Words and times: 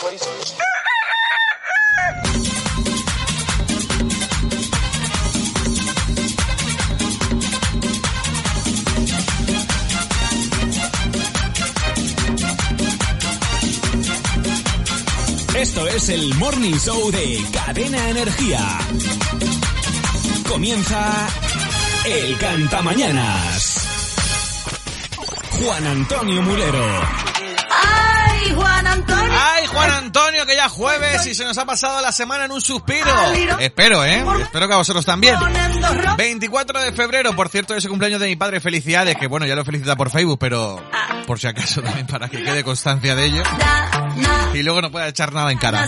What 0.00 0.10
do 0.10 0.16
you 0.16 0.67
Esto 15.58 15.88
es 15.88 16.08
el 16.08 16.32
Morning 16.34 16.74
Show 16.74 17.10
de 17.10 17.44
Cadena 17.52 18.10
Energía. 18.10 18.60
Comienza 20.48 21.28
el 22.04 22.38
Cantamañanas. 22.38 23.88
Juan 25.60 25.84
Antonio 25.84 26.42
Mulero. 26.42 27.02
¡Ay, 27.70 28.52
Juan 28.54 28.86
Antonio! 28.86 29.32
¡Ay, 29.32 29.66
Juan 29.66 29.90
Antonio, 29.90 30.46
que 30.46 30.54
ya 30.54 30.68
jueves 30.68 31.26
y 31.26 31.34
se 31.34 31.42
nos 31.42 31.58
ha 31.58 31.66
pasado 31.66 32.00
la 32.00 32.12
semana 32.12 32.44
en 32.44 32.52
un 32.52 32.60
suspiro! 32.60 33.10
Espero, 33.58 34.04
¿eh? 34.04 34.24
Espero 34.40 34.68
que 34.68 34.74
a 34.74 34.76
vosotros 34.76 35.04
también. 35.04 35.34
24 36.16 36.82
de 36.82 36.92
febrero, 36.92 37.34
por 37.34 37.48
cierto, 37.48 37.74
es 37.74 37.82
el 37.82 37.90
cumpleaños 37.90 38.20
de 38.20 38.28
mi 38.28 38.36
padre. 38.36 38.60
Felicidades, 38.60 39.16
que 39.16 39.26
bueno, 39.26 39.44
ya 39.44 39.56
lo 39.56 39.64
felicita 39.64 39.96
por 39.96 40.08
Facebook, 40.10 40.38
pero 40.38 40.80
por 41.26 41.40
si 41.40 41.48
acaso 41.48 41.82
también 41.82 42.06
para 42.06 42.28
que 42.28 42.44
quede 42.44 42.62
constancia 42.62 43.16
de 43.16 43.24
ello. 43.24 43.42
Y 44.58 44.62
luego 44.64 44.82
no 44.82 44.90
pueda 44.90 45.06
echar 45.06 45.32
nada 45.32 45.52
en 45.52 45.58
cara. 45.58 45.86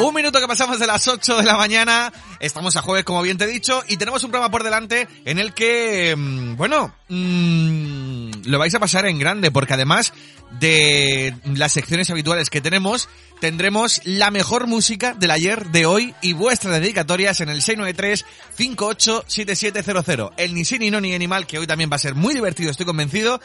Un 0.00 0.14
minuto 0.14 0.40
que 0.40 0.48
pasamos 0.48 0.78
de 0.78 0.86
las 0.86 1.06
8 1.06 1.36
de 1.38 1.44
la 1.44 1.58
mañana. 1.58 2.10
Estamos 2.40 2.74
a 2.76 2.82
jueves, 2.82 3.04
como 3.04 3.20
bien 3.20 3.36
te 3.36 3.44
he 3.44 3.48
dicho, 3.48 3.84
y 3.86 3.98
tenemos 3.98 4.24
un 4.24 4.30
programa 4.30 4.50
por 4.50 4.64
delante 4.64 5.06
en 5.26 5.38
el 5.38 5.52
que, 5.52 6.16
mm, 6.16 6.56
bueno, 6.56 6.94
mmm, 7.08 8.30
lo 8.44 8.58
vais 8.58 8.74
a 8.74 8.78
pasar 8.78 9.04
en 9.06 9.18
grande, 9.18 9.50
porque 9.50 9.74
además 9.74 10.14
de 10.58 11.34
las 11.44 11.72
secciones 11.72 12.08
habituales 12.08 12.48
que 12.48 12.62
tenemos, 12.62 13.10
tendremos 13.40 14.00
la 14.04 14.30
mejor 14.30 14.66
música 14.66 15.12
del 15.12 15.30
ayer, 15.30 15.66
de 15.66 15.84
hoy 15.84 16.14
y 16.22 16.32
vuestras 16.32 16.80
dedicatorias 16.80 17.42
en 17.42 17.50
el 17.50 17.60
693-587700. 17.60 20.32
El 20.38 20.54
ni 20.54 20.64
sí 20.64 20.78
ni 20.78 20.90
no 20.90 21.02
ni 21.02 21.14
animal, 21.14 21.46
que 21.46 21.58
hoy 21.58 21.66
también 21.66 21.90
va 21.92 21.96
a 21.96 22.00
ser 22.00 22.14
muy 22.14 22.32
divertido, 22.32 22.70
estoy 22.70 22.86
convencido. 22.86 23.38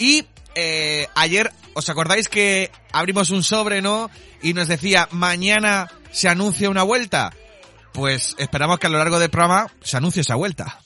Y 0.00 0.26
eh, 0.60 1.08
ayer, 1.14 1.52
¿os 1.74 1.88
acordáis 1.88 2.28
que 2.28 2.72
abrimos 2.90 3.30
un 3.30 3.44
sobre, 3.44 3.80
no? 3.80 4.10
Y 4.42 4.54
nos 4.54 4.66
decía, 4.66 5.08
mañana 5.12 5.88
se 6.10 6.28
anuncia 6.28 6.68
una 6.68 6.82
vuelta. 6.82 7.32
Pues 7.92 8.34
esperamos 8.38 8.80
que 8.80 8.88
a 8.88 8.90
lo 8.90 8.98
largo 8.98 9.20
del 9.20 9.30
programa 9.30 9.68
se 9.82 9.96
anuncie 9.96 10.22
esa 10.22 10.34
vuelta. 10.34 10.80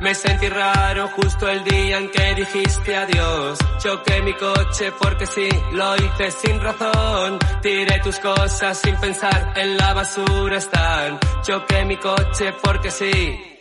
Me 0.00 0.14
sentí 0.14 0.48
raro 0.48 1.08
justo 1.08 1.48
el 1.48 1.64
día 1.64 1.98
en 1.98 2.10
que 2.10 2.34
dijiste 2.34 2.96
adiós. 2.96 3.58
Choqué 3.78 4.22
mi 4.22 4.34
coche 4.34 4.92
porque 5.00 5.26
sí, 5.26 5.48
lo 5.72 5.96
hice 5.96 6.30
sin 6.30 6.60
razón. 6.60 7.38
Tiré 7.62 8.00
tus 8.00 8.18
cosas 8.18 8.78
sin 8.78 8.96
pensar, 8.96 9.54
en 9.56 9.76
la 9.76 9.94
basura 9.94 10.58
están. 10.58 11.18
Choqué 11.42 11.84
mi 11.84 11.96
coche 11.96 12.52
porque 12.62 12.90
sí. 12.90 13.58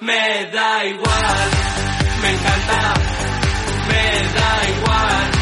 Me 0.00 0.50
da 0.52 0.84
igual, 0.84 1.50
me 2.20 2.30
encanta, 2.30 2.94
me 3.88 4.38
da 4.38 4.70
igual. 4.76 5.35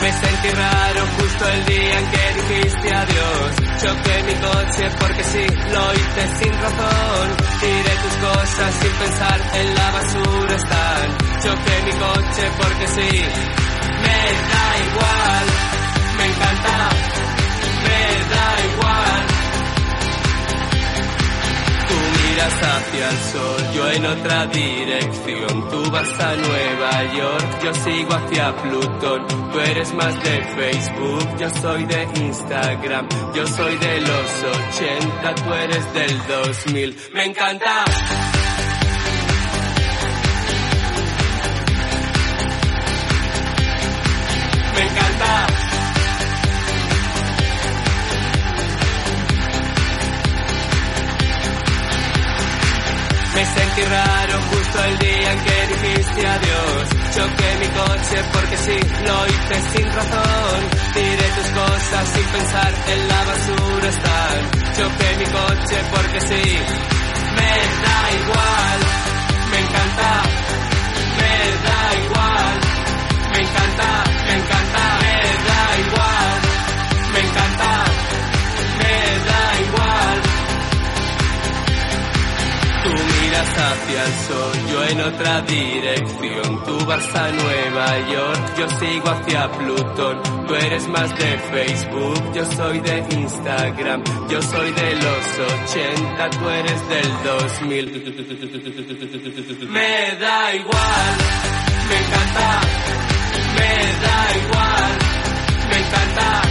Me 0.00 0.12
sentí 0.12 0.48
raro 0.50 1.06
justo 1.18 1.48
el 1.48 1.64
día 1.66 1.98
en 1.98 2.06
que 2.10 2.24
dijiste 2.34 2.94
adiós. 2.94 3.56
Choqué 3.80 4.22
mi 4.24 4.34
coche 4.34 4.90
porque 5.00 5.24
sí, 5.24 5.46
lo 5.72 5.94
hice 5.94 6.22
sin 6.38 6.52
razón. 6.52 7.26
Tiré 7.60 7.96
tus 8.02 8.16
cosas 8.16 8.74
sin 8.80 8.92
pensar, 8.92 9.40
en 9.54 9.74
la 9.74 9.90
basura 9.90 10.56
están. 10.56 11.16
Choqué 11.42 11.82
mi 11.84 11.92
coche 11.92 12.50
porque 12.58 12.86
sí, 12.88 13.10
me 14.02 14.20
da 14.50 14.66
igual, 14.86 15.44
me 16.18 16.26
encanta, 16.26 16.88
me 17.84 18.00
da 18.34 18.46
igual. 18.60 18.65
Miras 22.36 22.62
hacia 22.62 23.08
el 23.08 23.18
sol, 23.32 23.72
yo 23.74 23.90
en 23.90 24.06
otra 24.06 24.46
dirección. 24.46 25.68
Tú 25.70 25.90
vas 25.90 26.20
a 26.20 26.36
Nueva 26.36 27.14
York, 27.14 27.58
yo 27.64 27.74
sigo 27.74 28.14
hacia 28.14 28.56
Plutón. 28.56 29.26
Tú 29.52 29.60
eres 29.60 29.94
más 29.94 30.22
de 30.22 30.42
Facebook, 30.42 31.36
yo 31.38 31.50
soy 31.50 31.84
de 31.86 32.02
Instagram. 32.20 33.08
Yo 33.34 33.46
soy 33.46 33.76
de 33.78 34.00
los 34.00 34.44
80, 34.68 35.34
tú 35.34 35.54
eres 35.54 35.94
del 35.94 36.26
2000. 36.26 36.96
Me 37.14 37.24
encanta. 37.24 37.84
Me 44.74 44.82
encanta. 44.82 45.55
Sentí 53.54 53.82
raro 53.84 54.34
justo 54.50 54.84
el 54.84 54.98
día 54.98 55.32
en 55.32 55.40
que 55.40 55.66
dijiste 55.72 56.26
adiós. 56.26 56.84
Choqué 57.14 57.50
mi 57.60 57.68
coche 57.80 58.16
porque 58.32 58.56
sí, 58.58 58.78
lo 59.06 59.26
hice 59.26 59.56
sin 59.72 59.86
razón. 59.92 60.58
Tiré 60.94 61.28
tus 61.36 61.48
cosas 61.60 62.08
sin 62.14 62.26
pensar, 62.36 62.72
en 62.92 63.08
la 63.08 63.20
basura 63.24 63.88
están. 63.88 64.38
Choqué 64.76 65.08
mi 65.18 65.24
coche 65.24 65.76
porque 65.94 66.20
sí, 66.20 66.44
me 67.36 67.52
da 67.84 67.98
igual, 68.20 68.78
me 69.50 69.58
encanta, 69.64 70.10
me 71.18 71.34
da 71.66 71.80
igual, 72.04 72.54
me 73.32 73.38
encanta, 73.44 73.90
me 74.26 74.34
encanta, 74.40 74.82
me 75.02 75.14
da 75.48 75.62
igual, 75.86 76.15
hacia 83.56 84.04
el 84.04 84.12
sol, 84.28 84.52
yo 84.70 84.84
en 84.84 85.00
otra 85.00 85.40
dirección. 85.42 86.64
Tú 86.64 86.86
vas 86.86 87.14
a 87.14 87.30
Nueva 87.32 87.98
York, 88.08 88.54
yo 88.58 88.68
sigo 88.78 89.08
hacia 89.08 89.50
Plutón. 89.52 90.22
Tú 90.46 90.54
eres 90.54 90.86
más 90.88 91.10
de 91.18 91.38
Facebook, 91.38 92.32
yo 92.34 92.44
soy 92.44 92.80
de 92.80 92.98
Instagram. 93.10 94.02
Yo 94.28 94.42
soy 94.42 94.72
de 94.72 94.94
los 94.96 95.38
80, 95.64 96.30
tú 96.30 96.48
eres 96.50 96.88
del 96.88 97.12
2000. 97.24 98.06
Me 99.70 100.16
da 100.20 100.54
igual, 100.54 101.16
me 101.88 101.96
encanta, 101.96 102.60
me 103.58 103.72
da 104.04 104.18
igual, 104.44 104.90
me 105.70 105.76
encanta, 105.78 106.45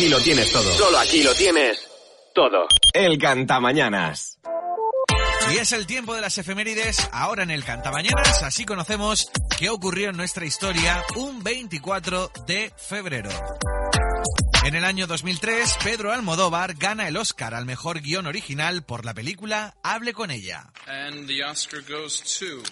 aquí 0.00 0.08
lo 0.08 0.20
tienes 0.20 0.50
todo. 0.50 0.72
Solo 0.78 0.98
aquí 0.98 1.22
lo 1.22 1.34
tienes 1.34 1.78
todo. 2.34 2.66
El 2.94 3.18
Cantamañanas. 3.18 4.38
Y 5.52 5.58
es 5.58 5.72
el 5.72 5.86
tiempo 5.86 6.14
de 6.14 6.22
las 6.22 6.38
efemérides, 6.38 7.10
ahora 7.12 7.42
en 7.42 7.50
el 7.50 7.64
Cantamañanas, 7.64 8.42
así 8.42 8.64
conocemos 8.64 9.30
qué 9.58 9.68
ocurrió 9.68 10.08
en 10.08 10.16
nuestra 10.16 10.46
historia 10.46 11.04
un 11.16 11.42
24 11.42 12.32
de 12.46 12.72
febrero. 12.78 13.28
En 14.64 14.74
el 14.74 14.86
año 14.86 15.06
2003, 15.06 15.76
Pedro 15.84 16.12
Almodóvar 16.12 16.76
gana 16.76 17.06
el 17.06 17.18
Oscar 17.18 17.54
al 17.54 17.66
mejor 17.66 18.00
guion 18.00 18.26
original 18.26 18.82
por 18.82 19.04
la 19.04 19.12
película 19.12 19.74
Hable 19.82 20.14
con 20.14 20.30
ella. 20.30 20.72
And 20.86 21.26
the 21.26 21.44
Oscar 21.44 21.82
goes 21.86 22.38
to 22.38 22.62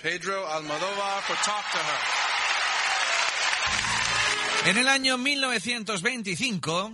Pedro 0.00 0.46
Almodóvar 0.46 1.22
for 1.22 1.36
Talk 1.38 1.64
to 1.72 1.78
Her. 1.78 2.27
En 4.66 4.76
el 4.76 4.88
año 4.88 5.16
1925, 5.16 6.92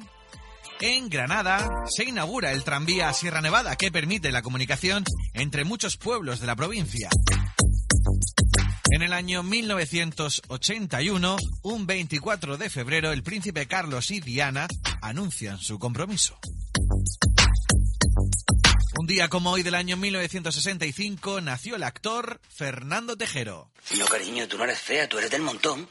en 0.81 1.09
Granada 1.09 1.69
se 1.89 2.05
inaugura 2.05 2.53
el 2.53 2.63
tranvía 2.63 3.13
Sierra 3.13 3.41
Nevada 3.41 3.77
que 3.77 3.91
permite 3.91 4.31
la 4.31 4.43
comunicación 4.43 5.05
entre 5.33 5.65
muchos 5.65 5.97
pueblos 5.97 6.41
de 6.41 6.47
la 6.47 6.55
provincia. 6.57 7.09
En 8.91 9.03
el 9.03 9.13
año 9.13 9.43
1981, 9.43 11.37
un 11.63 11.87
24 11.87 12.57
de 12.57 12.71
febrero, 12.71 13.13
el 13.13 13.23
príncipe 13.25 13.67
Carlos 13.67 14.11
y 14.11 14.21
Diana 14.21 14.69
anuncian 15.03 15.59
su 15.59 15.79
compromiso. 15.79 16.39
Un 18.97 19.09
día 19.09 19.29
como 19.29 19.51
hoy 19.51 19.63
del 19.65 19.75
año 19.75 19.97
1965 19.97 21.41
nació 21.41 21.75
el 21.75 21.83
actor 21.83 22.41
Fernando 22.49 23.17
Tejero. 23.17 23.69
No, 23.99 24.07
cariño, 24.07 24.47
tú 24.47 24.57
no 24.57 24.65
eres 24.65 24.79
fea, 24.79 25.09
tú 25.09 25.19
eres 25.19 25.33
del 25.33 25.43
montón. 25.43 25.89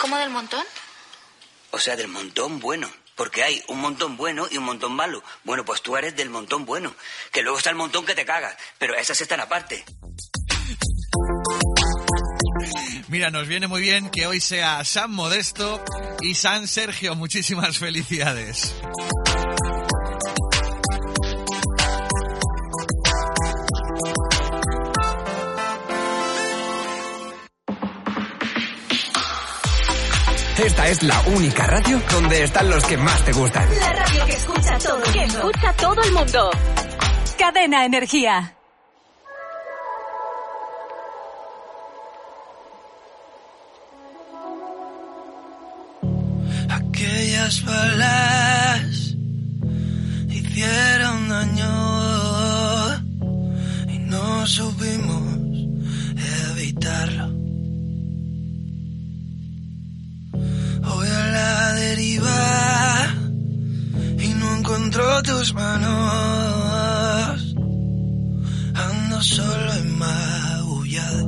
¿Cómo 0.00 0.18
del 0.18 0.30
montón? 0.30 0.64
O 1.70 1.78
sea, 1.78 1.96
del 1.96 2.08
montón 2.08 2.60
bueno. 2.60 2.90
Porque 3.14 3.42
hay 3.42 3.62
un 3.68 3.80
montón 3.80 4.16
bueno 4.18 4.46
y 4.50 4.58
un 4.58 4.64
montón 4.64 4.92
malo. 4.92 5.22
Bueno, 5.44 5.64
pues 5.64 5.80
tú 5.80 5.96
eres 5.96 6.14
del 6.16 6.28
montón 6.28 6.66
bueno. 6.66 6.94
Que 7.32 7.42
luego 7.42 7.56
está 7.56 7.70
el 7.70 7.76
montón 7.76 8.04
que 8.04 8.14
te 8.14 8.26
cagas. 8.26 8.56
Pero 8.78 8.94
esas 8.94 9.18
están 9.20 9.40
aparte. 9.40 9.84
Mira, 13.08 13.30
nos 13.30 13.48
viene 13.48 13.68
muy 13.68 13.80
bien 13.80 14.10
que 14.10 14.26
hoy 14.26 14.40
sea 14.40 14.84
San 14.84 15.12
Modesto 15.12 15.82
y 16.20 16.34
San 16.34 16.68
Sergio. 16.68 17.14
Muchísimas 17.14 17.78
felicidades. 17.78 18.74
Esta 30.58 30.88
es 30.88 31.02
la 31.02 31.20
única 31.34 31.66
radio 31.66 32.00
donde 32.10 32.42
están 32.42 32.70
los 32.70 32.82
que 32.84 32.96
más 32.96 33.22
te 33.26 33.32
gustan. 33.32 33.68
La 33.78 33.92
radio 33.92 34.24
que 34.24 34.32
escucha 34.32 34.78
todo 34.78 35.04
el 35.04 35.12
Que 35.12 35.24
escucha 35.24 35.72
todo 35.74 36.02
el 36.02 36.12
mundo. 36.12 36.50
Cadena 37.38 37.84
Energía. 37.84 38.54
Aquellas 46.70 47.64
balas 47.66 49.14
hicieron 50.30 51.28
daño 51.28 52.94
y 53.88 53.98
no 53.98 54.46
supimos 54.46 55.05
Voy 60.96 61.08
a 61.08 61.26
la 61.26 61.72
deriva 61.74 62.40
y 64.18 64.28
no 64.40 64.56
encuentro 64.56 65.22
tus 65.24 65.52
manos. 65.52 65.94
Ando 68.74 69.22
solo 69.22 69.76
y 69.78 69.82
magullado. 70.02 71.26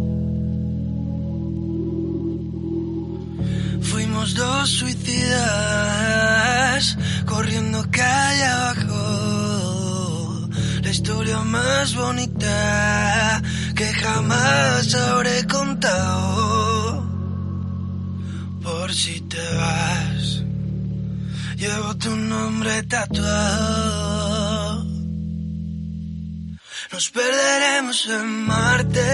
Fuimos 3.83 4.35
dos 4.35 4.71
suicidas 4.71 5.37
corriendo 7.27 7.85
calle 7.91 8.45
abajo. 8.45 9.05
La 10.83 10.91
historia 10.91 11.41
más 11.41 11.95
bonita 11.95 13.43
que 13.77 13.93
jamás 13.93 14.95
habré 14.95 15.47
contado. 15.47 16.58
Si 18.91 19.21
te 19.21 19.55
vas, 19.55 20.43
llevo 21.57 21.95
tu 21.99 22.17
nombre 22.17 22.83
tatuado. 22.85 24.83
Nos 26.91 27.11
perderemos 27.11 28.09
en 28.09 28.47
Marte, 28.47 29.11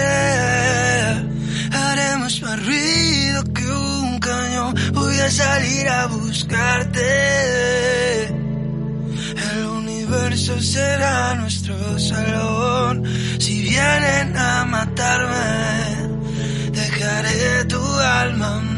haremos 1.73 2.41
más 2.41 2.65
ruido 2.65 3.43
que 3.53 3.69
un 3.69 4.17
cañón. 4.19 4.75
Voy 4.93 5.19
a 5.19 5.29
salir 5.29 5.89
a 5.89 6.07
buscarte. 6.07 8.27
El 8.27 9.65
universo 9.65 10.57
será 10.61 11.35
nuestro 11.35 11.99
salón. 11.99 13.03
Si 13.39 13.61
vienen 13.61 14.37
a 14.37 14.63
matarme, 14.63 16.71
dejaré 16.71 17.65
tu 17.65 17.83
alma 17.99 18.74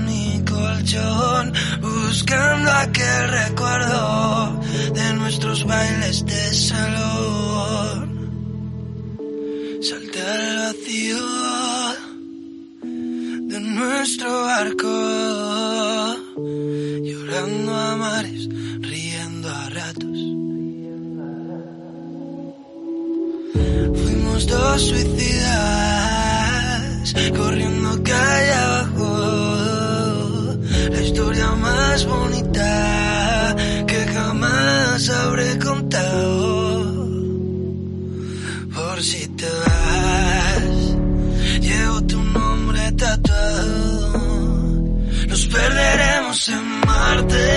buscando 1.82 2.72
aquel 2.72 3.28
recuerdo 3.30 4.62
de 4.94 5.14
nuestros 5.16 5.66
bailes 5.66 6.26
de 6.26 6.54
salón. 6.54 8.08
Salté 9.82 10.22
al 10.22 10.58
vacío 10.58 11.18
de 13.52 13.60
nuestro 13.60 14.44
barco, 14.44 14.88
llorando 17.04 17.76
a 17.76 17.96
mares, 17.98 18.48
riendo 18.80 19.50
a 19.50 19.70
ratos. 19.70 20.20
Fuimos 24.04 24.48
dos 24.48 24.82
suicidas, 24.82 25.54
corriendo 27.36 28.04
calle 28.04 28.67
más 31.98 32.06
bonita 32.06 33.56
que 33.88 34.06
jamás 34.14 35.10
habré 35.10 35.58
contado. 35.58 37.08
Por 38.76 39.02
si 39.02 39.28
te 39.30 39.50
vas, 39.66 40.96
llevo 41.60 42.02
tu 42.04 42.22
nombre 42.24 42.92
tatuado. 42.92 44.14
Nos 45.28 45.48
perderemos 45.48 46.50
en 46.50 46.66
Marte, 46.86 47.48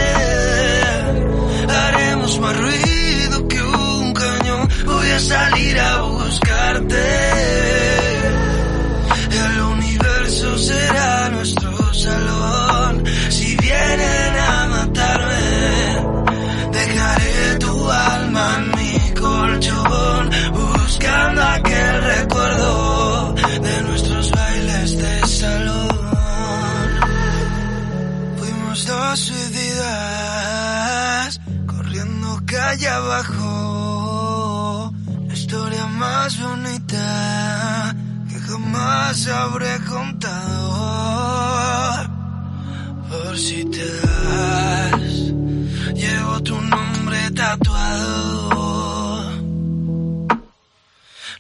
haremos 1.69 2.41
más 2.41 2.57
ruido 2.57 3.49
que 3.49 3.63
un 3.63 4.15
cañón. 4.15 4.69
Voy 4.87 5.11
a 5.11 5.21
salir 5.21 5.79
a 5.81 6.03
buscarte. 6.03 7.60
Calle 32.71 32.89
abajo. 32.89 34.93
La 35.27 35.35
historia 35.35 35.87
más 35.87 36.41
bonita 36.41 37.97
que 38.29 38.39
jamás 38.49 39.27
habré 39.27 39.77
contado. 39.95 40.71
Por 43.09 43.37
si 43.37 43.65
te 43.65 43.89
vas, 44.05 45.33
llevo 46.03 46.41
tu 46.49 46.57
nombre 46.61 47.31
tatuado. 47.33 48.21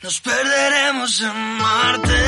Nos 0.02 0.20
perderemos 0.20 1.20
en 1.20 1.36
Marte, 1.62 2.22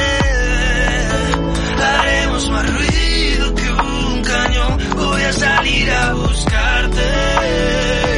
haremos 1.90 2.48
más 2.50 2.66
ruido 2.76 3.54
que 3.54 3.72
un 3.72 4.22
cañón. 4.22 4.78
Voy 4.94 5.22
a 5.22 5.32
salir 5.32 5.90
a 5.90 6.12
buscarte. 6.12 8.11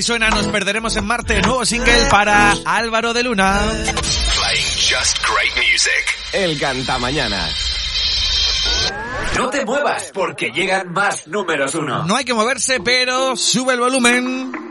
Así 0.00 0.06
suena 0.06 0.30
Nos 0.30 0.46
perderemos 0.48 0.96
en 0.96 1.04
Marte, 1.04 1.42
nuevo 1.42 1.64
single 1.66 2.06
para 2.10 2.54
Álvaro 2.64 3.12
de 3.12 3.22
Luna. 3.22 3.60
Playing 4.34 4.64
just 4.78 5.18
great 5.26 5.54
music. 5.56 6.18
El 6.32 6.58
Cantamañanas. 6.58 7.52
No 9.36 9.50
te 9.50 9.64
muevas 9.64 10.10
porque 10.14 10.50
llegan 10.52 10.92
más 10.92 11.26
números 11.26 11.74
uno. 11.74 12.04
No 12.04 12.16
hay 12.16 12.24
que 12.24 12.34
moverse, 12.34 12.80
pero 12.80 13.36
sube 13.36 13.74
el 13.74 13.80
volumen. 13.80 14.69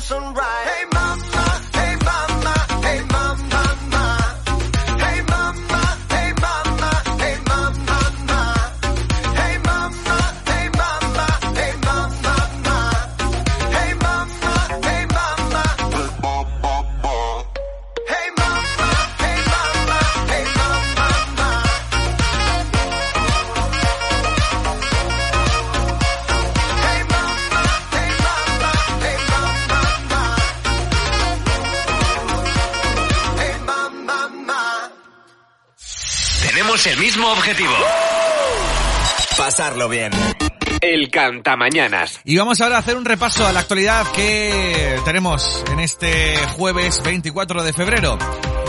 Sunrise. 0.00 0.68
Hey, 0.68 0.87
objetivo. 37.32 37.72
Pasarlo 39.36 39.88
bien. 39.88 40.12
El 40.80 41.10
Cantamañanas. 41.10 42.20
Y 42.24 42.36
vamos 42.36 42.60
ahora 42.60 42.76
a 42.76 42.78
hacer 42.80 42.96
un 42.96 43.04
repaso 43.04 43.46
a 43.46 43.52
la 43.52 43.60
actualidad 43.60 44.06
que 44.12 44.98
tenemos 45.04 45.64
en 45.72 45.80
este 45.80 46.36
jueves 46.56 47.02
24 47.02 47.62
de 47.62 47.72
febrero. 47.72 48.18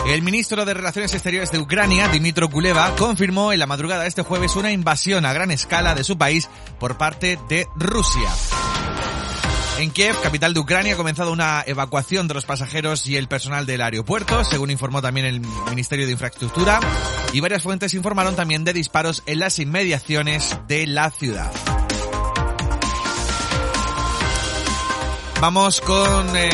El 0.08 0.22
ministro 0.22 0.66
de 0.66 0.74
Relaciones 0.74 1.14
Exteriores 1.14 1.52
de 1.52 1.60
Ucrania, 1.60 2.08
Dimitro 2.08 2.50
Kuleva, 2.50 2.96
confirmó 2.96 3.54
en 3.54 3.60
la 3.60 3.68
madrugada 3.68 4.04
de 4.04 4.10
este 4.10 4.24
jueves 4.24 4.56
una 4.56 4.72
invasión 4.72 5.26
a 5.26 5.34
gran 5.34 5.52
escala 5.52 5.94
de 5.94 6.04
su 6.04 6.18
país 6.18 6.50
por 6.80 6.98
parte 6.98 7.38
de 7.48 7.68
Rusia. 7.76 8.30
En 9.80 9.92
Kiev, 9.92 10.20
capital 10.22 10.54
de 10.54 10.60
Ucrania, 10.60 10.94
ha 10.94 10.98
comenzado 10.98 11.32
una 11.32 11.64
evacuación 11.66 12.28
de 12.28 12.34
los 12.34 12.44
pasajeros 12.44 13.08
y 13.08 13.16
el 13.16 13.30
personal 13.30 13.66
del 13.66 13.82
aeropuerto, 13.82 14.44
según 14.44 14.72
informó 14.72 15.02
también 15.02 15.26
el 15.26 15.40
Ministerio 15.70 16.06
de 16.06 16.12
Infraestructura, 16.12 16.82
y 17.32 17.40
varias 17.40 17.64
fuentes 17.64 17.94
informaron 17.94 18.36
también 18.36 18.66
de 18.66 18.74
disparos 18.74 19.24
en 19.26 19.40
las 19.40 19.58
inmediaciones 19.58 20.58
de 20.68 20.86
la 20.86 21.10
ciudad. 21.12 21.50
Vamos 25.40 25.80
con 25.80 26.36
eh, 26.36 26.50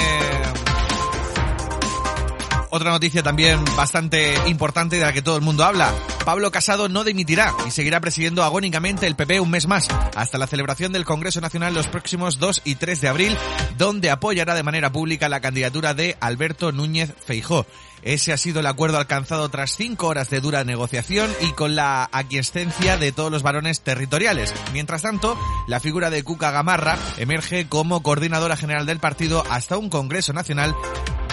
otra 2.70 2.92
noticia 2.92 3.24
también 3.24 3.60
bastante 3.76 4.36
importante 4.46 4.98
de 4.98 5.02
la 5.02 5.14
que 5.14 5.24
todo 5.24 5.38
el 5.38 5.42
mundo 5.42 5.66
habla. 5.66 5.92
Pablo 6.26 6.50
Casado 6.50 6.90
no 6.90 7.04
dimitirá 7.04 7.54
y 7.68 7.72
seguirá 7.72 8.00
presidiendo 8.00 8.44
agónicamente 8.44 9.06
el 9.06 9.16
PP 9.16 9.40
un 9.40 9.52
mes 9.52 9.68
más, 9.68 9.88
hasta 10.16 10.40
la 10.40 10.48
celebración 10.48 10.92
del 10.92 11.06
Congreso 11.06 11.40
Nacional 11.40 11.76
los 11.76 11.88
próximos 11.88 12.40
2 12.40 12.64
y 12.66 12.76
3 12.76 13.00
de 13.00 13.08
abril, 13.08 13.38
donde 13.78 14.10
apoyará 14.10 14.56
de 14.56 14.64
manera 14.64 14.92
pública 14.92 15.30
la 15.30 15.40
candidatura 15.40 15.94
de 15.94 16.18
Alberto 16.20 16.72
Núñez 16.72 17.14
Feijó. 17.24 17.68
Ese 18.02 18.34
ha 18.34 18.38
sido 18.38 18.60
el 18.60 18.66
acuerdo 18.66 18.98
alcanzado 18.98 19.50
tras 19.50 19.76
cinco 19.76 20.08
horas 20.08 20.30
de 20.32 20.42
dura 20.42 20.64
negociación 20.64 21.32
y 21.42 21.52
con 21.52 21.76
la 21.76 22.10
aquiescencia 22.12 22.98
de 22.98 23.12
todos 23.12 23.32
los 23.32 23.44
varones 23.44 23.82
territoriales. 23.82 24.54
Mientras 24.74 25.04
tanto, 25.04 25.38
la 25.68 25.80
figura 25.80 26.10
de 26.10 26.24
Cuca 26.24 26.52
Gamarra 26.52 26.98
emerge 27.18 27.68
como 27.68 28.02
coordinadora 28.02 28.58
general 28.58 28.88
del 28.88 29.00
partido 29.00 29.44
hasta 29.50 29.78
un 29.78 29.90
Congreso 29.90 30.34
Nacional 30.34 30.76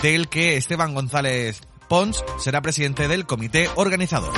del 0.02 0.28
que 0.28 0.56
Esteban 0.56 0.94
González 0.94 1.62
Pons 1.88 2.24
será 2.38 2.62
presidente 2.62 3.06
del 3.06 3.26
comité 3.26 3.68
organizador. 3.74 4.32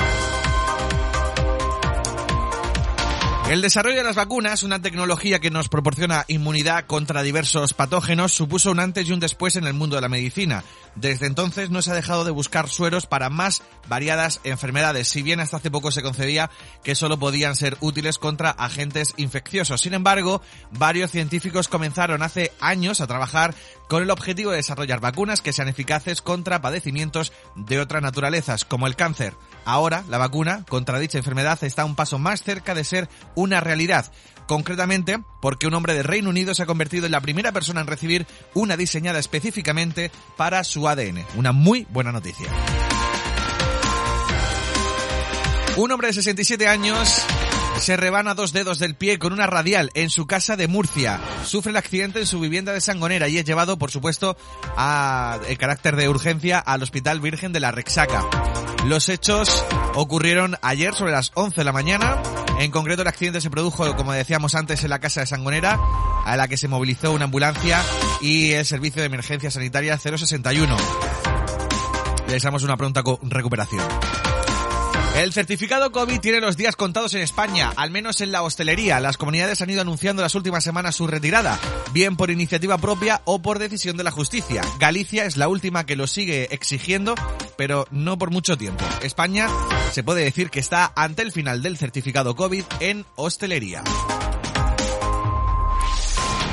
El 3.47 3.61
desarrollo 3.61 3.97
de 3.97 4.03
las 4.03 4.15
vacunas, 4.15 4.63
una 4.63 4.81
tecnología 4.81 5.39
que 5.39 5.51
nos 5.51 5.69
proporciona 5.69 6.25
inmunidad 6.27 6.85
contra 6.87 7.21
diversos 7.21 7.75
patógenos, 7.75 8.33
supuso 8.33 8.71
un 8.71 8.79
antes 8.79 9.07
y 9.07 9.13
un 9.13 9.19
después 9.19 9.55
en 9.55 9.65
el 9.65 9.75
mundo 9.75 9.95
de 9.95 10.01
la 10.01 10.09
medicina. 10.09 10.63
Desde 10.95 11.27
entonces 11.27 11.69
no 11.69 11.83
se 11.83 11.91
ha 11.91 11.93
dejado 11.93 12.25
de 12.25 12.31
buscar 12.31 12.67
sueros 12.69 13.05
para 13.05 13.29
más 13.29 13.61
variadas 13.87 14.41
enfermedades, 14.45 15.09
si 15.09 15.21
bien 15.21 15.39
hasta 15.39 15.57
hace 15.57 15.69
poco 15.69 15.91
se 15.91 16.01
concedía 16.01 16.49
que 16.83 16.95
solo 16.95 17.19
podían 17.19 17.55
ser 17.55 17.77
útiles 17.81 18.17
contra 18.17 18.49
agentes 18.49 19.13
infecciosos. 19.17 19.79
Sin 19.79 19.93
embargo, 19.93 20.41
varios 20.71 21.11
científicos 21.11 21.67
comenzaron 21.67 22.23
hace 22.23 22.51
años 22.59 22.99
a 22.99 23.05
trabajar 23.05 23.53
con 23.87 24.03
el 24.03 24.11
objetivo 24.11 24.51
de 24.51 24.57
desarrollar 24.57 24.99
vacunas 24.99 25.41
que 25.41 25.53
sean 25.53 25.67
eficaces 25.67 26.21
contra 26.21 26.61
padecimientos 26.61 27.33
de 27.55 27.79
otras 27.79 28.01
naturalezas, 28.01 28.65
como 28.65 28.87
el 28.87 28.95
cáncer. 28.95 29.33
Ahora, 29.65 30.03
la 30.09 30.17
vacuna 30.17 30.65
contra 30.67 30.99
dicha 30.99 31.17
enfermedad 31.17 31.63
está 31.63 31.85
un 31.85 31.95
paso 31.95 32.19
más 32.19 32.43
cerca 32.43 32.73
de 32.73 32.83
ser 32.83 33.09
una 33.35 33.61
realidad. 33.61 34.11
Concretamente, 34.47 35.19
porque 35.41 35.65
un 35.65 35.73
hombre 35.73 35.95
de 35.95 36.03
Reino 36.03 36.29
Unido 36.29 36.53
se 36.53 36.63
ha 36.63 36.67
convertido 36.67 37.07
en 37.07 37.11
la 37.11 37.21
primera 37.21 37.51
persona 37.51 37.81
en 37.81 37.87
recibir 37.87 38.27
una 38.53 38.77
diseñada 38.77 39.17
específicamente 39.17 40.11
para 40.37 40.63
su 40.63 40.87
ADN. 40.87 41.25
Una 41.35 41.51
muy 41.51 41.87
buena 41.89 42.11
noticia. 42.11 42.47
Un 45.77 45.91
hombre 45.91 46.07
de 46.07 46.13
67 46.13 46.67
años 46.67 47.25
se 47.79 47.97
rebana 47.97 48.33
dos 48.33 48.53
dedos 48.53 48.79
del 48.79 48.95
pie 48.95 49.19
con 49.19 49.33
una 49.33 49.47
radial 49.47 49.91
en 49.93 50.09
su 50.09 50.25
casa 50.25 50.55
de 50.55 50.67
Murcia. 50.67 51.19
Sufre 51.43 51.71
el 51.71 51.77
accidente 51.77 52.19
en 52.19 52.25
su 52.25 52.39
vivienda 52.39 52.73
de 52.73 52.81
Sangonera 52.81 53.27
y 53.27 53.37
es 53.37 53.45
llevado, 53.45 53.77
por 53.77 53.91
supuesto, 53.91 54.37
a 54.77 55.39
el 55.47 55.57
carácter 55.57 55.95
de 55.95 56.09
urgencia 56.09 56.59
al 56.59 56.83
Hospital 56.83 57.19
Virgen 57.19 57.51
de 57.51 57.59
la 57.59 57.71
Rexaca. 57.71 58.23
Los 58.85 59.09
hechos 59.09 59.65
ocurrieron 59.95 60.57
ayer 60.61 60.93
sobre 60.93 61.11
las 61.11 61.31
11 61.33 61.55
de 61.55 61.63
la 61.63 61.71
mañana. 61.71 62.21
En 62.59 62.71
concreto, 62.71 63.01
el 63.01 63.07
accidente 63.07 63.41
se 63.41 63.49
produjo, 63.49 63.95
como 63.95 64.13
decíamos 64.13 64.55
antes, 64.55 64.83
en 64.83 64.89
la 64.89 64.99
casa 64.99 65.21
de 65.21 65.27
Sangonera, 65.27 65.79
a 66.25 66.37
la 66.37 66.47
que 66.47 66.57
se 66.57 66.67
movilizó 66.67 67.11
una 67.11 67.25
ambulancia 67.25 67.81
y 68.21 68.51
el 68.51 68.65
servicio 68.65 69.01
de 69.01 69.07
emergencia 69.07 69.51
sanitaria 69.51 69.97
061. 69.97 70.77
Le 72.27 72.33
deseamos 72.33 72.63
una 72.63 72.77
pronta 72.77 73.03
recuperación. 73.23 73.83
El 75.15 75.31
certificado 75.31 75.93
COVID 75.93 76.19
tiene 76.19 76.41
los 76.41 76.57
días 76.57 76.75
contados 76.75 77.13
en 77.13 77.21
España, 77.21 77.71
al 77.77 77.89
menos 77.89 78.19
en 78.19 78.33
la 78.33 78.43
hostelería. 78.43 78.99
Las 78.99 79.15
comunidades 79.15 79.61
han 79.61 79.69
ido 79.69 79.79
anunciando 79.79 80.21
las 80.21 80.35
últimas 80.35 80.61
semanas 80.61 80.97
su 80.97 81.07
retirada, 81.07 81.57
bien 81.93 82.17
por 82.17 82.31
iniciativa 82.31 82.77
propia 82.77 83.21
o 83.23 83.41
por 83.41 83.57
decisión 83.57 83.95
de 83.95 84.03
la 84.03 84.11
justicia. 84.11 84.61
Galicia 84.77 85.23
es 85.23 85.37
la 85.37 85.47
última 85.47 85.85
que 85.85 85.95
lo 85.95 86.05
sigue 86.05 86.53
exigiendo, 86.53 87.15
pero 87.55 87.87
no 87.91 88.17
por 88.17 88.29
mucho 88.29 88.57
tiempo. 88.57 88.83
España 89.03 89.47
se 89.93 90.03
puede 90.03 90.25
decir 90.25 90.49
que 90.49 90.59
está 90.59 90.91
ante 90.97 91.21
el 91.21 91.31
final 91.31 91.63
del 91.63 91.77
certificado 91.77 92.35
COVID 92.35 92.65
en 92.81 93.05
hostelería. 93.15 93.83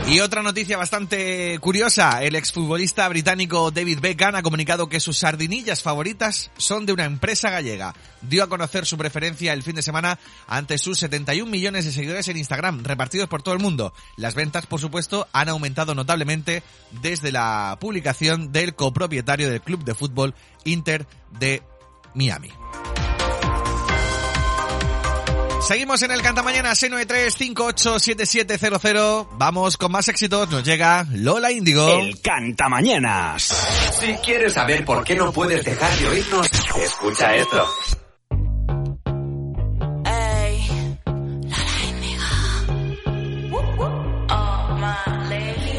Y 0.09 0.21
otra 0.21 0.42
noticia 0.42 0.76
bastante 0.76 1.59
curiosa, 1.61 2.23
el 2.23 2.35
exfutbolista 2.35 3.09
británico 3.09 3.71
David 3.71 4.00
Beckham 4.00 4.35
ha 4.35 4.42
comunicado 4.42 4.88
que 4.88 5.00
sus 5.00 5.16
sardinillas 5.16 5.80
favoritas 5.80 6.50
son 6.59 6.85
de 6.87 6.92
una 6.92 7.04
empresa 7.04 7.50
gallega. 7.50 7.94
Dio 8.21 8.42
a 8.42 8.49
conocer 8.49 8.85
su 8.85 8.99
preferencia 8.99 9.52
el 9.52 9.62
fin 9.62 9.76
de 9.76 9.80
semana 9.80 10.18
ante 10.49 10.76
sus 10.76 10.99
71 10.99 11.50
millones 11.50 11.85
de 11.85 11.92
seguidores 11.92 12.28
en 12.28 12.37
Instagram, 12.37 12.82
repartidos 12.82 13.28
por 13.28 13.42
todo 13.42 13.54
el 13.54 13.61
mundo. 13.61 13.94
Las 14.16 14.35
ventas, 14.35 14.66
por 14.66 14.80
supuesto, 14.80 15.28
han 15.32 15.49
aumentado 15.49 15.94
notablemente 15.94 16.62
desde 17.00 17.32
la 17.32 17.78
publicación 17.80 18.52
del 18.52 18.75
copropietario 18.75 19.50
del 19.50 19.62
club 19.62 19.84
de 19.84 19.95
fútbol 19.95 20.34
Inter 20.65 21.06
de 21.38 21.62
Miami. 22.15 22.50
Seguimos 25.67 26.03
en 26.03 26.11
el 26.11 26.21
Canta 26.23 26.43
Mañana 26.43 26.73
C93587700. 26.73 29.29
Vamos 29.39 29.77
con 29.77 29.93
más 29.93 30.09
éxitos. 30.09 30.51
Nos 30.51 30.65
llega 30.65 31.07
Lola 31.13 31.53
Índigo. 31.53 31.89
El 31.89 32.21
Canta 32.21 32.69
Mañanas. 32.69 33.45
Si 34.01 34.13
quieres 34.17 34.55
saber 34.55 34.85
por 34.85 35.05
qué 35.05 35.15
no 35.15 35.31
puedes 35.33 35.65
dejar 35.65 35.97
de 35.99 36.09
oírnos, 36.09 36.49
escucha 36.83 37.37
esto. 37.37 37.65
Ey, 40.05 40.67
Lola 41.45 41.85
Índigo. 41.89 42.25
Oh, 44.29 44.77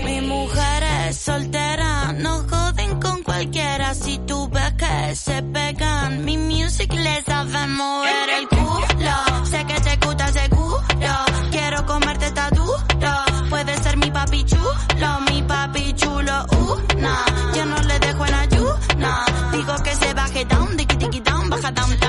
Mi 0.05 0.21
mujer 0.21 0.83
es 1.09 1.17
soltera, 1.17 2.13
no 2.13 2.45
joden 2.49 2.99
con 3.01 3.21
cualquiera. 3.21 3.93
Si 3.93 4.17
tú 4.19 4.47
ves 4.49 4.71
que 4.73 5.13
se 5.15 5.43
pegan, 5.43 6.23
mi 6.23 6.37
music 6.37 6.93
les 6.93 7.25
sabe 7.25 7.67
mover 7.67 8.29
el 8.39 8.47
i 21.65 21.71
don't 21.71 22.02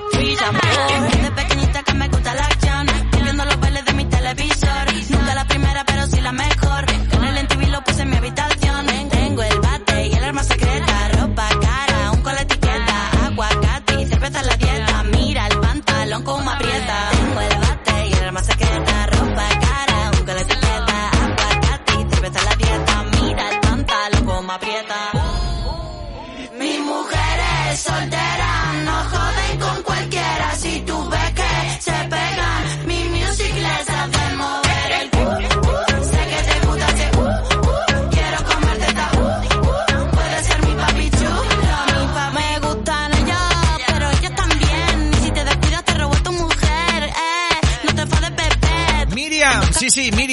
Three. 0.00 0.63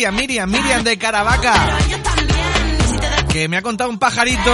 Miriam, 0.09 0.49
Miriam, 0.49 0.83
de 0.83 0.97
Caravaca. 0.97 1.77
Que 3.29 3.47
me 3.47 3.57
ha 3.57 3.61
contado 3.61 3.89
un 3.89 3.99
pajarito 3.99 4.51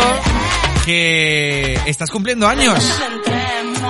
que 0.83 1.79
estás 1.85 2.09
cumpliendo 2.09 2.47
años. 2.47 2.77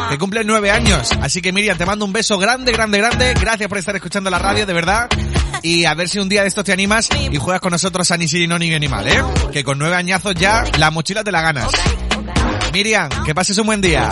Que 0.09 0.17
cumple 0.17 0.43
nueve 0.43 0.69
años. 0.69 1.09
Así 1.21 1.41
que 1.41 1.51
Miriam, 1.51 1.77
te 1.77 1.85
mando 1.85 2.05
un 2.05 2.13
beso 2.13 2.37
grande, 2.37 2.71
grande, 2.71 2.99
grande. 2.99 3.33
Gracias 3.33 3.67
por 3.67 3.79
estar 3.79 3.95
escuchando 3.95 4.29
la 4.29 4.37
radio, 4.37 4.65
de 4.65 4.73
verdad. 4.73 5.09
Y 5.63 5.85
a 5.85 5.95
ver 5.95 6.07
si 6.07 6.19
un 6.19 6.29
día 6.29 6.43
de 6.43 6.49
estos 6.49 6.63
te 6.63 6.73
animas 6.73 7.09
y 7.31 7.37
juegas 7.37 7.61
con 7.61 7.71
nosotros 7.71 8.11
a 8.11 8.17
ni 8.17 8.27
sí, 8.27 8.45
no, 8.45 8.59
ni 8.59 8.69
bien, 8.69 8.81
ni 8.81 8.87
mal, 8.87 9.07
¿eh? 9.07 9.23
Que 9.51 9.63
con 9.63 9.79
nueve 9.79 9.95
añazos 9.95 10.35
ya 10.35 10.63
la 10.77 10.91
mochila 10.91 11.23
te 11.23 11.31
la 11.31 11.41
ganas. 11.41 11.69
Miriam, 12.71 13.09
que 13.25 13.33
pases 13.33 13.57
un 13.57 13.65
buen 13.65 13.81
día. 13.81 14.07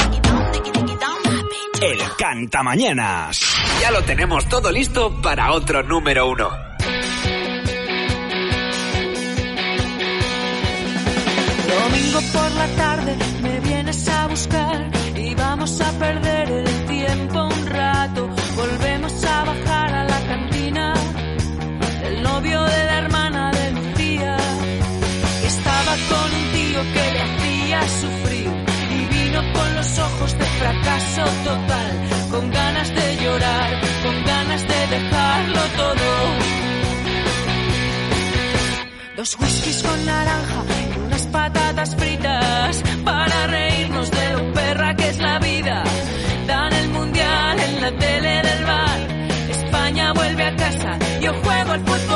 El 1.82 2.00
Canta 2.18 2.64
Mañanas. 2.64 3.42
Ya 3.82 3.92
lo 3.92 4.02
tenemos 4.04 4.48
todo 4.48 4.72
listo 4.72 5.22
para 5.22 5.52
otro 5.52 5.84
número 5.84 6.30
uno. 6.30 6.75
domingo 11.96 12.20
por 12.34 12.52
la 12.52 12.68
tarde 12.76 13.16
me 13.42 13.60
vienes 13.62 14.08
a 14.08 14.28
buscar 14.28 14.90
y 15.16 15.36
vamos 15.36 15.80
a 15.82 15.92
perder 15.94 16.52
el 16.52 16.86
tiempo 16.88 17.44
un 17.44 17.66
rato. 17.68 18.30
Volvemos 18.56 19.24
a 19.24 19.44
bajar 19.46 19.94
a 19.94 20.04
la 20.04 20.20
cantina 20.28 20.94
del 22.04 22.22
novio 22.22 22.64
de 22.64 22.86
la 22.86 22.98
hermana 22.98 23.52
de 23.52 23.72
Lucía. 23.72 24.38
Estaba 25.46 25.94
con 26.12 26.30
un 26.40 26.46
tío 26.58 26.82
que 26.94 27.12
le 27.14 27.22
hacía 27.28 27.82
sufrir 28.02 28.52
y 28.98 29.06
vino 29.16 29.42
con 29.54 29.76
los 29.76 30.00
ojos 30.00 30.38
de 30.38 30.46
fracaso 30.46 31.24
total, 31.44 31.92
con 32.32 32.52
ganas 32.52 32.90
de 32.90 33.18
llorar, 33.24 33.82
con 34.04 34.24
ganas 34.26 34.62
de 34.62 34.88
dejarlo 34.96 35.62
todo. 35.78 36.08
Dos 39.16 39.38
whiskies 39.40 39.82
con 39.82 40.06
naranja 40.06 40.75
patatas 41.46 41.96
fritas 41.96 42.84
para 43.04 43.48
reírnos 43.48 44.10
de 44.10 44.34
lo 44.34 44.54
perra 44.54 44.96
que 44.96 45.10
es 45.10 45.20
la 45.20 45.38
vida. 45.40 45.84
Dan 46.48 46.74
el 46.74 46.90
mundial 46.90 47.60
en 47.60 47.82
la 47.82 47.92
tele 47.92 48.42
del 48.48 48.66
bar. 48.66 49.00
España 49.50 50.14
vuelve 50.14 50.44
a 50.44 50.56
casa. 50.56 50.98
Yo 51.22 51.34
juego 51.44 51.72
al 51.72 51.80
fútbol. 51.82 52.15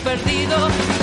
perdido. 0.00 0.97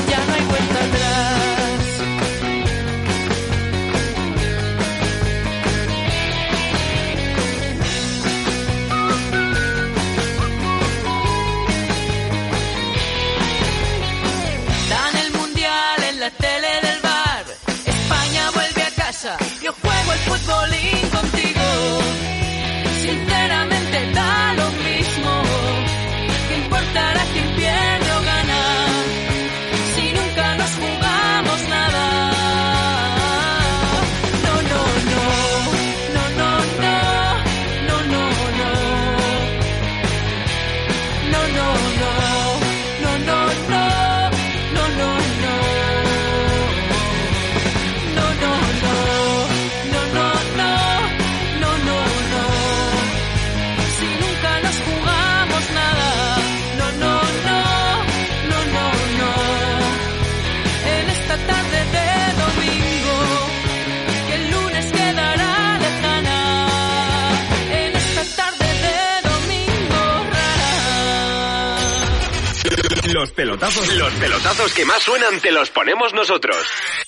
pelotazos. 73.35 73.93
Los 73.95 74.13
pelotazos 74.13 74.73
que 74.73 74.85
más 74.85 75.03
suenan 75.03 75.39
te 75.41 75.51
los 75.51 75.69
ponemos 75.69 76.13
nosotros. 76.13 76.57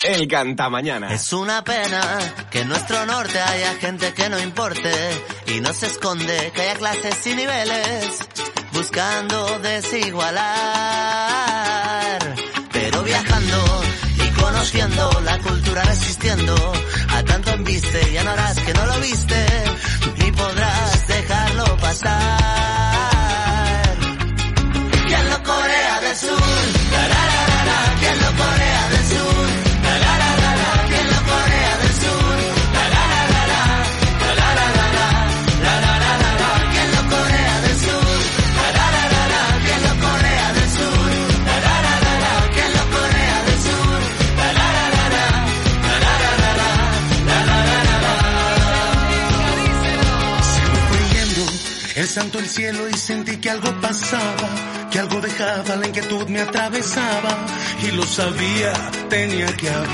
El 0.03 0.27
canta 0.27 0.69
mañana. 0.69 1.13
Es 1.13 1.33
una 1.33 1.63
pena 1.63 2.19
que 2.51 2.59
en 2.59 2.67
nuestro 2.69 3.05
norte 3.05 3.39
haya 3.39 3.73
gente 3.75 4.13
que 4.13 4.29
no 4.29 4.39
importe 4.39 4.91
y 5.47 5.61
no 5.61 5.73
se 5.73 5.87
esconde, 5.87 6.51
que 6.53 6.61
haya 6.61 6.75
clases 6.75 7.25
y 7.25 7.33
niveles 7.35 8.19
buscando 8.73 9.59
desigualar. 9.59 10.45
Pero 12.71 13.03
viajando 13.03 13.81
y 14.23 14.29
conociendo 14.39 15.21
la 15.23 15.39
cultura 15.39 15.83
resistiendo 15.83 16.73
a 17.09 17.23
tanto 17.23 17.51
embiste, 17.51 18.11
ya 18.13 18.23
no 18.23 18.31
harás 18.31 18.59
que 18.59 18.73
no 18.73 18.85
lo 18.85 18.99
viste 18.99 19.45
ni 20.17 20.31
podrás 20.31 21.07
dejarlo 21.07 21.77
pasar. 21.77 22.66
la, 27.07 27.21
la, 27.31 27.41
la, 27.47 27.63
la, 27.65 27.95
¿quién 27.99 28.19
lo 28.19 28.31
pone 28.33 28.96
cielo 52.47 52.87
y 52.89 52.93
sentí 52.93 53.37
que 53.37 53.49
algo 53.49 53.69
pasaba, 53.81 54.49
que 54.91 54.99
algo 54.99 55.19
dejaba, 55.21 55.75
la 55.75 55.87
inquietud 55.87 56.27
me 56.27 56.41
atravesaba 56.41 57.37
y 57.83 57.91
lo 57.91 58.03
sabía, 58.03 58.73
tenía 59.09 59.47
que 59.57 59.69
hablar. 59.69 59.91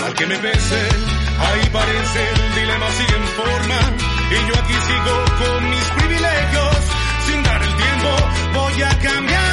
Mal 0.00 0.14
que 0.14 0.26
me 0.26 0.36
besen, 0.38 1.04
ahí 1.38 1.68
parece 1.72 2.30
el 2.34 2.54
dilema 2.54 2.90
sigue 2.98 3.16
en 3.16 3.26
forma 3.40 3.78
y 4.30 4.34
yo 4.48 4.54
aquí 4.62 4.74
sigo 4.88 5.24
con 5.38 5.70
mis 5.70 5.84
privilegios, 5.98 6.76
sin 7.26 7.42
dar 7.42 7.62
el 7.62 7.76
tiempo 7.76 8.10
voy 8.54 8.82
a 8.82 8.98
cambiar. 8.98 9.45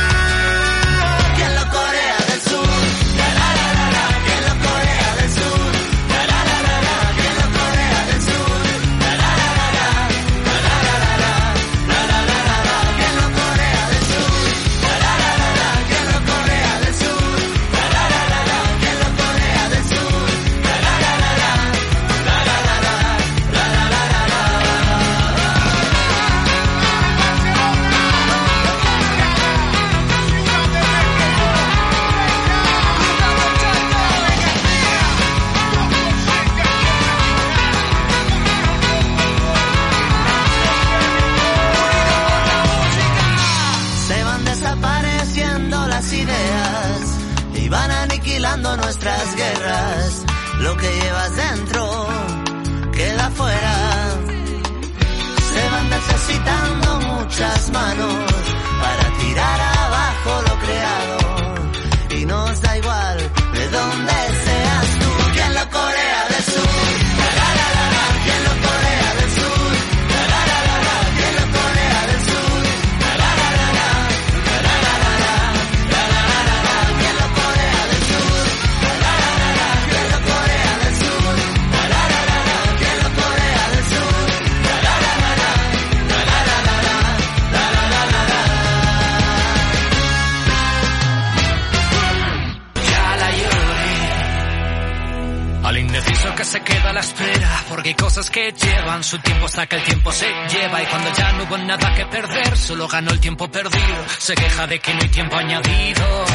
Que 98.43 98.51
llevan 98.51 99.01
su 99.03 99.17
tiempo 99.19 99.45
hasta 99.45 99.65
que 99.67 99.77
el 99.77 99.83
tiempo 99.83 100.11
se 100.11 100.27
lleva. 100.27 100.81
Y 100.81 100.85
cuando 100.87 101.13
ya 101.13 101.31
no 101.33 101.43
hubo 101.43 101.57
nada 101.59 101.93
que 101.95 102.05
perder, 102.05 102.57
solo 102.57 102.87
ganó 102.87 103.11
el 103.11 103.19
tiempo 103.19 103.49
perdido, 103.49 104.05
se 104.17 104.35
queja 104.35 104.67
de 104.67 104.79
que 104.79 104.93
no 104.93 105.01
hay 105.01 105.09
tiempo 105.09 105.35
añadido. 105.37 106.25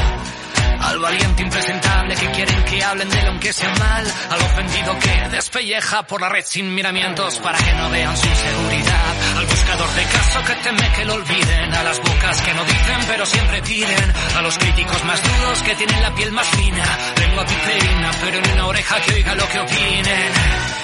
Al 0.81 0.99
valiente 1.01 1.43
impresentable 1.43 2.15
que 2.15 2.31
quieren 2.31 2.65
que 2.65 2.83
hablen 2.83 3.11
de 3.11 3.19
él 3.19 3.27
aunque 3.27 3.53
sea 3.53 3.75
mal, 3.75 4.07
al 4.31 4.41
ofendido 4.41 4.99
que 5.01 5.29
despelleja 5.29 6.05
por 6.05 6.21
la 6.21 6.29
red 6.29 6.45
sin 6.47 6.73
miramientos 6.73 7.41
para 7.41 7.59
que 7.59 7.73
no 7.75 7.91
vean 7.91 8.17
su 8.17 8.27
inseguridad, 8.27 9.37
al 9.37 9.47
buscador 9.47 9.91
de 9.91 10.05
caso 10.05 10.45
que 10.45 10.55
teme 10.55 10.93
que 10.95 11.05
lo 11.05 11.15
olviden, 11.15 11.75
a 11.75 11.83
las 11.83 11.99
bocas 11.99 12.41
que 12.43 12.55
no 12.55 12.65
dicen 12.65 12.99
pero 13.09 13.27
siempre 13.27 13.63
piden, 13.63 14.13
a 14.37 14.43
los 14.43 14.57
críticos 14.57 15.05
más 15.05 15.21
duros 15.21 15.63
que 15.63 15.75
tienen 15.75 16.01
la 16.01 16.15
piel 16.15 16.33
más 16.33 16.47
fina, 16.47 16.85
lengua 17.19 17.45
piperina 17.45 18.11
pero 18.23 18.39
en 18.39 18.51
una 18.53 18.67
oreja 18.67 19.01
que 19.01 19.15
oiga 19.15 19.35
lo 19.35 19.49
que 19.49 19.59
opinen. 19.59 20.78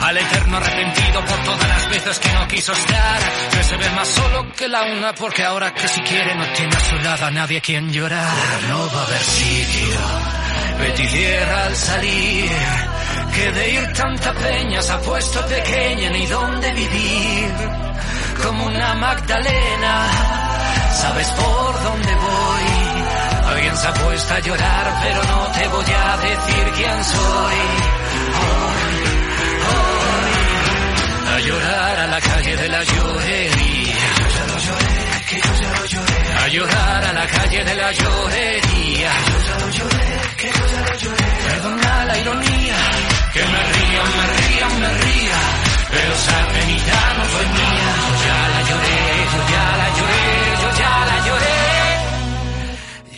Al 0.00 0.16
eterno 0.16 0.56
arrepentido 0.56 1.24
por 1.24 1.38
todas 1.44 1.68
las 1.68 1.88
veces 1.90 2.18
que 2.20 2.32
no 2.32 2.48
quiso 2.48 2.72
estar, 2.72 3.18
que 3.50 3.64
se 3.64 3.76
ve 3.76 3.90
más 3.90 4.08
solo 4.08 4.52
que 4.52 4.68
la 4.68 4.82
una 4.84 5.12
porque 5.14 5.44
ahora 5.44 5.74
que 5.74 5.88
si 5.88 6.00
quiere 6.02 6.34
no 6.36 6.46
tiene 6.52 6.74
a 6.76 6.80
su 6.80 6.96
lado 6.96 7.26
a 7.26 7.30
nadie 7.30 7.60
quien 7.60 7.92
llorar. 7.92 8.32
No 8.68 8.86
va 8.94 9.00
a 9.02 9.06
haber 9.06 9.22
sitio, 9.22 10.00
Betty 10.80 11.06
cierra 11.08 11.64
al 11.64 11.76
salir, 11.76 12.50
que 13.34 13.52
de 13.52 13.70
ir 13.70 13.92
tanta 13.92 14.32
peña 14.34 14.82
se 14.82 14.92
ha 14.92 15.00
puesto 15.00 15.44
pequeña 15.46 16.10
ni 16.10 16.26
dónde 16.26 16.72
vivir, 16.72 17.52
como 18.42 18.66
una 18.66 18.94
Magdalena, 18.94 20.06
sabes 20.92 21.28
por 21.30 21.82
dónde 21.82 22.14
voy. 22.14 23.48
Alguien 23.50 23.76
se 23.76 23.88
ha 23.88 23.94
puesto 23.94 24.34
a 24.34 24.38
llorar, 24.40 25.00
pero 25.02 25.24
no 25.24 25.46
te 25.46 25.68
voy 25.68 25.84
a 25.84 26.16
decir 26.18 26.72
quién 26.76 27.04
soy. 27.04 28.77
Llorar 31.48 31.98
a 31.98 32.06
la 32.06 32.20
calle 32.20 32.56
de 32.56 32.68
la 32.68 32.82
llorería. 32.84 34.08
A 36.42 36.48
llorar 36.48 37.04
a 37.10 37.12
la 37.20 37.26
calle 37.26 37.64
de 37.64 37.74
la 37.82 37.90
llorería. 37.92 39.12
Perdona 41.46 42.04
la 42.10 42.18
ironía, 42.22 42.78
que 43.34 43.42
me 43.52 43.60
ría, 43.72 44.02
me 44.16 44.26
ría, 44.38 44.66
me 44.82 44.90
ría. 45.04 45.40
Pero 45.92 46.12
esa 46.20 46.38
penita 46.54 46.98
no 47.16 47.24
fue 47.32 47.44
mía. 47.56 47.90
Yo 48.08 48.14
ya 48.26 48.38
la 48.54 48.60
lloré, 48.68 48.98
yo 49.34 49.40
ya 49.54 49.64
la 49.80 49.88
lloré, 49.96 50.24
yo 50.62 50.68
ya 50.80 50.94
la 51.10 51.16
lloré. 51.26 51.56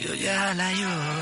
Yo 0.05 0.15
ya 0.25 0.55
la 0.55 0.69
lloré. 0.81 1.20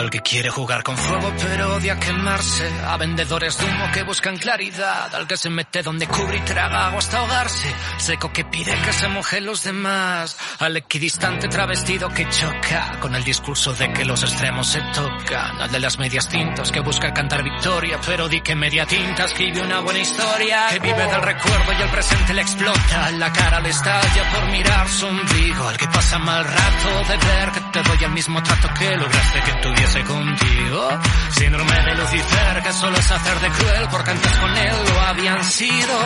Al 0.00 0.08
que 0.08 0.20
quiere 0.20 0.48
jugar 0.48 0.82
con 0.82 0.96
fuego 0.96 1.30
pero 1.38 1.74
odia 1.74 2.00
quemarse. 2.00 2.66
A 2.86 2.96
vendedores 2.96 3.58
de 3.58 3.66
humo 3.66 3.84
que 3.92 4.02
buscan 4.02 4.38
claridad. 4.38 5.14
Al 5.14 5.26
que 5.26 5.36
se 5.36 5.50
mete 5.50 5.82
donde 5.82 6.06
cubre 6.06 6.38
y 6.38 6.40
traga 6.40 6.86
agua 6.86 7.00
hasta 7.00 7.18
ahogarse. 7.18 7.70
Seco 7.98 8.32
que 8.32 8.46
pide 8.46 8.72
que 8.80 8.94
se 8.94 9.08
mojen 9.08 9.44
los 9.44 9.62
demás. 9.62 10.38
Al 10.58 10.78
equidistante 10.78 11.48
travestido 11.48 12.08
que 12.08 12.26
choca. 12.30 12.98
Con 12.98 13.14
el 13.14 13.22
discurso 13.24 13.74
de 13.74 13.92
que 13.92 14.06
los 14.06 14.22
extremos 14.22 14.68
se 14.68 14.80
tocan. 14.94 15.60
Al 15.60 15.70
de 15.70 15.80
las 15.80 15.98
medias 15.98 16.30
tintas 16.30 16.72
que 16.72 16.80
busca 16.80 17.12
cantar 17.12 17.42
victoria. 17.42 18.00
Pero 18.06 18.26
di 18.26 18.40
que 18.40 18.54
media 18.54 18.86
tinta 18.86 19.26
escribe 19.26 19.60
una 19.60 19.80
buena 19.80 19.98
historia. 19.98 20.68
Que 20.70 20.78
vive 20.78 21.06
del 21.08 21.22
recuerdo 21.22 21.72
y 21.78 21.82
el 21.82 21.90
presente 21.90 22.32
le 22.32 22.40
explota. 22.40 23.10
La 23.18 23.30
cara 23.30 23.60
le 23.60 23.68
estalla 23.68 24.30
por 24.32 24.50
mirar 24.50 24.88
su 24.88 25.04
ombligo. 25.04 25.68
Al 25.68 25.76
que 25.76 25.88
pasa 25.88 26.18
mal 26.18 26.42
rato 26.42 26.88
de 27.06 27.16
ver 27.18 27.50
que 27.52 27.60
te 27.60 27.82
doy 27.82 28.04
el 28.04 28.12
mismo 28.12 28.42
trato 28.42 28.68
que 28.78 28.96
lograste 28.96 29.40
que 29.42 29.52
tuviese 29.60 29.89
contigo. 29.98 30.88
Síndrome 31.32 31.82
de 31.82 31.94
Lucifer, 31.96 32.62
que 32.62 32.72
solo 32.72 32.96
es 32.96 33.10
hacer 33.10 33.40
de 33.40 33.48
cruel, 33.48 33.88
porque 33.90 34.10
antes 34.12 34.32
con 34.38 34.56
él 34.56 34.76
lo 34.88 35.00
habían 35.00 35.44
sido. 35.44 35.96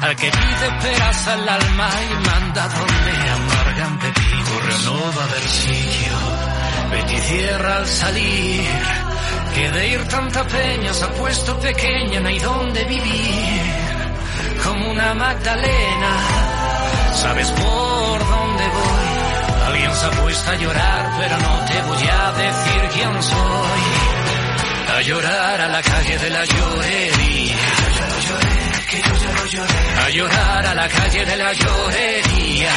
Al 0.00 0.16
que 0.16 0.30
pide 0.30 0.70
peras 0.80 1.28
al 1.28 1.48
alma 1.48 1.90
y 2.10 2.14
manda 2.26 2.68
donde 2.68 3.30
amargan. 3.30 3.98
Corre, 3.98 4.84
no 4.84 5.16
va 5.16 5.22
a 5.22 5.26
haber 5.26 5.48
sitio. 5.48 6.12
Betty 6.90 7.16
cierra 7.18 7.76
al 7.76 7.86
salir. 7.86 8.70
Que 9.54 9.70
de 9.70 9.88
ir 9.88 10.08
tanta 10.08 10.44
peña 10.44 10.94
se 10.94 11.04
ha 11.04 11.10
puesto 11.10 11.58
pequeña, 11.60 12.20
no 12.20 12.28
hay 12.28 12.38
donde 12.38 12.84
vivir. 12.84 13.62
Como 14.64 14.90
una 14.90 15.14
Magdalena, 15.14 16.12
sabes 17.12 17.50
por 17.50 18.18
dónde 18.18 18.64
voy. 18.68 18.93
Alguien 20.04 20.10
se 20.10 20.18
ha 20.18 20.22
puesto 20.22 20.50
a 20.50 20.56
llorar, 20.56 21.10
pero 21.18 21.38
no 21.38 21.64
te 21.64 21.82
voy 21.82 22.08
a 22.08 22.32
decir 22.32 22.88
quién 22.92 23.22
soy. 23.22 23.80
A 24.96 25.02
llorar 25.02 25.60
a 25.60 25.68
la 25.68 25.82
calle 25.82 26.18
de 26.18 26.30
la 26.30 26.44
llorería. 26.44 27.56
A 30.04 30.10
llorar 30.10 30.66
a 30.66 30.74
la 30.74 30.88
calle 30.88 31.24
de 31.24 31.36
la 31.36 31.52
llorería. 31.52 32.70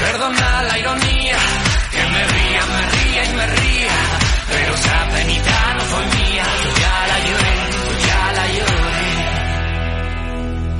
Perdona 0.00 0.62
la 0.62 0.78
ironía, 0.78 1.36
que 1.92 2.06
me 2.12 2.24
ría, 2.26 2.66
me 2.66 2.82
ría 2.90 3.24
y 3.24 3.32
me 3.34 3.46
ría. 3.46 3.96
Pero 4.50 4.74
esa 4.74 5.08
penita 5.08 5.74
no 5.74 5.80
fue 5.80 6.06
mía, 6.06 6.44
yo 6.64 6.70
ya 6.80 7.06
la 7.08 7.18
lloré, 7.26 7.57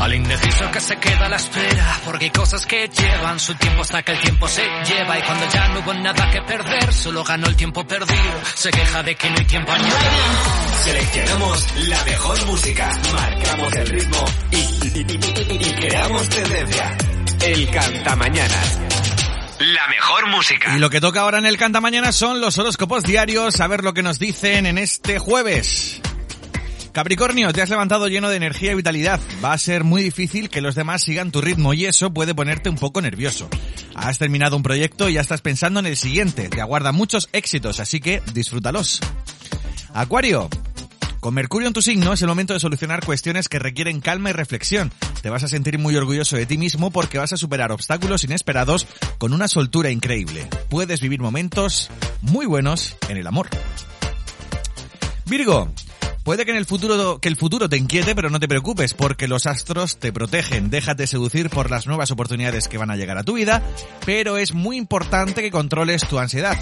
Al 0.09 0.14
indeciso 0.14 0.71
que 0.71 0.81
se 0.81 0.97
queda 0.97 1.27
a 1.27 1.29
la 1.29 1.37
espera, 1.37 2.01
porque 2.07 2.25
hay 2.25 2.31
cosas 2.31 2.64
que 2.64 2.88
llevan 2.88 3.38
su 3.38 3.55
tiempo 3.57 3.83
hasta 3.83 4.03
que 4.03 4.12
el 4.12 4.21
tiempo 4.21 4.49
se 4.49 4.62
lleva 4.62 5.18
y 5.18 5.23
cuando 5.23 5.47
ya 5.51 5.68
no 5.68 5.81
hubo 5.81 5.92
nada 5.92 6.31
que 6.31 6.40
perder, 6.40 6.94
solo 6.94 7.23
ganó 7.25 7.47
el 7.47 7.55
tiempo 7.57 7.87
perdido, 7.87 8.40
se 8.55 8.71
queja 8.71 9.03
de 9.03 9.14
que 9.16 9.29
no 9.29 9.37
hay 9.38 9.44
tiempo 9.44 9.71
añadido. 9.71 9.99
Seleccionamos 10.83 11.66
la 11.88 12.05
mejor 12.05 12.47
música, 12.47 12.99
marcamos 13.12 13.73
el 13.75 13.87
ritmo 13.87 14.25
y, 14.51 14.57
y- 14.57 15.07
y- 15.09 15.68
y 15.68 15.75
creamos 15.75 16.27
tendencia. 16.31 16.97
El 17.42 17.71
Cantamañanas. 17.71 18.79
La 19.61 19.88
mejor 19.88 20.27
música. 20.31 20.75
Y 20.75 20.79
lo 20.79 20.88
que 20.88 21.03
toca 21.03 21.21
ahora 21.21 21.37
en 21.37 21.44
el 21.44 21.59
Canta 21.59 21.83
Mañana 21.83 22.12
son 22.12 22.40
los 22.40 22.57
horóscopos 22.57 23.03
diarios, 23.05 23.61
a 23.61 23.66
ver 23.66 23.85
lo 23.85 23.92
que 23.92 24.03
nos 24.03 24.18
dicen 24.18 24.64
en 24.64 24.79
este 24.79 25.18
jueves. 25.18 26.01
Capricornio, 26.92 27.53
te 27.53 27.62
has 27.62 27.70
levantado 27.70 28.09
lleno 28.09 28.29
de 28.29 28.37
energía 28.37 28.72
y 28.72 28.74
vitalidad. 28.74 29.20
Va 29.44 29.53
a 29.53 29.59
ser 29.59 29.85
muy 29.85 30.03
difícil 30.03 30.48
que 30.48 30.61
los 30.61 30.74
demás 30.74 31.03
sigan 31.03 31.31
tu 31.31 31.40
ritmo 31.40 31.74
y 31.74 31.87
eso 31.87 32.12
puede 32.12 32.35
ponerte 32.35 32.70
un 32.70 32.77
poco 32.77 33.01
nervioso. 33.01 33.48
Has 33.94 34.18
terminado 34.18 34.57
un 34.57 34.62
proyecto 34.62 35.09
y 35.09 35.14
ya 35.14 35.20
estás 35.20 35.40
pensando 35.40 35.81
en 35.81 35.87
el 35.87 35.96
siguiente. 35.96 36.48
Te 36.48 36.61
aguardan 36.61 36.94
muchos 36.94 37.29
éxitos, 37.33 37.81
así 37.81 38.01
que 38.01 38.22
disfrútalos. 38.33 39.01
Acuario, 39.92 40.48
con 41.20 41.35
Mercurio 41.35 41.66
en 41.66 41.74
tu 41.74 41.83
signo 41.83 42.12
es 42.12 42.22
el 42.22 42.29
momento 42.29 42.55
de 42.55 42.61
solucionar 42.61 43.05
cuestiones 43.05 43.48
que 43.48 43.59
requieren 43.59 44.01
calma 44.01 44.31
y 44.31 44.33
reflexión. 44.33 44.92
Te 45.20 45.31
vas 45.31 45.42
a 45.42 45.48
sentir 45.48 45.79
muy 45.79 45.96
orgulloso 45.96 46.37
de 46.37 46.46
ti 46.46 46.57
mismo 46.57 46.90
porque 46.90 47.18
vas 47.18 47.33
a 47.33 47.37
superar 47.37 47.72
obstáculos 47.72 48.22
inesperados 48.22 48.87
con 49.18 49.33
una 49.33 49.48
soltura 49.48 49.90
increíble. 49.90 50.48
Puedes 50.68 51.01
vivir 51.01 51.20
momentos 51.20 51.90
muy 52.22 52.46
buenos 52.46 52.96
en 53.09 53.16
el 53.16 53.27
amor. 53.27 53.48
Virgo, 55.27 55.72
Puede 56.29 56.45
que 56.45 56.51
en 56.51 56.59
el 56.59 56.67
futuro 56.67 57.21
que 57.21 57.31
el 57.31 57.37
futuro 57.37 57.71
te 57.71 57.79
inquiete, 57.79 58.14
pero 58.14 58.29
no 58.29 58.38
te 58.38 58.49
preocupes 58.49 58.93
porque 58.93 59.29
los 59.29 59.47
astros 59.47 59.97
te 59.97 60.12
protegen. 60.12 60.69
Déjate 60.69 61.07
seducir 61.07 61.49
por 61.49 61.71
las 61.71 61.87
nuevas 61.87 62.11
oportunidades 62.11 62.69
que 62.69 62.77
van 62.77 62.91
a 62.91 62.97
llegar 62.97 63.17
a 63.17 63.23
tu 63.23 63.33
vida, 63.33 63.62
pero 64.05 64.37
es 64.37 64.53
muy 64.53 64.77
importante 64.77 65.41
que 65.41 65.51
controles 65.51 66.07
tu 66.07 66.19
ansiedad. 66.19 66.59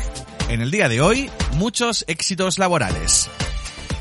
En 0.49 0.61
el 0.61 0.71
día 0.71 0.89
de 0.89 1.01
hoy, 1.01 1.29
muchos 1.55 2.05
éxitos 2.07 2.61
laborales. 2.61 3.29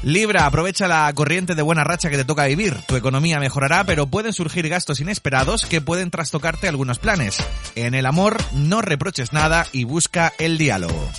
Libra, 0.04 0.45
aprovecha 0.45 0.88
la 0.88 1.12
corriente 1.15 1.56
de 1.56 1.63
buena 1.63 1.84
racha 1.84 2.12
que 2.12 2.17
te 2.17 2.25
toca 2.25 2.45
vivir. 2.45 2.78
Tu 2.86 2.95
economía 2.95 3.39
mejorará, 3.39 3.86
pero 3.86 4.06
pueden 4.06 4.34
surgir 4.34 4.69
gastos 4.69 4.99
inesperados 4.99 5.65
que 5.65 5.82
pueden 5.82 6.12
trastocarte 6.12 6.67
algunos 6.67 6.99
planes. 6.99 7.39
En 7.73 7.95
el 7.95 8.06
amor, 8.06 8.38
no 8.54 8.84
reproches 8.84 9.34
nada 9.34 9.65
y 9.71 9.84
busca 9.84 10.32
el 10.38 10.60
diálogo. 10.60 11.10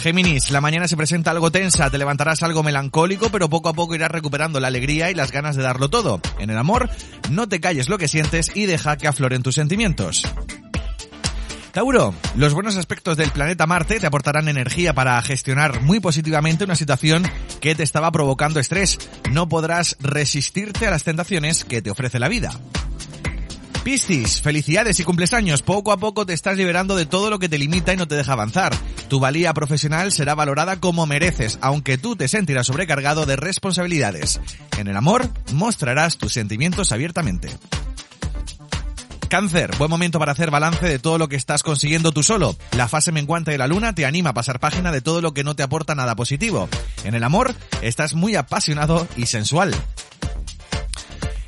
Géminis, 0.00 0.50
la 0.50 0.62
mañana 0.62 0.88
se 0.88 0.96
presenta 0.96 1.30
algo 1.30 1.50
tensa, 1.50 1.90
te 1.90 1.98
levantarás 1.98 2.42
algo 2.42 2.62
melancólico, 2.62 3.28
pero 3.28 3.50
poco 3.50 3.68
a 3.68 3.74
poco 3.74 3.94
irás 3.94 4.10
recuperando 4.10 4.58
la 4.58 4.68
alegría 4.68 5.10
y 5.10 5.14
las 5.14 5.30
ganas 5.30 5.56
de 5.56 5.62
darlo 5.62 5.90
todo. 5.90 6.22
En 6.38 6.48
el 6.48 6.56
amor, 6.56 6.88
no 7.28 7.50
te 7.50 7.60
calles 7.60 7.90
lo 7.90 7.98
que 7.98 8.08
sientes 8.08 8.50
y 8.54 8.64
deja 8.64 8.96
que 8.96 9.08
afloren 9.08 9.42
tus 9.42 9.56
sentimientos. 9.56 10.22
Tauro, 11.72 12.14
los 12.34 12.54
buenos 12.54 12.78
aspectos 12.78 13.18
del 13.18 13.30
planeta 13.30 13.66
Marte 13.66 14.00
te 14.00 14.06
aportarán 14.06 14.48
energía 14.48 14.94
para 14.94 15.20
gestionar 15.20 15.82
muy 15.82 16.00
positivamente 16.00 16.64
una 16.64 16.76
situación 16.76 17.22
que 17.60 17.74
te 17.74 17.82
estaba 17.82 18.10
provocando 18.10 18.58
estrés. 18.58 18.98
No 19.30 19.50
podrás 19.50 19.98
resistirte 20.00 20.86
a 20.86 20.90
las 20.90 21.04
tentaciones 21.04 21.66
que 21.66 21.82
te 21.82 21.90
ofrece 21.90 22.18
la 22.18 22.28
vida. 22.28 22.52
Piscis, 23.82 24.42
felicidades 24.42 25.00
y 25.00 25.04
cumples 25.04 25.32
años. 25.32 25.62
Poco 25.62 25.90
a 25.92 25.96
poco 25.96 26.26
te 26.26 26.34
estás 26.34 26.56
liberando 26.56 26.96
de 26.96 27.06
todo 27.06 27.30
lo 27.30 27.38
que 27.38 27.48
te 27.48 27.56
limita 27.56 27.94
y 27.94 27.96
no 27.96 28.06
te 28.06 28.14
deja 28.14 28.32
avanzar. 28.32 28.74
Tu 29.08 29.18
valía 29.18 29.54
profesional 29.54 30.12
será 30.12 30.34
valorada 30.34 30.80
como 30.80 31.06
mereces, 31.06 31.58
aunque 31.62 31.96
tú 31.96 32.14
te 32.14 32.28
sentirás 32.28 32.66
sobrecargado 32.66 33.24
de 33.24 33.36
responsabilidades. 33.36 34.40
En 34.78 34.86
el 34.86 34.96
amor, 34.96 35.30
mostrarás 35.52 36.18
tus 36.18 36.34
sentimientos 36.34 36.92
abiertamente. 36.92 37.48
Cáncer, 39.30 39.70
buen 39.78 39.90
momento 39.90 40.18
para 40.18 40.32
hacer 40.32 40.50
balance 40.50 40.86
de 40.86 40.98
todo 40.98 41.16
lo 41.16 41.28
que 41.28 41.36
estás 41.36 41.62
consiguiendo 41.62 42.10
tú 42.12 42.22
solo. 42.22 42.56
La 42.76 42.88
fase 42.88 43.12
menguante 43.12 43.52
de 43.52 43.58
la 43.58 43.68
luna 43.68 43.94
te 43.94 44.04
anima 44.04 44.30
a 44.30 44.34
pasar 44.34 44.58
página 44.58 44.90
de 44.90 45.00
todo 45.00 45.22
lo 45.22 45.32
que 45.32 45.44
no 45.44 45.54
te 45.54 45.62
aporta 45.62 45.94
nada 45.94 46.16
positivo. 46.16 46.68
En 47.04 47.14
el 47.14 47.22
amor, 47.22 47.54
estás 47.80 48.14
muy 48.14 48.34
apasionado 48.34 49.06
y 49.16 49.26
sensual. 49.26 49.72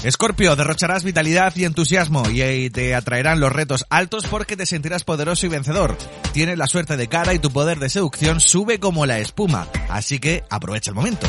Escorpio, 0.03 0.57
derrocharás 0.57 1.05
vitalidad 1.05 1.55
y 1.55 1.65
entusiasmo 1.65 2.29
y 2.29 2.71
te 2.71 2.97
atraerán 2.97 3.39
los 3.39 3.53
retos 3.53 3.87
altos 3.89 4.27
porque 4.27 4.57
te 4.57 4.67
sentirás 4.67 5.05
poderoso 5.05 5.47
y 5.47 5.49
vencedor. 5.49 5.97
Tienes 6.33 6.59
la 6.59 6.67
suerte 6.67 6.97
de 6.97 7.07
cara 7.07 7.35
y 7.35 7.39
tu 7.39 7.51
poder 7.51 7.79
de 7.79 7.89
seducción 7.89 8.41
sube 8.41 8.81
como 8.81 9.07
la 9.07 9.21
espuma, 9.21 9.69
así 9.89 10.19
que 10.19 10.43
aprovecha 10.51 10.91
el 10.91 10.97
momento. 10.97 11.29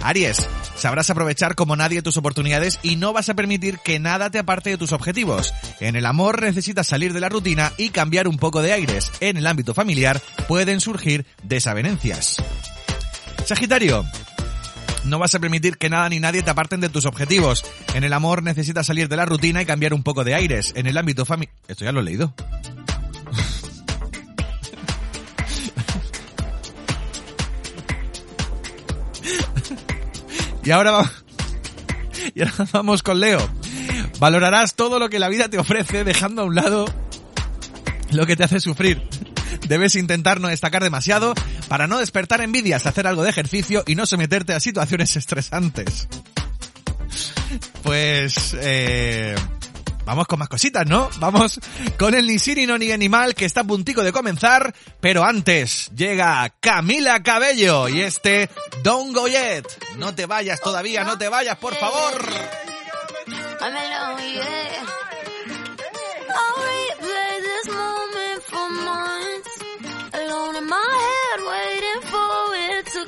Aries, 0.00 0.46
sabrás 0.76 1.10
aprovechar 1.10 1.56
como 1.56 1.74
nadie 1.74 2.02
tus 2.02 2.16
oportunidades 2.16 2.78
y 2.84 2.94
no 2.94 3.12
vas 3.12 3.30
a 3.30 3.34
permitir 3.34 3.80
que 3.80 3.98
nada 3.98 4.30
te 4.30 4.38
aparte 4.38 4.70
de 4.70 4.78
tus 4.78 4.92
objetivos. 4.92 5.52
En 5.80 5.96
el 5.96 6.06
amor 6.06 6.42
necesitas 6.42 6.86
salir 6.86 7.12
de 7.12 7.20
la 7.20 7.28
rutina 7.28 7.72
y 7.76 7.88
cambiar 7.88 8.28
un 8.28 8.38
poco 8.38 8.62
de 8.62 8.74
aires. 8.74 9.10
En 9.18 9.36
el 9.36 9.46
ámbito 9.46 9.74
familiar 9.74 10.22
pueden 10.46 10.80
surgir 10.80 11.26
desavenencias. 11.42 12.36
Sagitario, 13.44 14.04
no 15.06 15.18
vas 15.18 15.34
a 15.34 15.38
permitir 15.38 15.78
que 15.78 15.88
nada 15.88 16.08
ni 16.08 16.20
nadie 16.20 16.42
te 16.42 16.50
aparten 16.50 16.80
de 16.80 16.88
tus 16.88 17.06
objetivos. 17.06 17.64
En 17.94 18.04
el 18.04 18.12
amor 18.12 18.42
necesitas 18.42 18.86
salir 18.86 19.08
de 19.08 19.16
la 19.16 19.24
rutina 19.24 19.62
y 19.62 19.66
cambiar 19.66 19.94
un 19.94 20.02
poco 20.02 20.24
de 20.24 20.34
aires. 20.34 20.72
En 20.76 20.86
el 20.86 20.98
ámbito 20.98 21.24
familiar... 21.24 21.54
Esto 21.68 21.84
ya 21.84 21.92
lo 21.92 22.00
he 22.00 22.04
leído. 22.04 22.34
y 30.64 30.70
ahora. 30.70 31.10
Y 32.34 32.42
ahora 32.42 32.66
vamos 32.72 33.02
con 33.02 33.20
Leo. 33.20 33.38
Valorarás 34.18 34.74
todo 34.74 34.98
lo 34.98 35.08
que 35.08 35.20
la 35.20 35.28
vida 35.28 35.48
te 35.48 35.58
ofrece 35.58 36.04
dejando 36.04 36.42
a 36.42 36.44
un 36.44 36.54
lado 36.54 36.84
lo 38.10 38.26
que 38.26 38.36
te 38.36 38.44
hace 38.44 38.60
sufrir. 38.60 39.02
Debes 39.68 39.94
intentar 39.94 40.40
no 40.40 40.48
destacar 40.48 40.82
demasiado 40.82 41.34
para 41.68 41.86
no 41.86 41.98
despertar 41.98 42.40
envidias, 42.40 42.86
hacer 42.86 43.06
algo 43.06 43.22
de 43.22 43.30
ejercicio 43.30 43.82
y 43.86 43.94
no 43.94 44.06
someterte 44.06 44.54
a 44.54 44.60
situaciones 44.60 45.16
estresantes. 45.16 46.08
Pues, 47.82 48.56
eh, 48.58 49.34
vamos 50.04 50.26
con 50.26 50.38
más 50.38 50.48
cositas, 50.48 50.86
¿no? 50.86 51.08
Vamos 51.18 51.60
con 51.98 52.14
el 52.14 52.26
ni 52.26 52.38
Siri 52.38 52.66
no 52.66 52.78
ni 52.78 52.92
animal 52.92 53.34
que 53.34 53.44
está 53.44 53.60
a 53.60 53.64
puntico 53.64 54.02
de 54.02 54.12
comenzar, 54.12 54.74
pero 55.00 55.24
antes 55.24 55.90
llega 55.94 56.52
Camila 56.60 57.22
Cabello 57.22 57.88
y 57.88 58.00
este 58.00 58.50
Don't 58.82 59.14
Go 59.14 59.28
Yet. 59.28 59.66
No 59.96 60.14
te 60.14 60.26
vayas 60.26 60.60
todavía, 60.60 61.04
no 61.04 61.18
te 61.18 61.28
vayas, 61.28 61.58
por 61.58 61.74
favor. 61.74 62.26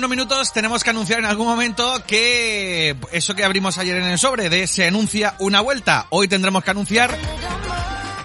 unos 0.00 0.08
minutos 0.08 0.52
tenemos 0.54 0.82
que 0.82 0.88
anunciar 0.88 1.18
en 1.18 1.26
algún 1.26 1.46
momento 1.46 2.02
que 2.06 2.96
eso 3.12 3.34
que 3.34 3.44
abrimos 3.44 3.76
ayer 3.76 3.98
en 3.98 4.04
el 4.04 4.18
sobre 4.18 4.48
de 4.48 4.66
se 4.66 4.86
anuncia 4.86 5.34
una 5.40 5.60
vuelta. 5.60 6.06
Hoy 6.08 6.26
tendremos 6.26 6.64
que 6.64 6.70
anunciar 6.70 7.18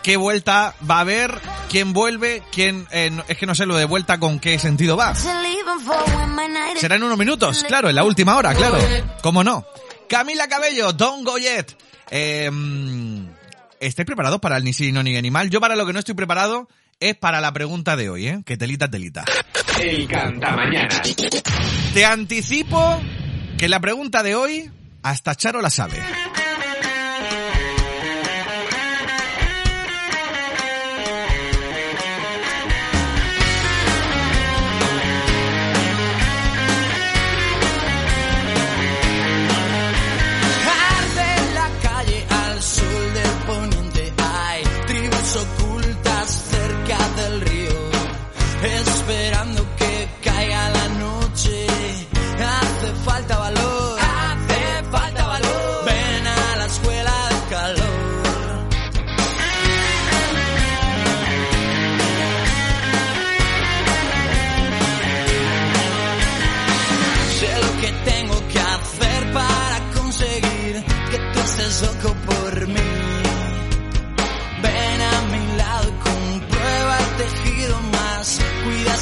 qué 0.01 0.15
vuelta 0.15 0.73
va 0.89 0.99
a 0.99 0.99
haber, 1.01 1.37
quién 1.69 1.91
vuelve, 1.91 2.41
quién... 2.49 2.87
eh, 2.91 3.11
es 3.27 3.37
que 3.37 3.45
no 3.45 3.55
sé 3.55 3.65
lo 3.65 3.75
de 3.75 3.83
vuelta 3.83 4.21
con 4.21 4.39
qué 4.39 4.57
sentido 4.57 4.95
va. 4.95 5.15
Será 6.79 6.95
en 6.95 7.03
unos 7.03 7.17
minutos, 7.17 7.65
claro, 7.65 7.89
en 7.89 7.95
la 7.95 8.05
última 8.05 8.37
hora, 8.37 8.55
claro. 8.55 8.77
¿Cómo 9.21 9.43
no? 9.43 9.65
Camila 10.07 10.47
Cabello, 10.47 10.93
Don't 10.93 11.25
Go 11.25 11.37
Yet. 11.37 11.75
Eh, 12.09 12.49
¿Estáis 13.81 14.05
preparados 14.05 14.39
para 14.39 14.55
el 14.55 14.63
ni 14.63 14.71
sí, 14.71 14.93
no, 14.93 15.03
ni 15.03 15.17
animal? 15.17 15.49
Yo 15.49 15.59
para 15.59 15.75
lo 15.75 15.85
que 15.85 15.91
no 15.91 15.99
estoy 15.99 16.15
preparado 16.15 16.69
es 16.99 17.15
para 17.15 17.41
la 17.41 17.51
pregunta 17.51 17.95
de 17.95 18.09
hoy, 18.09 18.27
¿eh? 18.27 18.41
Que 18.45 18.57
telita, 18.57 18.89
telita. 18.89 19.25
El 19.81 20.07
Cantamañanas. 20.07 21.15
Te 21.93 22.05
anticipo 22.05 23.01
que 23.57 23.69
la 23.69 23.79
pregunta 23.79 24.23
de 24.23 24.35
hoy 24.35 24.71
hasta 25.03 25.35
Charo 25.35 25.61
la 25.61 25.69
sabe. 25.69 25.97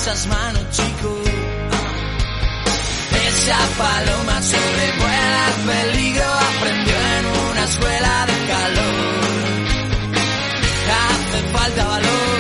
Esas 0.04 0.28
manos, 0.28 0.64
chico. 0.72 1.18
Esa 3.26 3.58
paloma 3.78 4.42
sobrevuela 4.42 5.48
el 5.48 5.56
peligro, 5.72 6.26
aprendió 6.26 6.96
en 7.18 7.26
una 7.50 7.64
escuela 7.64 8.26
de 8.26 8.38
calor. 8.52 9.64
Hace 11.00 11.40
falta 11.54 11.86
valor, 11.86 12.33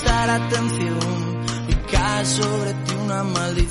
prestar 0.00 0.30
atención 0.30 0.98
y 1.68 1.74
cae 1.92 2.24
sobre 2.24 2.72
ti 2.72 2.94
una 3.04 3.22
maldición. 3.22 3.69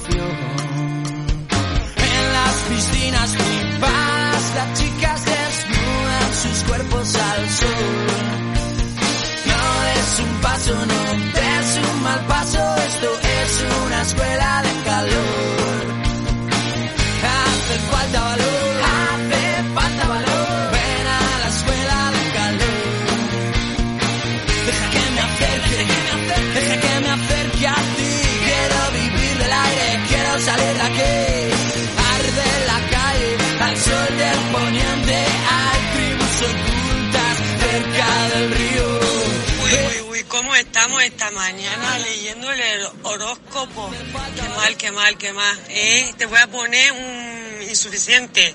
Horóscopo? 43.10 43.92
Qué 44.36 44.50
mal, 44.56 44.78
qué 44.78 44.92
mal, 44.92 45.18
qué 45.18 45.34
mal. 45.34 45.60
¿eh? 45.70 46.14
Te 46.18 46.26
voy 46.26 46.40
a 46.40 46.48
poner 46.48 46.92
un 46.92 47.70
insuficiente. 47.70 48.54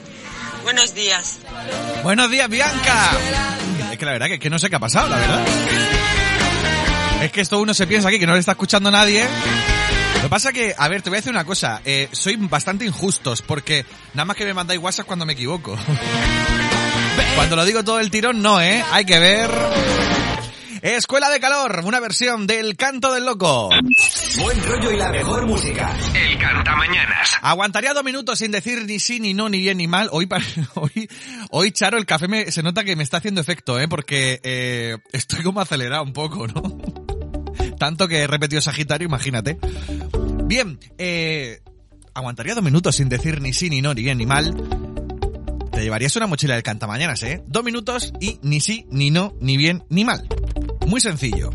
Buenos 0.63 0.95
días. 0.95 1.39
Buenos 2.03 2.31
días, 2.31 2.49
Bianca. 2.49 3.11
Es 3.91 3.99
que 3.99 4.05
la 4.05 4.13
verdad 4.13 4.27
que, 4.27 4.39
que 4.39 4.51
no 4.51 4.59
sé 4.59 4.71
qué 4.71 4.77
ha 4.77 4.81
pasado, 4.81 5.09
la 5.09 5.17
verdad. 5.17 5.45
Es 7.23 7.33
que 7.33 7.41
esto 7.41 7.59
uno 7.59 7.75
se 7.75 7.87
piensa 7.87 8.09
aquí 8.09 8.19
que 8.19 8.27
no 8.27 8.35
le 8.35 8.41
está 8.41 8.53
escuchando 8.53 8.91
nadie. 8.91 9.25
Lo 10.17 10.23
que 10.23 10.29
pasa 10.29 10.53
que, 10.53 10.75
a 10.77 10.89
ver, 10.89 11.03
te 11.03 11.11
voy 11.11 11.17
a 11.17 11.21
decir 11.21 11.33
una 11.33 11.45
cosa. 11.45 11.83
Eh, 11.85 12.09
soy 12.13 12.37
bastante 12.37 12.85
injustos 12.85 13.43
porque 13.43 13.85
nada 14.15 14.25
más 14.25 14.37
que 14.37 14.45
me 14.45 14.55
mandáis 14.55 14.81
WhatsApp 14.81 15.07
cuando 15.07 15.27
me 15.27 15.33
equivoco. 15.35 15.77
Cuando 17.37 17.57
lo 17.57 17.65
digo 17.65 17.83
todo 17.85 18.01
el 18.01 18.11
tirón, 18.11 18.43
no, 18.43 18.61
¿eh? 18.61 18.85
Hay 18.93 19.05
que 19.05 19.19
ver. 19.19 19.51
Escuela 20.85 21.31
de 21.31 21.41
Calor, 21.41 21.81
una 21.87 21.99
versión 21.99 22.47
del 22.47 22.77
Canto 22.77 23.11
del 23.15 23.25
Loco. 23.25 23.71
Buen 24.39 24.63
rollo 24.65 24.93
y 24.93 24.99
la 24.99 25.09
mejor 25.09 25.47
música. 25.47 25.97
El 26.15 26.37
Cantamañanas. 26.37 27.39
Aguantaría 27.41 27.95
dos 27.95 28.05
minutos 28.05 28.39
sin 28.39 28.51
decir 28.51 28.85
ni 28.85 29.01
sí, 29.01 29.19
ni 29.19 29.33
no, 29.33 29.49
ni 29.49 29.61
bien, 29.61 29.79
ni 29.79 29.89
mal. 29.89 30.11
Hoy, 30.13 30.29
hoy, 30.75 31.09
hoy 31.51 31.73
Charo, 31.73 31.97
el 31.97 32.05
café 32.05 32.29
me, 32.29 32.53
se 32.53 32.63
nota 32.63 32.85
que 32.85 32.97
me 32.97 33.03
está 33.03 33.17
haciendo 33.17 33.41
efecto, 33.41 33.81
¿eh? 33.81 33.89
Porque 33.89 34.41
eh, 34.43 34.99
estoy 35.13 35.43
como 35.43 35.63
acelerado 35.63 36.03
un 36.03 36.13
poco, 36.13 36.47
¿no? 36.49 36.63
Tanto 37.79 38.07
que 38.07 38.19
he 38.19 38.27
repetido 38.27 38.61
Sagitario, 38.61 39.07
imagínate. 39.09 39.57
Bien, 40.45 40.79
eh, 40.99 41.63
aguantaría 42.13 42.55
dos 42.55 42.63
minutos 42.63 42.97
sin 42.97 43.09
decir 43.09 43.41
ni 43.41 43.55
sí, 43.55 43.71
ni 43.71 43.81
no, 43.81 43.95
ni 43.95 44.03
bien, 44.03 44.19
ni 44.19 44.27
mal. 44.27 44.55
Te 45.73 45.81
llevarías 45.81 46.15
una 46.17 46.27
mochila 46.27 46.55
del 46.55 46.63
cantamañanas, 46.63 47.23
¿eh? 47.23 47.43
Dos 47.47 47.65
minutos 47.65 48.13
y 48.21 48.39
ni 48.43 48.61
sí, 48.61 48.85
ni 48.91 49.11
no, 49.11 49.33
ni 49.41 49.57
bien, 49.57 49.83
ni 49.89 50.05
mal. 50.05 50.29
Muy 50.87 51.01
sencillo. 51.01 51.51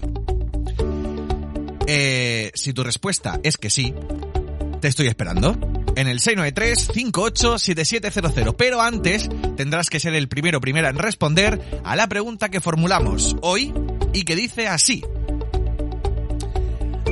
Eh, 1.87 2.51
si 2.53 2.73
tu 2.73 2.83
respuesta 2.83 3.39
es 3.43 3.57
que 3.57 3.69
sí, 3.69 3.93
te 4.81 4.87
estoy 4.87 5.05
esperando. 5.07 5.57
En 5.95 6.07
el 6.07 6.19
693-587700. 6.19 8.55
Pero 8.55 8.81
antes 8.81 9.29
tendrás 9.57 9.89
que 9.89 9.99
ser 9.99 10.13
el 10.13 10.27
primero 10.27 10.61
primera 10.61 10.89
en 10.89 10.97
responder 10.97 11.81
a 11.83 11.95
la 11.95 12.07
pregunta 12.07 12.49
que 12.49 12.61
formulamos 12.61 13.35
hoy 13.41 13.73
y 14.13 14.23
que 14.23 14.35
dice 14.35 14.67
así. 14.67 15.03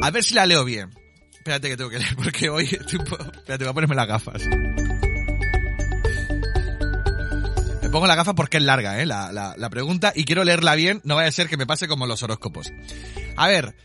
A 0.01 0.11
ver 0.11 0.24
si 0.24 0.36
la 0.36 0.45
leo 0.45 0.63
bien. 0.63 0.91
Espérate 1.34 1.70
que 1.70 1.78
tengo 1.78 1.89
que 1.89 1.97
leer 1.99 2.15
porque 2.24 2.49
hoy... 2.49 2.65
Espérate, 2.65 3.63
voy 3.63 3.68
a 3.68 3.74
ponerme 3.74 3.95
las 3.95 4.07
gafas. 4.07 4.43
Me 7.88 7.92
pongo 7.92 8.08
la 8.08 8.16
gafa 8.16 8.36
porque 8.36 8.58
es 8.58 8.64
larga, 8.64 9.02
¿eh? 9.02 9.06
La, 9.06 9.32
la- 9.32 9.70
pregunta 9.70 10.12
y 10.14 10.26
quiero 10.26 10.44
leerla 10.44 10.76
bien, 10.76 11.00
no 11.06 11.16
vaya 11.16 11.30
a 11.30 11.32
ser 11.32 11.48
que 11.48 11.56
me 11.56 11.66
pase 11.66 11.88
como 11.88 12.06
los 12.06 12.22
horóscopos. 12.22 12.70
A 13.38 13.48
ver, 13.48 13.76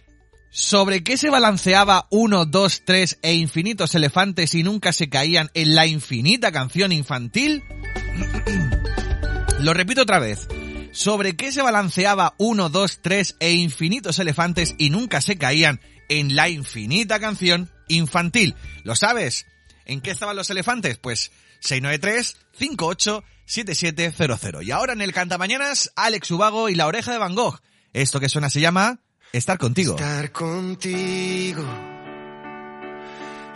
¿sobre 0.50 1.04
qué 1.04 1.16
se 1.16 1.30
balanceaba 1.30 2.08
uno, 2.10 2.44
dos, 2.44 2.82
tres 2.84 3.20
e 3.22 3.34
infinitos 3.34 3.94
elefantes 3.94 4.56
y 4.56 4.64
nunca 4.64 4.92
se 4.92 5.08
caían 5.08 5.52
en 5.54 5.76
la 5.76 5.86
infinita 5.86 6.50
canción 6.50 6.90
infantil? 6.90 7.62
Lo 9.60 9.72
repito 9.72 10.02
otra 10.02 10.18
vez. 10.18 10.48
¿Sobre 10.90 11.36
qué 11.36 11.52
se 11.52 11.62
balanceaba 11.62 12.34
uno, 12.38 12.70
dos, 12.70 13.02
tres 13.02 13.36
e 13.38 13.52
infinitos 13.52 14.18
elefantes 14.18 14.74
y 14.78 14.90
nunca 14.90 15.20
se 15.20 15.38
caían 15.38 15.80
en 16.08 16.34
la 16.34 16.48
infinita 16.48 17.20
canción 17.20 17.70
infantil? 17.86 18.56
¿Lo 18.82 18.96
sabes? 18.96 19.46
¿En 19.84 20.00
qué 20.00 20.10
estaban 20.10 20.34
los 20.34 20.50
elefantes? 20.50 20.98
Pues 20.98 21.30
693-587700. 23.52 24.64
Y 24.64 24.70
ahora 24.70 24.92
en 24.92 25.02
el 25.02 25.12
Cantamañanas, 25.12 25.92
Alex 25.96 26.30
Ubago 26.30 26.68
y 26.68 26.74
la 26.74 26.86
oreja 26.86 27.12
de 27.12 27.18
Van 27.18 27.34
Gogh. 27.34 27.60
Esto 27.92 28.20
que 28.20 28.28
suena 28.28 28.48
se 28.50 28.60
llama 28.60 29.00
Estar 29.32 29.58
contigo. 29.58 29.96
Estar 29.96 30.32
contigo 30.32 31.64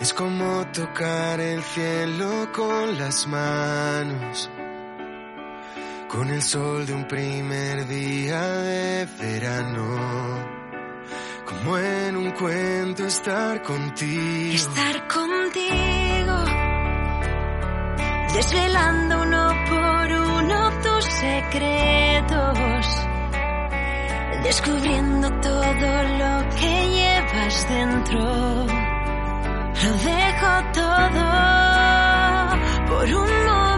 es 0.01 0.13
como 0.13 0.67
tocar 0.73 1.41
el 1.41 1.63
cielo 1.63 2.51
con 2.53 2.99
las 2.99 3.27
manos, 3.27 4.51
con 6.09 6.29
el 6.29 6.43
sol 6.43 6.85
de 6.85 6.93
un 6.93 7.09
primer 7.09 7.89
día 7.89 8.43
de 8.43 9.09
verano, 9.19 10.45
como 11.47 11.79
en 11.79 12.17
un 12.17 12.31
cuento 12.33 13.07
estar 13.07 13.63
contigo. 13.63 14.55
Estar 14.55 15.09
contigo, 15.09 16.45
desvelando 18.35 19.23
uno 19.23 19.27
por 19.27 19.27
uno 19.27 19.46
tus 19.46 19.46
secretos, 21.57 22.87
descubriendo 24.43 25.31
todo 25.41 26.03
lo 26.21 26.49
que 26.57 26.89
llevas 26.97 27.69
dentro. 27.69 28.21
Lo 29.83 29.93
dejo 30.11 30.53
todo 30.73 31.25
por 32.89 33.05
un 33.05 33.45
momento. 33.47 33.76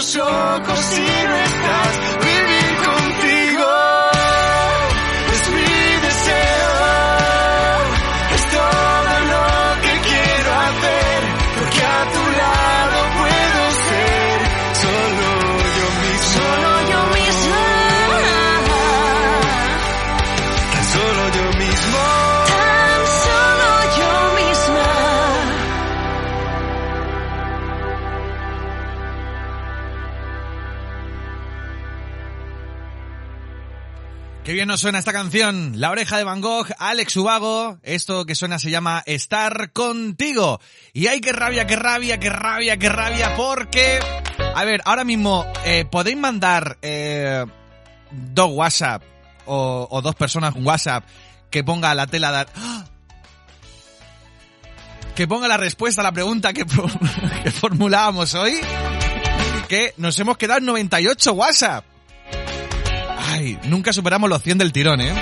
Los 0.00 0.16
ojos 0.16 0.98
y 0.98 1.29
nos 34.70 34.80
suena 34.82 35.00
esta 35.00 35.12
canción. 35.12 35.80
La 35.80 35.90
oreja 35.90 36.16
de 36.16 36.22
Van 36.22 36.40
Gogh, 36.40 36.68
Alex 36.78 37.16
Ubago. 37.16 37.80
Esto 37.82 38.24
que 38.24 38.36
suena 38.36 38.60
se 38.60 38.70
llama 38.70 39.02
Estar 39.04 39.72
contigo. 39.72 40.60
Y 40.92 41.08
hay 41.08 41.20
que 41.20 41.32
rabia, 41.32 41.66
que 41.66 41.74
rabia, 41.74 42.20
que 42.20 42.30
rabia, 42.30 42.76
que 42.76 42.88
rabia, 42.88 43.34
porque... 43.36 43.98
A 44.54 44.64
ver, 44.64 44.80
ahora 44.84 45.02
mismo, 45.02 45.44
eh, 45.64 45.84
podéis 45.90 46.18
mandar 46.18 46.78
eh, 46.82 47.44
dos 48.12 48.50
WhatsApp 48.52 49.02
o, 49.44 50.00
dos 50.04 50.14
personas 50.14 50.54
un 50.54 50.64
WhatsApp 50.64 51.04
que 51.50 51.64
ponga 51.64 51.92
la 51.96 52.06
tela 52.06 52.30
de... 52.30 52.50
¡Ah! 52.54 52.84
Que 55.16 55.26
ponga 55.26 55.48
la 55.48 55.56
respuesta 55.56 56.00
a 56.00 56.04
la 56.04 56.12
pregunta 56.12 56.52
que, 56.52 56.64
que 57.42 57.50
formulábamos 57.50 58.34
hoy. 58.34 58.60
Que 59.66 59.94
nos 59.96 60.16
hemos 60.20 60.38
quedado 60.38 60.60
en 60.60 60.66
98 60.66 61.32
WhatsApp. 61.32 61.89
Ay, 63.30 63.58
nunca 63.64 63.92
superamos 63.92 64.28
los 64.28 64.42
100 64.42 64.58
del 64.58 64.72
tirón, 64.72 65.00
¿eh? 65.00 65.14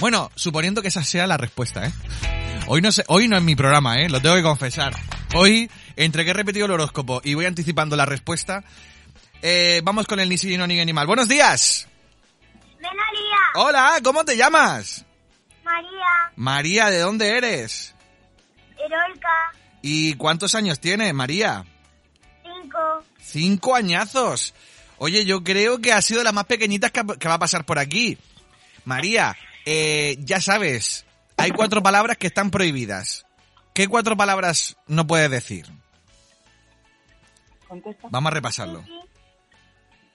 Bueno, 0.00 0.30
suponiendo 0.34 0.82
que 0.82 0.88
esa 0.88 1.02
sea 1.02 1.26
la 1.26 1.36
respuesta, 1.36 1.86
¿eh? 1.86 1.92
Hoy 2.66 2.82
no 2.82 2.92
sé, 2.92 3.04
hoy 3.08 3.26
no 3.26 3.36
es 3.36 3.42
mi 3.42 3.56
programa, 3.56 3.96
¿eh? 4.00 4.08
Lo 4.08 4.20
tengo 4.20 4.36
que 4.36 4.42
confesar. 4.42 4.94
Hoy, 5.34 5.70
entre 5.96 6.24
que 6.24 6.30
he 6.30 6.34
repetido 6.34 6.66
el 6.66 6.72
horóscopo 6.72 7.20
y 7.24 7.34
voy 7.34 7.46
anticipando 7.46 7.96
la 7.96 8.04
respuesta, 8.04 8.64
eh, 9.40 9.80
vamos 9.82 10.06
con 10.06 10.20
el 10.20 10.28
ni 10.28 10.36
sí, 10.38 10.56
no, 10.56 10.66
ni 10.66 10.78
animal. 10.78 11.06
¡Buenos 11.06 11.28
días! 11.28 11.88
María. 12.80 13.38
Hola, 13.54 14.00
¿cómo 14.02 14.24
te 14.24 14.36
llamas? 14.36 15.04
María. 15.64 16.32
María, 16.36 16.90
¿de 16.90 16.98
dónde 16.98 17.36
eres? 17.36 17.94
Erolka. 18.76 19.52
¿Y 19.80 20.14
cuántos 20.14 20.54
años 20.54 20.80
tienes, 20.80 21.14
María? 21.14 21.64
Cinco. 22.42 23.04
Cinco 23.20 23.74
añazos. 23.74 24.54
Oye, 25.04 25.24
yo 25.24 25.42
creo 25.42 25.80
que 25.80 25.92
ha 25.92 26.00
sido 26.00 26.22
la 26.22 26.30
más 26.30 26.44
pequeñita 26.44 26.90
que, 26.90 27.02
que 27.18 27.26
va 27.26 27.34
a 27.34 27.38
pasar 27.40 27.64
por 27.64 27.80
aquí. 27.80 28.18
María, 28.84 29.36
eh, 29.66 30.16
ya 30.20 30.40
sabes, 30.40 31.04
hay 31.36 31.50
cuatro 31.50 31.82
palabras 31.82 32.16
que 32.18 32.28
están 32.28 32.52
prohibidas. 32.52 33.26
¿Qué 33.74 33.88
cuatro 33.88 34.16
palabras 34.16 34.76
no 34.86 35.04
puedes 35.04 35.28
decir? 35.28 35.66
Contesta. 37.66 38.06
Vamos 38.12 38.30
a 38.30 38.34
repasarlo. 38.34 38.84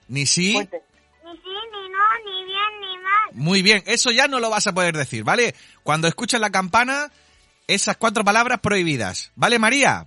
Ni 0.08 0.24
sí, 0.24 0.54
Ni 0.54 0.66
sí, 0.66 0.68
ni 0.72 1.88
no, 1.90 1.98
ni 2.24 2.44
bien, 2.46 2.80
ni 2.80 2.96
mal. 2.96 3.30
muy 3.34 3.60
bien, 3.60 3.82
eso 3.84 4.10
ya 4.10 4.26
no 4.26 4.40
lo 4.40 4.48
vas 4.48 4.68
a 4.68 4.72
poder 4.72 4.96
decir, 4.96 5.22
¿vale? 5.22 5.54
Cuando 5.82 6.08
escuches 6.08 6.40
la 6.40 6.48
campana, 6.48 7.12
esas 7.66 7.98
cuatro 7.98 8.24
palabras 8.24 8.60
prohibidas. 8.60 9.32
¿Vale, 9.34 9.58
María? 9.58 10.06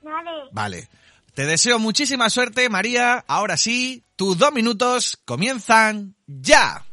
Vale. 0.00 0.30
Vale. 0.52 0.88
Te 1.36 1.44
deseo 1.44 1.78
muchísima 1.78 2.30
suerte, 2.30 2.70
María. 2.70 3.22
Ahora 3.28 3.58
sí, 3.58 4.06
tus 4.16 4.38
dos 4.38 4.54
minutos 4.54 5.18
comienzan 5.26 6.16
ya. 6.26 6.86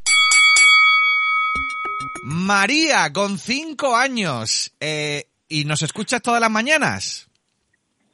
María, 2.25 3.13
con 3.13 3.39
cinco 3.39 3.95
años. 3.95 4.73
Eh, 4.81 5.29
¿Y 5.47 5.63
nos 5.63 5.81
escuchas 5.81 6.21
todas 6.21 6.41
las 6.41 6.51
mañanas? 6.51 7.29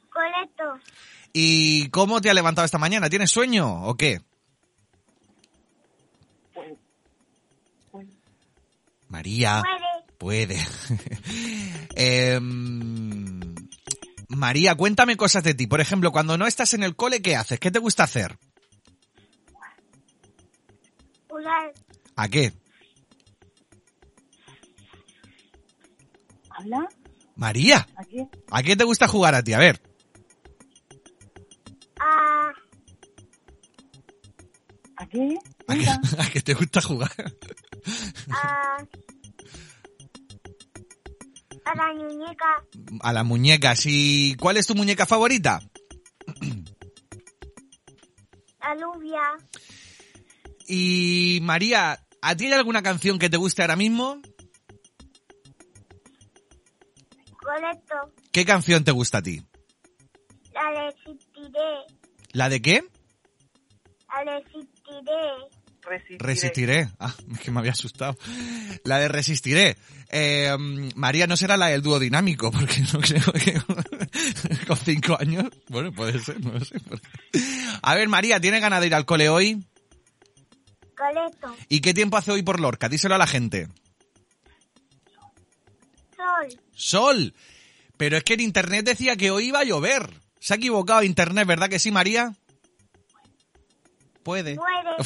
Correcto. 0.08 0.78
¿Y 1.32 1.88
cómo 1.88 2.20
te 2.20 2.28
has 2.28 2.36
levantado 2.36 2.64
esta 2.64 2.78
mañana? 2.78 3.10
¿Tienes 3.10 3.32
sueño 3.32 3.82
o 3.82 3.96
qué? 3.96 4.20
María. 9.08 9.64
Puede. 10.16 10.64
Em, 11.96 13.49
María, 14.40 14.74
cuéntame 14.74 15.18
cosas 15.18 15.44
de 15.44 15.52
ti. 15.52 15.66
Por 15.66 15.82
ejemplo, 15.82 16.12
cuando 16.12 16.38
no 16.38 16.46
estás 16.46 16.72
en 16.72 16.82
el 16.82 16.96
cole, 16.96 17.20
¿qué 17.20 17.36
haces? 17.36 17.60
¿Qué 17.60 17.70
te 17.70 17.78
gusta 17.78 18.04
hacer? 18.04 18.38
Jugar. 21.28 21.74
¿A 22.16 22.26
qué? 22.26 22.54
¿Habla? 26.48 26.88
María, 27.36 27.86
¿A 27.96 28.04
qué? 28.04 28.26
¿a 28.50 28.62
qué 28.62 28.76
te 28.76 28.84
gusta 28.84 29.06
jugar 29.08 29.34
a 29.34 29.42
ti? 29.42 29.52
A 29.52 29.58
ver. 29.58 29.82
A. 32.00 32.52
¿A 34.96 35.06
qué? 35.06 35.38
¿A 35.66 35.74
qué, 35.74 35.86
a 36.18 36.30
qué 36.32 36.40
te 36.40 36.54
gusta 36.54 36.80
jugar? 36.80 37.12
A. 38.32 38.86
A 41.70 41.76
la 41.76 41.92
muñeca. 41.94 42.64
A 43.00 43.12
las 43.12 43.24
muñecas. 43.24 43.82
¿Y 43.86 44.34
cuál 44.34 44.56
es 44.56 44.66
tu 44.66 44.74
muñeca 44.74 45.06
favorita? 45.06 45.60
La 48.60 48.74
lluvia. 48.74 49.22
Y 50.66 51.38
María, 51.42 52.04
¿a 52.22 52.36
ti 52.36 52.46
hay 52.46 52.52
alguna 52.54 52.82
canción 52.82 53.20
que 53.20 53.30
te 53.30 53.36
guste 53.36 53.62
ahora 53.62 53.76
mismo? 53.76 54.20
Correcto. 57.40 57.94
¿Qué 58.32 58.44
canción 58.44 58.82
te 58.82 58.90
gusta 58.90 59.18
a 59.18 59.22
ti? 59.22 59.40
La 60.52 60.70
resistiré. 60.70 61.86
¿La 62.32 62.48
de 62.48 62.60
qué? 62.60 62.84
La 64.08 64.24
resistiré. 64.24 65.59
Resistiré. 65.90 66.18
Resistiré. 66.24 66.88
Ah, 67.00 67.14
es 67.32 67.40
que 67.40 67.50
me 67.50 67.58
había 67.58 67.72
asustado. 67.72 68.16
La 68.84 68.98
de 68.98 69.08
resistiré. 69.08 69.76
Eh, 70.10 70.56
María 70.94 71.26
no 71.26 71.36
será 71.36 71.56
la 71.56 71.66
del 71.66 71.82
dúo 71.82 71.98
dinámico, 71.98 72.50
porque 72.52 72.80
no 72.92 73.00
creo 73.00 73.32
que 73.32 73.60
con 74.66 74.76
cinco 74.76 75.16
años. 75.18 75.46
Bueno, 75.68 75.92
puede 75.92 76.18
ser, 76.20 76.40
no 76.40 76.52
lo 76.52 76.64
sé. 76.64 76.76
A 77.82 77.94
ver, 77.96 78.08
María, 78.08 78.40
¿tiene 78.40 78.60
ganas 78.60 78.80
de 78.80 78.86
ir 78.86 78.94
al 78.94 79.04
cole 79.04 79.28
hoy? 79.28 79.64
Coleto. 80.96 81.56
¿Y 81.68 81.80
qué 81.80 81.92
tiempo 81.92 82.16
hace 82.16 82.30
hoy 82.30 82.42
por 82.42 82.60
Lorca? 82.60 82.88
Díselo 82.88 83.16
a 83.16 83.18
la 83.18 83.26
gente. 83.26 83.68
Sol. 86.16 86.60
Sol. 86.72 87.34
Pero 87.96 88.16
es 88.16 88.22
que 88.22 88.34
en 88.34 88.40
internet 88.40 88.84
decía 88.84 89.16
que 89.16 89.30
hoy 89.30 89.48
iba 89.48 89.60
a 89.60 89.64
llover. 89.64 90.10
Se 90.38 90.54
ha 90.54 90.56
equivocado 90.56 91.02
internet, 91.02 91.46
¿verdad 91.46 91.68
que 91.68 91.78
sí, 91.78 91.90
María? 91.90 92.34
Puede. 94.22 94.56
Puede. 94.56 94.96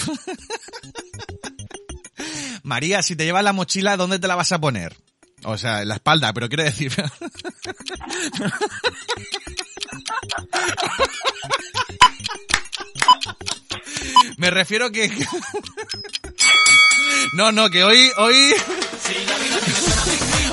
María, 2.62 3.02
si 3.02 3.16
te 3.16 3.24
llevas 3.24 3.44
la 3.44 3.52
mochila, 3.52 3.96
¿dónde 3.96 4.18
te 4.18 4.28
la 4.28 4.36
vas 4.36 4.52
a 4.52 4.60
poner? 4.60 4.96
O 5.44 5.58
sea, 5.58 5.82
en 5.82 5.88
la 5.88 5.96
espalda, 5.96 6.32
pero 6.32 6.48
quiero 6.48 6.64
decir... 6.64 6.92
Me 14.38 14.50
refiero 14.50 14.90
que... 14.90 15.10
No, 17.32 17.50
no, 17.52 17.70
que 17.70 17.82
hoy, 17.82 18.10
hoy... 18.16 18.54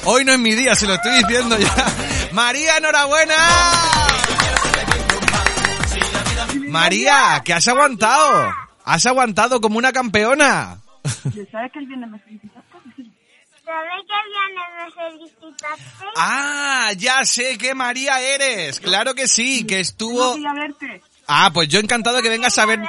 Hoy 0.05 0.25
no 0.25 0.33
es 0.33 0.39
mi 0.39 0.55
día, 0.55 0.73
se 0.75 0.87
lo 0.87 0.95
estoy 0.95 1.11
diciendo 1.19 1.57
ya. 1.59 2.29
María, 2.31 2.77
enhorabuena. 2.77 3.35
María, 6.71 7.41
que 7.43 7.53
has 7.53 7.67
aguantado. 7.67 8.53
Has 8.85 9.05
aguantado 9.05 9.61
como 9.61 9.77
una 9.77 9.91
campeona. 9.93 10.77
¿Sabes 11.03 11.71
que 11.71 11.79
el 11.79 11.87
viernes 11.87 12.09
me 12.09 12.19
felicitaste? 12.19 12.61
¿Sabes 13.63 13.91
que 14.07 14.17
viernes 14.29 14.67
me 14.77 14.91
felicitaste? 15.19 16.05
Ah, 16.17 16.91
ya 16.97 17.23
sé 17.25 17.57
que 17.57 17.73
María 17.75 18.19
eres. 18.21 18.79
Claro 18.79 19.13
que 19.15 19.27
sí, 19.27 19.65
que 19.65 19.79
estuvo... 19.79 20.35
Ah, 21.27 21.51
pues 21.53 21.69
yo 21.69 21.79
encantado 21.79 22.17
de 22.17 22.23
que 22.23 22.29
vengas 22.29 22.57
a 22.57 22.65
ver... 22.65 22.81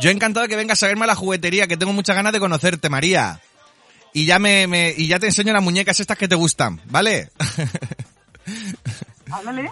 Yo 0.00 0.10
encantado 0.10 0.42
de 0.42 0.48
que 0.48 0.56
vengas 0.56 0.82
a 0.82 0.88
verme 0.88 1.04
a 1.04 1.08
la 1.08 1.14
juguetería, 1.14 1.68
que 1.68 1.76
tengo 1.76 1.92
muchas 1.92 2.16
ganas 2.16 2.32
de 2.32 2.40
conocerte, 2.40 2.88
María. 2.88 3.40
Y 4.12 4.26
ya 4.26 4.38
me, 4.40 4.66
me 4.66 4.92
y 4.96 5.06
ya 5.06 5.20
te 5.20 5.26
enseño 5.26 5.52
las 5.52 5.62
muñecas 5.62 6.00
estas 6.00 6.18
que 6.18 6.26
te 6.28 6.34
gustan, 6.34 6.80
¿vale? 6.86 7.30
Háblale. 9.30 9.70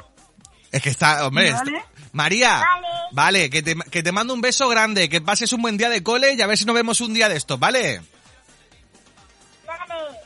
Es 0.70 0.82
que 0.82 0.90
está, 0.90 1.26
hombre, 1.26 1.52
Vale. 1.52 1.76
está- 1.76 1.88
María, 2.12 2.60
Vale. 2.60 2.86
Vale, 3.12 3.50
que 3.50 3.62
te, 3.62 3.76
que 3.90 4.02
te 4.02 4.12
mando 4.12 4.34
un 4.34 4.40
beso 4.40 4.68
grande, 4.68 5.08
que 5.08 5.20
pases 5.20 5.52
un 5.52 5.62
buen 5.62 5.76
día 5.76 5.88
de 5.88 6.02
cole 6.02 6.34
y 6.34 6.42
a 6.42 6.46
ver 6.46 6.58
si 6.58 6.64
nos 6.64 6.74
vemos 6.74 7.00
un 7.00 7.14
día 7.14 7.28
de 7.28 7.36
estos, 7.36 7.58
¿vale? 7.58 8.00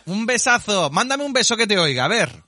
Un 0.07 0.25
besazo, 0.25 0.91
mándame 0.91 1.25
un 1.25 1.33
beso 1.33 1.57
que 1.57 1.67
te 1.67 1.79
oiga, 1.79 2.05
a 2.05 2.09
ver. 2.09 2.43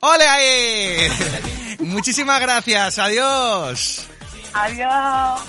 ¡Ole 0.00 0.26
ahí! 0.26 1.08
Muchísimas 1.80 2.40
gracias, 2.40 2.98
adiós. 2.98 4.06
Adiós. 4.52 5.40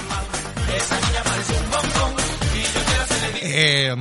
Eh, 3.42 3.96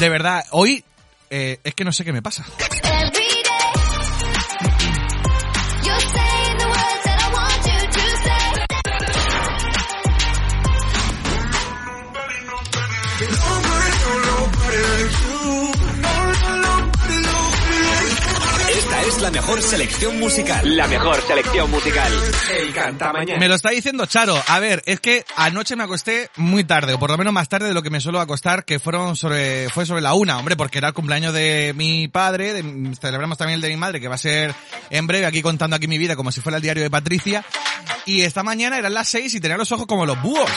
de 0.00 0.08
verdad, 0.08 0.44
hoy 0.50 0.84
eh, 1.30 1.60
es 1.64 1.74
que 1.74 1.84
no 1.84 1.92
sé 1.92 2.04
qué 2.04 2.12
me 2.12 2.22
pasa. 2.22 2.44
La 19.28 19.32
mejor 19.32 19.60
selección 19.60 20.18
musical. 20.18 20.74
La 20.74 20.88
mejor 20.88 21.20
selección 21.20 21.70
musical. 21.70 22.10
El 22.58 22.72
Cantamañana. 22.72 23.38
Me 23.38 23.46
lo 23.46 23.56
está 23.56 23.68
diciendo 23.68 24.06
Charo. 24.06 24.42
A 24.48 24.58
ver, 24.58 24.82
es 24.86 25.00
que 25.00 25.22
anoche 25.36 25.76
me 25.76 25.84
acosté 25.84 26.30
muy 26.36 26.64
tarde, 26.64 26.94
o 26.94 26.98
por 26.98 27.10
lo 27.10 27.18
menos 27.18 27.34
más 27.34 27.46
tarde 27.46 27.68
de 27.68 27.74
lo 27.74 27.82
que 27.82 27.90
me 27.90 28.00
suelo 28.00 28.20
acostar, 28.20 28.64
que 28.64 28.78
fueron 28.78 29.16
sobre, 29.16 29.68
fue 29.68 29.84
sobre 29.84 30.00
la 30.00 30.14
una, 30.14 30.38
hombre, 30.38 30.56
porque 30.56 30.78
era 30.78 30.88
el 30.88 30.94
cumpleaños 30.94 31.34
de 31.34 31.74
mi 31.76 32.08
padre, 32.08 32.54
de- 32.54 32.96
celebramos 32.98 33.36
también 33.36 33.56
el 33.56 33.60
de 33.60 33.68
mi 33.68 33.76
madre, 33.76 34.00
que 34.00 34.08
va 34.08 34.14
a 34.14 34.18
ser 34.18 34.54
en 34.88 35.06
breve, 35.06 35.26
aquí 35.26 35.42
contando 35.42 35.76
aquí 35.76 35.88
mi 35.88 35.98
vida 35.98 36.16
como 36.16 36.32
si 36.32 36.40
fuera 36.40 36.56
el 36.56 36.62
diario 36.62 36.82
de 36.82 36.88
Patricia. 36.90 37.44
Y 38.06 38.22
esta 38.22 38.42
mañana 38.42 38.78
eran 38.78 38.94
las 38.94 39.08
seis 39.08 39.34
y 39.34 39.40
tenía 39.40 39.58
los 39.58 39.70
ojos 39.72 39.86
como 39.86 40.06
los 40.06 40.22
búhos. 40.22 40.50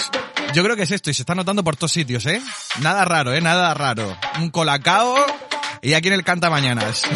Yo 0.53 0.63
creo 0.63 0.77
que 0.77 0.83
es 0.83 0.91
esto 0.91 1.09
y 1.09 1.13
se 1.13 1.23
está 1.23 1.35
notando 1.35 1.61
por 1.61 1.75
todos 1.75 1.91
sitios, 1.91 2.25
¿eh? 2.25 2.41
Nada 2.79 3.03
raro, 3.03 3.33
¿eh? 3.33 3.41
Nada 3.41 3.73
raro. 3.73 4.17
Un 4.39 4.49
colacao 4.49 5.13
y 5.81 5.91
aquí 5.91 6.07
en 6.07 6.13
el 6.13 6.23
Canta 6.23 6.49
Mañanas. 6.49 7.01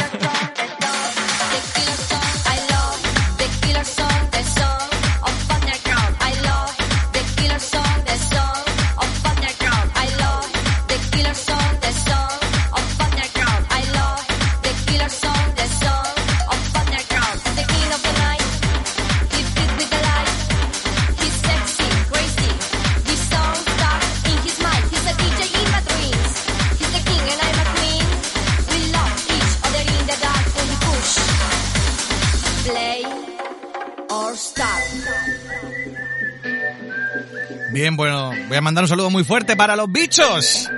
Bien, 37.76 37.98
bueno, 37.98 38.32
voy 38.48 38.56
a 38.56 38.62
mandar 38.62 38.86
un 38.86 38.88
saludo 38.88 39.10
muy 39.10 39.26
fuerte 39.26 39.58
para 39.58 39.76
los 39.76 39.92
bichos. 39.92 40.72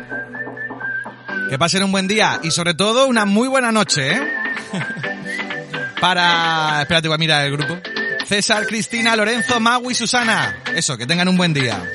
Que 1.48 1.60
pasen 1.60 1.84
un 1.84 1.92
buen 1.92 2.08
día 2.08 2.40
y 2.42 2.50
sobre 2.50 2.74
todo 2.74 3.06
una 3.06 3.24
muy 3.24 3.48
buena 3.48 3.72
noche, 3.72 4.14
¿eh? 4.14 4.34
Para... 6.02 6.82
Espérate, 6.82 7.08
voy 7.08 7.14
a 7.14 7.20
mirar 7.20 7.46
el 7.46 7.52
grupo. 7.52 7.78
César, 8.26 8.66
Cristina, 8.66 9.16
Lorenzo, 9.16 9.60
Mau 9.60 9.92
y 9.92 9.94
Susana. 9.94 10.64
Eso, 10.74 10.98
que 10.98 11.06
tengan 11.06 11.28
un 11.28 11.38
buen 11.38 11.54
día. 11.54 11.88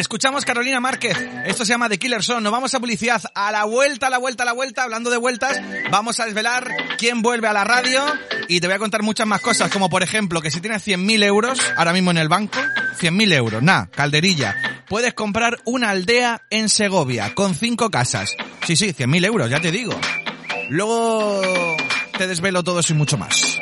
Escuchamos 0.00 0.46
Carolina 0.46 0.80
Márquez. 0.80 1.14
Esto 1.44 1.66
se 1.66 1.74
llama 1.74 1.90
The 1.90 1.98
Killer 1.98 2.22
Song. 2.22 2.42
Nos 2.42 2.50
vamos 2.50 2.72
a 2.72 2.80
publicidad. 2.80 3.20
A 3.34 3.52
la 3.52 3.64
vuelta, 3.64 4.06
a 4.06 4.10
la 4.10 4.16
vuelta, 4.16 4.44
a 4.44 4.46
la 4.46 4.54
vuelta. 4.54 4.82
Hablando 4.82 5.10
de 5.10 5.18
vueltas, 5.18 5.60
vamos 5.90 6.18
a 6.20 6.24
desvelar 6.24 6.74
quién 6.96 7.20
vuelve 7.20 7.48
a 7.48 7.52
la 7.52 7.64
radio. 7.64 8.02
Y 8.48 8.60
te 8.60 8.66
voy 8.66 8.76
a 8.76 8.78
contar 8.78 9.02
muchas 9.02 9.26
más 9.26 9.42
cosas. 9.42 9.70
Como 9.70 9.90
por 9.90 10.02
ejemplo, 10.02 10.40
que 10.40 10.50
si 10.50 10.62
tienes 10.62 10.86
100.000 10.86 11.22
euros 11.24 11.60
ahora 11.76 11.92
mismo 11.92 12.12
en 12.12 12.16
el 12.16 12.30
banco, 12.30 12.58
100.000 12.98 13.32
euros, 13.34 13.62
nada, 13.62 13.90
calderilla. 13.94 14.56
Puedes 14.88 15.12
comprar 15.12 15.58
una 15.66 15.90
aldea 15.90 16.46
en 16.48 16.70
Segovia 16.70 17.34
con 17.34 17.54
cinco 17.54 17.90
casas. 17.90 18.34
Sí, 18.66 18.76
sí, 18.76 18.94
100.000 18.94 19.26
euros, 19.26 19.50
ya 19.50 19.60
te 19.60 19.70
digo. 19.70 19.92
Luego 20.70 21.42
te 22.16 22.26
desvelo 22.26 22.64
todo 22.64 22.80
y 22.88 22.94
mucho 22.94 23.18
más. 23.18 23.59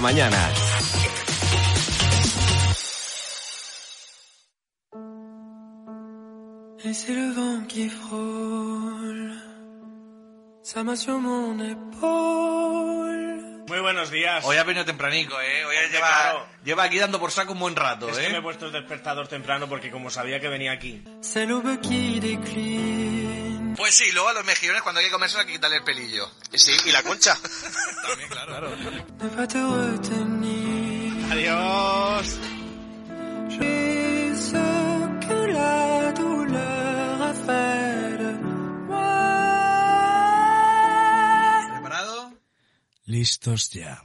Cuéntale. 0.00 0.20
El 0.20 0.30
Cantamañana. 0.30 0.50
Et 6.86 6.92
c'est 6.92 7.14
le 7.14 7.32
vent 7.32 7.60
qui 7.66 7.88
frôle 7.88 9.32
sa 10.62 10.82
main 10.82 10.96
sur 10.96 11.18
mon 11.18 11.58
épaule. 11.60 13.40
Muy 13.68 13.80
buenos 13.80 14.10
días. 14.10 14.44
Hoy 14.44 14.56
ha 14.58 14.64
venido 14.64 14.84
tempranico, 14.84 15.40
¿eh? 15.40 15.64
Hoy 15.64 15.76
lleva, 15.90 16.06
claro. 16.08 16.46
lleva 16.64 16.82
aquí 16.84 16.98
dando 16.98 17.18
por 17.18 17.30
saco 17.30 17.52
un 17.54 17.60
buen 17.60 17.74
rato, 17.76 18.08
Es 18.10 18.18
¿eh? 18.18 18.26
que 18.26 18.32
me 18.32 18.38
he 18.38 18.42
puesto 18.42 18.66
el 18.66 18.72
despertador 18.72 19.26
temprano 19.28 19.66
porque 19.68 19.90
como 19.90 20.10
sabía 20.10 20.38
que 20.40 20.48
venía 20.48 20.72
aquí. 20.72 21.02
C'est 21.22 21.46
l'aube 21.46 21.80
qui 21.80 22.20
décline. 22.20 22.93
Pues 23.76 23.94
sí, 23.94 24.10
luego 24.12 24.28
a 24.28 24.32
los 24.34 24.44
mejillones 24.44 24.82
cuando 24.82 25.00
hay 25.00 25.06
que 25.06 25.12
comerse 25.12 25.38
hay 25.38 25.46
que 25.46 25.52
quitarle 25.52 25.78
el 25.78 25.84
pelillo. 25.84 26.30
Sí, 26.52 26.72
y 26.86 26.92
la 26.92 27.02
concha. 27.02 27.36
También, 28.08 28.28
claro. 28.28 28.74
Retenir. 29.76 31.32
Adiós. 31.32 32.38
J'ai 33.48 34.34
ce 34.36 34.64
que 35.26 35.38
la 35.52 36.12
douleur 36.12 37.22
a 37.22 37.32
fait 37.44 38.18
de 38.18 38.32
moi. 38.88 39.14
¿Preparado? 41.72 42.32
Listos 43.06 43.70
ya. 43.70 44.02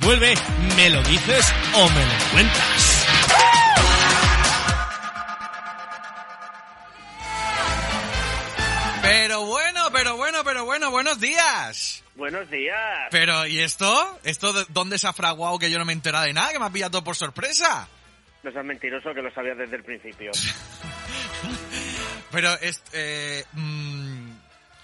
Vuelve, 0.00 0.34
me 0.76 0.90
lo 0.90 1.02
dices 1.02 1.46
o 1.74 1.88
me 1.90 2.04
lo 2.06 2.14
cuentas. 2.32 2.79
Pero 9.10 9.44
bueno, 9.44 9.88
pero 9.92 10.16
bueno, 10.16 10.44
pero 10.44 10.64
bueno, 10.64 10.92
buenos 10.92 11.18
días. 11.18 12.04
Buenos 12.14 12.48
días. 12.48 13.08
Pero, 13.10 13.44
¿y 13.44 13.58
esto? 13.58 14.20
¿Esto 14.22 14.52
de 14.52 14.64
dónde 14.68 14.98
se 14.98 15.08
ha 15.08 15.12
fraguado 15.12 15.58
que 15.58 15.68
yo 15.68 15.80
no 15.80 15.84
me 15.84 15.92
he 15.92 15.96
enterado 15.96 16.26
de 16.26 16.32
nada? 16.32 16.52
Que 16.52 16.60
me 16.60 16.66
ha 16.66 16.70
pillado 16.70 16.92
todo 16.92 17.02
por 17.02 17.16
sorpresa. 17.16 17.88
No 18.44 18.52
seas 18.52 18.64
mentiroso 18.64 19.12
que 19.12 19.20
lo 19.20 19.34
sabías 19.34 19.58
desde 19.58 19.74
el 19.74 19.82
principio. 19.82 20.30
Pero, 22.30 22.52
es, 22.60 22.84
eh, 22.92 23.42
mm, 23.52 24.30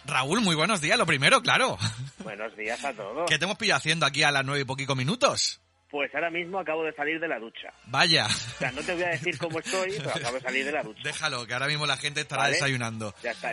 Raúl, 0.06 0.40
muy 0.40 0.56
buenos 0.56 0.80
días, 0.80 0.98
lo 0.98 1.06
primero, 1.06 1.40
claro. 1.40 1.78
buenos 2.18 2.56
días 2.56 2.84
a 2.84 2.92
todos. 2.94 3.30
¿Qué 3.30 3.38
te 3.38 3.44
hemos 3.44 3.58
pillado 3.58 3.78
haciendo 3.78 4.06
aquí 4.06 4.24
a 4.24 4.32
las 4.32 4.44
nueve 4.44 4.62
y 4.62 4.64
poquito 4.64 4.96
minutos? 4.96 5.60
Pues 5.88 6.12
ahora 6.16 6.30
mismo 6.30 6.58
acabo 6.58 6.82
de 6.82 6.92
salir 6.94 7.20
de 7.20 7.28
la 7.28 7.38
ducha. 7.38 7.68
Vaya. 7.84 8.26
O 8.26 8.58
sea, 8.58 8.72
no 8.72 8.82
te 8.82 8.92
voy 8.92 9.04
a 9.04 9.10
decir 9.10 9.38
cómo 9.38 9.60
estoy, 9.60 9.94
pero 9.98 10.10
acabo 10.10 10.34
de 10.34 10.40
salir 10.40 10.64
de 10.64 10.72
la 10.72 10.82
ducha. 10.82 11.00
Déjalo, 11.04 11.46
que 11.46 11.52
ahora 11.52 11.68
mismo 11.68 11.86
la 11.86 11.96
gente 11.96 12.22
estará 12.22 12.42
¿Vale? 12.42 12.54
desayunando. 12.54 13.14
Ya 13.22 13.30
está. 13.30 13.52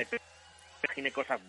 Imagine 0.84 1.12
cosas. 1.12 1.40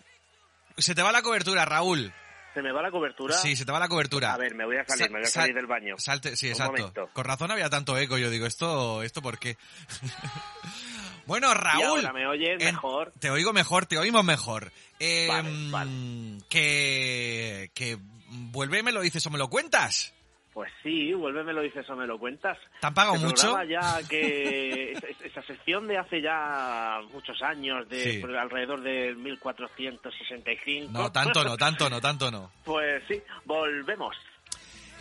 Se 0.77 0.95
te 0.95 1.01
va 1.01 1.11
la 1.11 1.21
cobertura, 1.21 1.65
Raúl. 1.65 2.13
¿Se 2.53 2.61
me 2.61 2.71
va 2.71 2.81
la 2.81 2.89
cobertura? 2.91 3.35
Sí, 3.35 3.55
se 3.57 3.65
te 3.65 3.71
va 3.73 3.79
la 3.79 3.89
cobertura. 3.89 4.33
A 4.33 4.37
ver, 4.37 4.55
me 4.55 4.63
voy 4.65 4.77
a 4.77 4.85
salir, 4.85 5.05
Sa- 5.07 5.09
me 5.11 5.19
voy 5.19 5.25
a 5.25 5.29
sal- 5.29 5.41
salir 5.43 5.55
del 5.55 5.67
baño. 5.67 5.95
Salte, 5.97 6.37
sí, 6.37 6.45
Un 6.47 6.51
exacto. 6.53 6.71
momento. 6.77 7.09
Con 7.11 7.25
razón 7.25 7.51
había 7.51 7.69
tanto 7.69 7.97
eco, 7.97 8.17
yo 8.17 8.29
digo, 8.29 8.45
¿esto, 8.45 9.03
esto 9.03 9.21
por 9.21 9.37
qué? 9.39 9.57
bueno, 11.25 11.53
Raúl. 11.53 11.81
Y 12.01 12.05
ahora 12.05 12.13
me 12.13 12.27
oyes 12.27 12.63
mejor. 12.63 13.11
Te 13.19 13.29
oigo 13.29 13.51
mejor, 13.51 13.85
te 13.87 13.97
oímos 13.97 14.23
mejor. 14.23 14.71
Eh, 14.99 15.27
Vale, 15.71 15.89
mm, 15.91 16.41
Que, 16.49 17.71
que 17.73 17.97
vuelve 18.29 18.79
y 18.79 18.83
me 18.83 18.91
lo 18.93 19.01
dices 19.01 19.25
o 19.27 19.29
me 19.29 19.37
lo 19.37 19.49
cuentas. 19.49 20.13
Pues 20.55 20.71
sí, 20.81 21.11
vuelve, 21.13 21.43
me 21.43 21.51
lo 21.51 21.61
dices 21.61 21.85
o 21.89 21.97
me 21.97 22.07
lo 22.07 22.17
cuentas. 22.17 22.57
¿Te 22.79 22.87
han 22.87 22.93
pagado 22.93 23.17
Ese 23.17 23.25
mucho? 23.25 23.61
ya 23.63 23.99
que 24.07 24.93
esa, 25.25 25.41
sección 25.41 25.85
de 25.85 25.97
hace 25.97 26.21
ya 26.21 27.01
muchos 27.11 27.41
años, 27.41 27.89
de 27.89 28.21
Sí. 28.21 28.23
alrededor 28.23 28.81
del 28.81 29.17
1465. 29.17 30.93
No, 30.93 31.11
tanto 31.11 31.43
no, 31.43 31.57
tanto 31.57 31.89
no, 31.89 31.99
tanto 31.99 32.31
no. 32.31 32.53
Pues 32.63 33.03
sí, 33.05 33.21
volvemos. 33.43 34.15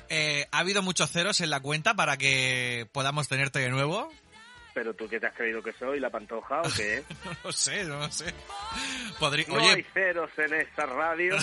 Eh, 0.08 0.44
¿Ha 0.50 0.58
habido 0.58 0.82
muchos 0.82 1.12
ceros 1.12 1.40
en 1.40 1.50
la 1.50 1.60
cuenta 1.60 1.94
para 1.94 2.16
que 2.16 2.88
podamos 2.90 3.28
tenerte 3.28 3.60
de 3.60 3.70
nuevo? 3.70 4.12
Pero 4.74 4.92
tú 4.92 5.08
qué 5.08 5.20
te 5.20 5.28
has 5.28 5.34
creído 5.34 5.62
que 5.62 5.72
soy, 5.74 6.00
la 6.00 6.10
pantoja 6.10 6.60
o 6.62 6.70
qué? 6.76 7.04
No 7.24 7.32
lo 7.44 7.52
sé, 7.52 7.84
no 7.84 7.98
lo 8.00 8.10
sé. 8.10 8.34
No 9.20 9.28
Oye, 9.56 9.70
hay 9.70 9.82
ceros 9.94 10.30
en 10.36 10.52
esta 10.54 10.84
radio. 10.86 11.36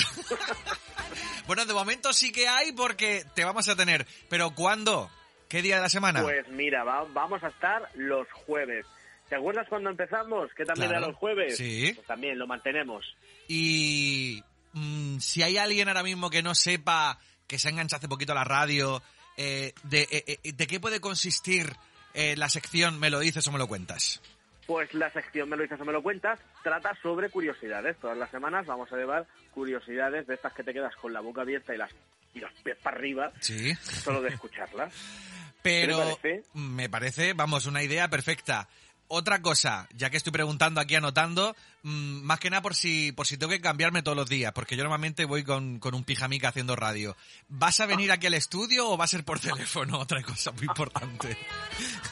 bueno, 1.47 1.65
de 1.65 1.73
momento 1.73 2.13
sí 2.13 2.31
que 2.31 2.47
hay 2.47 2.71
porque 2.73 3.25
te 3.33 3.43
vamos 3.45 3.67
a 3.69 3.75
tener. 3.75 4.05
Pero 4.29 4.51
¿cuándo? 4.51 5.09
¿Qué 5.47 5.61
día 5.61 5.75
de 5.77 5.81
la 5.81 5.89
semana? 5.89 6.21
Pues 6.21 6.47
mira, 6.49 6.83
va- 6.83 7.05
vamos 7.13 7.43
a 7.43 7.47
estar 7.47 7.87
los 7.95 8.27
jueves. 8.45 8.85
¿Te 9.29 9.35
acuerdas 9.35 9.65
cuando 9.69 9.89
empezamos? 9.89 10.49
Que 10.55 10.65
también 10.65 10.89
Claro, 10.89 11.03
era 11.05 11.07
los 11.11 11.17
jueves. 11.17 11.55
sí. 11.57 11.93
Pues 11.95 12.05
también 12.07 12.37
lo 12.37 12.47
mantenemos. 12.47 13.15
Y 13.47 14.43
mm, 14.73 15.19
si 15.19 15.41
hay 15.43 15.57
alguien 15.57 15.87
ahora 15.87 16.03
mismo 16.03 16.29
que 16.29 16.43
no 16.43 16.53
sepa, 16.55 17.17
que 17.47 17.57
se 17.59 17.67
ha 17.69 17.71
enganchado 17.71 17.99
hace 17.99 18.07
poquito 18.09 18.33
a 18.33 18.35
la 18.35 18.43
radio, 18.43 19.01
eh, 19.37 19.73
de, 19.83 20.01
eh, 20.11 20.39
eh, 20.43 20.51
¿de 20.53 20.67
qué 20.67 20.79
puede 20.81 20.99
consistir 20.99 21.73
eh, 22.13 22.35
la 22.37 22.49
sección 22.49 22.99
Me 22.99 23.09
lo 23.09 23.19
dices 23.19 23.47
o 23.47 23.51
me 23.51 23.59
lo 23.59 23.67
cuentas? 23.67 24.21
Pues 24.67 24.93
la 24.93 25.09
sección 25.11 25.49
Me 25.49 25.57
lo 25.57 25.63
dices 25.63 25.79
o 25.79 25.85
me 25.85 25.91
lo 25.93 26.01
cuentas 26.03 26.39
trata 26.63 26.95
sobre 27.01 27.29
curiosidades. 27.29 27.97
Todas 27.97 28.17
las 28.17 28.29
semanas 28.31 28.65
vamos 28.65 28.91
a 28.91 28.97
llevar 28.97 29.25
curiosidades 29.53 30.27
de 30.27 30.35
estas 30.35 30.53
que 30.53 30.63
te 30.63 30.73
quedas 30.73 30.95
con 30.95 31.13
la 31.13 31.19
boca 31.21 31.41
abierta 31.41 31.73
y 31.73 31.77
las 31.77 31.91
y 32.33 32.39
los 32.39 32.51
pies 32.63 32.77
para 32.81 32.95
arriba 32.97 33.31
Sí. 33.41 33.75
solo 33.75 34.21
de 34.21 34.29
escucharlas. 34.29 34.93
Pero 35.61 36.17
me 36.53 36.89
parece, 36.89 37.33
vamos, 37.33 37.65
una 37.67 37.83
idea 37.83 38.07
perfecta. 38.07 38.67
Otra 39.13 39.41
cosa, 39.41 39.89
ya 39.93 40.09
que 40.09 40.15
estoy 40.15 40.31
preguntando 40.31 40.79
aquí, 40.79 40.95
anotando, 40.95 41.53
mm, 41.83 42.21
más 42.23 42.39
que 42.39 42.49
nada 42.49 42.61
por 42.61 42.75
si, 42.75 43.11
por 43.11 43.27
si 43.27 43.35
tengo 43.37 43.51
que 43.51 43.59
cambiarme 43.59 44.01
todos 44.03 44.15
los 44.15 44.29
días, 44.29 44.53
porque 44.53 44.77
yo 44.77 44.83
normalmente 44.83 45.25
voy 45.25 45.43
con, 45.43 45.79
con 45.79 45.93
un 45.95 46.05
pijamica 46.05 46.47
haciendo 46.47 46.77
radio. 46.77 47.17
¿Vas 47.49 47.81
a 47.81 47.85
venir 47.87 48.09
aquí 48.13 48.27
al 48.27 48.35
estudio 48.35 48.87
o 48.89 48.97
va 48.97 49.03
a 49.03 49.07
ser 49.07 49.25
por 49.25 49.39
teléfono? 49.41 49.99
Otra 49.99 50.23
cosa 50.23 50.53
muy 50.53 50.63
importante. 50.63 51.37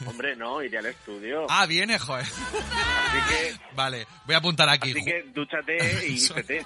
Hombre, 0.05 0.35
no, 0.35 0.61
iré 0.61 0.77
al 0.79 0.87
estudio. 0.87 1.45
Ah, 1.49 1.65
viene, 1.65 1.97
joder. 1.97 2.25
Así 2.25 3.33
que, 3.33 3.59
Vale, 3.75 4.05
voy 4.25 4.35
a 4.35 4.39
apuntar 4.39 4.67
aquí. 4.67 4.91
así 4.91 5.05
que 5.05 5.23
dúchate 5.33 6.05
y 6.05 6.11
vístete. 6.11 6.65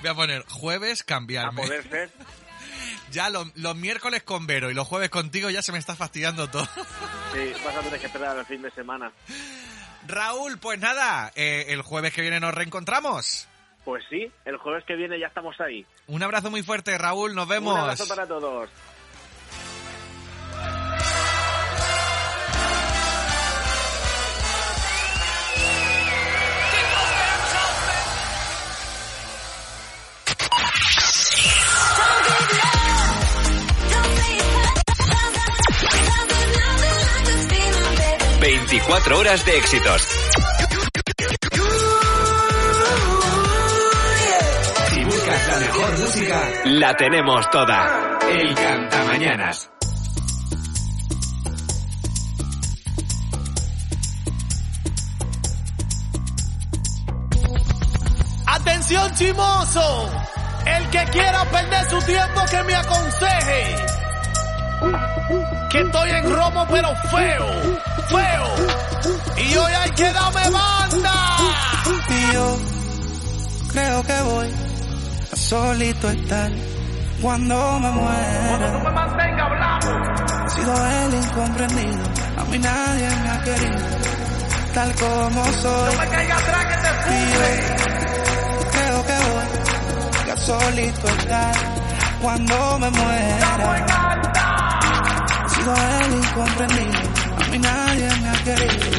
Voy 0.00 0.10
a 0.10 0.14
poner 0.14 0.44
jueves 0.48 1.02
A 1.02 1.04
cambiarme. 1.04 1.60
poder 1.62 1.88
ser. 1.90 2.10
Ya 3.12 3.28
lo- 3.30 3.50
los 3.56 3.76
miércoles 3.76 4.22
con 4.22 4.46
Vero 4.46 4.70
y 4.70 4.74
los 4.74 4.88
jueves 4.88 5.10
contigo 5.10 5.50
ya 5.50 5.62
se 5.62 5.70
me 5.72 5.78
está 5.78 5.94
fastidiando 5.94 6.48
todo. 6.50 6.66
Sí, 7.32 7.52
vas 7.64 7.76
a 7.76 7.80
tener 7.80 8.00
que 8.00 8.06
esperar 8.06 8.36
al 8.38 8.46
fin 8.46 8.62
de 8.62 8.70
semana. 8.72 9.12
Raúl, 10.06 10.58
pues 10.58 10.78
nada, 10.80 11.30
eh, 11.36 11.66
el 11.68 11.82
jueves 11.82 12.12
que 12.12 12.22
viene 12.22 12.40
nos 12.40 12.54
reencontramos. 12.54 13.46
Pues 13.84 14.04
sí, 14.10 14.30
el 14.44 14.56
jueves 14.58 14.84
que 14.84 14.94
viene 14.96 15.18
ya 15.18 15.26
estamos 15.26 15.60
ahí. 15.60 15.84
Un 16.06 16.22
abrazo 16.22 16.50
muy 16.50 16.62
fuerte, 16.62 16.96
Raúl, 16.98 17.34
nos 17.34 17.48
vemos. 17.48 17.74
Un 17.74 17.80
abrazo 17.80 18.06
para 18.08 18.26
todos. 18.26 18.68
24 38.72 39.18
horas 39.18 39.44
de 39.44 39.58
éxitos. 39.58 40.02
Si 44.88 45.04
buscas 45.04 45.48
la 45.48 45.56
mejor 45.58 45.98
música, 45.98 46.40
la 46.64 46.96
tenemos 46.96 47.50
toda. 47.50 48.18
El 48.30 48.54
Cantamañanas. 48.54 49.70
Atención 58.46 59.14
chimoso, 59.16 60.10
el 60.64 60.88
que 60.88 61.04
quiera 61.12 61.44
perder 61.44 61.90
su 61.90 62.00
tiempo 62.06 62.40
que 62.50 62.62
me 62.62 62.74
aconseje. 62.74 63.76
Que 65.70 65.80
estoy 65.82 66.10
en 66.10 66.34
romo 66.34 66.66
pero 66.70 66.88
feo, 67.10 67.46
feo. 68.08 68.46
Y 69.36 69.56
hoy 69.56 69.72
hay 69.72 69.90
que 69.90 70.12
darme 70.12 70.50
banda. 70.50 71.12
Y 72.08 72.32
yo 72.32 72.58
creo 73.72 74.02
que 74.02 74.20
voy 74.22 74.54
a 75.32 75.36
solito 75.36 76.10
estar 76.10 76.50
cuando 77.20 77.78
me 77.80 77.90
muera. 77.90 78.48
Cuando 78.48 78.78
tú 78.78 78.84
me 78.84 78.90
mantengas 78.90 79.46
hablando. 79.46 79.88
He 80.44 80.50
sido 80.50 80.86
el 80.86 81.14
incomprendido, 81.14 82.04
a 82.36 82.44
mí 82.44 82.58
nadie 82.58 83.08
me 83.22 83.30
ha 83.30 83.42
querido, 83.42 83.78
tal 84.74 84.94
como 84.96 85.44
soy. 85.44 85.94
No 85.94 86.00
me 86.02 86.08
caiga 86.08 86.36
atrás 86.36 86.64
que 86.66 86.76
te 86.82 86.88
fume. 87.02 87.52
Creo 88.72 89.06
que 89.06 89.16
voy 89.30 90.30
a 90.30 90.36
solito 90.36 91.08
estar 91.08 91.54
cuando 92.20 92.78
me 92.80 92.90
muera. 92.90 93.86
He 95.44 95.48
sido 95.54 95.74
el 95.74 96.14
incomprendido, 96.14 97.00
mí 97.52 97.58
nadie 97.58 98.08
me 98.22 98.28
ha 98.28 98.44
querido, 98.44 98.90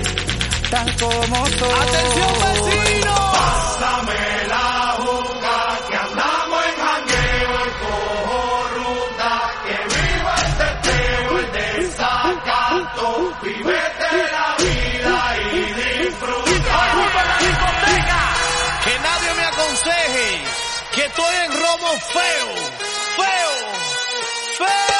tal 0.69 0.95
como 0.97 1.45
soy. 1.47 1.73
Atención 1.87 2.33
vecino. 2.43 3.15
Pásame 3.33 4.47
la 4.47 4.95
juca 5.01 5.57
que 5.89 5.95
andamos 5.95 6.61
en 6.69 6.75
jangueo, 6.85 7.51
el 7.65 7.71
cojo 7.83 8.67
ruta, 8.77 9.31
que 9.65 9.75
viva 9.93 10.35
el 10.45 10.51
teteo, 10.61 11.39
el 11.39 11.51
desacato, 11.51 13.07
vivete 13.41 14.11
la 14.35 14.47
vida 14.63 15.17
y 15.51 15.63
disfruta. 15.81 16.77
la 17.29 17.37
discoteca. 17.45 18.21
Que 18.85 18.93
nadie 18.99 19.29
me 19.37 19.45
aconseje 19.45 20.43
que 20.95 21.05
estoy 21.05 21.35
en 21.45 21.51
romo 21.53 21.91
feo, 22.13 22.49
feo, 23.17 23.51
feo. 24.59 24.92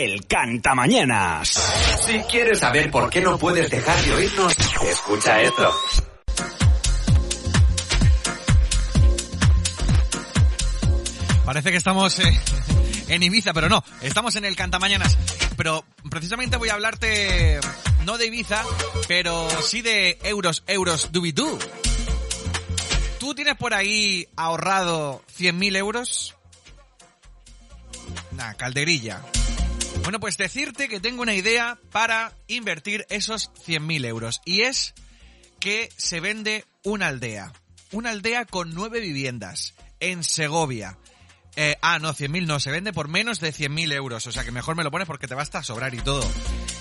El 0.00 0.28
Cantamañanas. 0.28 1.48
Si 2.06 2.20
quieres 2.20 2.60
saber 2.60 2.88
por 2.88 3.10
qué 3.10 3.20
no 3.20 3.36
puedes 3.36 3.68
dejar 3.68 4.00
de 4.04 4.14
oírnos, 4.14 4.54
escucha 4.88 5.42
esto. 5.42 5.74
Parece 11.44 11.72
que 11.72 11.76
estamos 11.76 12.16
eh, 12.20 12.40
en 13.08 13.24
Ibiza, 13.24 13.52
pero 13.52 13.68
no, 13.68 13.82
estamos 14.00 14.36
en 14.36 14.44
el 14.44 14.54
Cantamañanas. 14.54 15.18
Pero 15.56 15.84
precisamente 16.08 16.58
voy 16.58 16.68
a 16.68 16.74
hablarte 16.74 17.58
no 18.04 18.18
de 18.18 18.26
Ibiza, 18.26 18.62
pero 19.08 19.48
sí 19.62 19.82
de 19.82 20.16
euros, 20.22 20.62
euros, 20.68 21.10
dubidú. 21.10 21.58
¿Tú 23.18 23.34
tienes 23.34 23.56
por 23.56 23.74
ahí 23.74 24.28
ahorrado 24.36 25.24
100.000 25.36 25.76
euros? 25.76 26.36
Nah, 28.30 28.54
calderilla. 28.54 29.20
Bueno, 30.08 30.20
pues 30.20 30.38
decirte 30.38 30.88
que 30.88 31.00
tengo 31.00 31.20
una 31.20 31.34
idea 31.34 31.78
para 31.92 32.32
invertir 32.46 33.04
esos 33.10 33.52
100.000 33.66 34.06
euros. 34.06 34.40
Y 34.46 34.62
es 34.62 34.94
que 35.60 35.90
se 35.98 36.20
vende 36.20 36.64
una 36.82 37.08
aldea. 37.08 37.52
Una 37.92 38.08
aldea 38.08 38.46
con 38.46 38.72
nueve 38.72 39.00
viviendas 39.00 39.74
en 40.00 40.24
Segovia. 40.24 40.96
Eh, 41.56 41.76
ah, 41.82 41.98
no, 41.98 42.14
100.000 42.14 42.46
no, 42.46 42.58
se 42.58 42.70
vende 42.70 42.94
por 42.94 43.08
menos 43.08 43.38
de 43.38 43.52
100.000 43.52 43.92
euros, 43.92 44.26
o 44.26 44.32
sea 44.32 44.44
que 44.44 44.50
mejor 44.50 44.76
me 44.76 44.82
lo 44.82 44.90
pones 44.90 45.06
porque 45.06 45.28
te 45.28 45.34
va 45.34 45.42
hasta 45.42 45.58
a 45.58 45.62
sobrar 45.62 45.92
y 45.92 45.98
todo. 45.98 46.26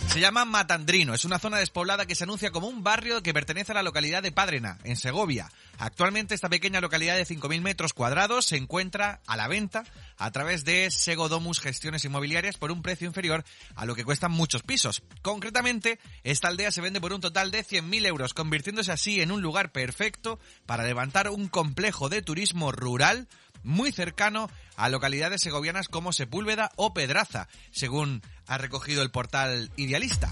Se 0.07 0.21
llama 0.21 0.45
Matandrino, 0.45 1.13
es 1.13 1.25
una 1.25 1.37
zona 1.37 1.57
despoblada 1.57 2.05
que 2.05 2.15
se 2.15 2.23
anuncia 2.23 2.49
como 2.49 2.67
un 2.67 2.81
barrio 2.81 3.21
que 3.21 3.33
pertenece 3.33 3.73
a 3.73 3.75
la 3.75 3.83
localidad 3.83 4.23
de 4.23 4.31
Padrena, 4.31 4.79
en 4.83 4.95
Segovia. 4.95 5.51
Actualmente 5.77 6.33
esta 6.33 6.49
pequeña 6.49 6.81
localidad 6.81 7.15
de 7.15 7.25
5.000 7.25 7.61
metros 7.61 7.93
cuadrados 7.93 8.45
se 8.45 8.57
encuentra 8.57 9.19
a 9.27 9.37
la 9.37 9.47
venta 9.47 9.83
a 10.17 10.31
través 10.31 10.65
de 10.65 10.89
Segodomus 10.89 11.59
Gestiones 11.59 12.03
Inmobiliarias 12.05 12.57
por 12.57 12.71
un 12.71 12.81
precio 12.81 13.05
inferior 13.05 13.43
a 13.75 13.85
lo 13.85 13.93
que 13.93 14.05
cuestan 14.05 14.31
muchos 14.31 14.63
pisos. 14.63 15.03
Concretamente, 15.21 15.99
esta 16.23 16.47
aldea 16.47 16.71
se 16.71 16.81
vende 16.81 17.01
por 17.01 17.13
un 17.13 17.21
total 17.21 17.51
de 17.51 17.63
100.000 17.63 18.07
euros, 18.07 18.33
convirtiéndose 18.33 18.91
así 18.91 19.21
en 19.21 19.31
un 19.31 19.41
lugar 19.41 19.71
perfecto 19.71 20.39
para 20.65 20.83
levantar 20.83 21.29
un 21.29 21.47
complejo 21.47 22.09
de 22.09 22.23
turismo 22.23 22.71
rural 22.71 23.27
muy 23.63 23.91
cercano 23.91 24.49
a 24.77 24.89
localidades 24.89 25.41
segovianas 25.41 25.89
como 25.89 26.13
Sepúlveda 26.13 26.71
o 26.75 26.93
Pedraza, 26.93 27.47
según 27.71 28.21
ha 28.47 28.57
recogido 28.57 29.01
el 29.01 29.11
portal 29.11 29.71
Idealista. 29.75 30.31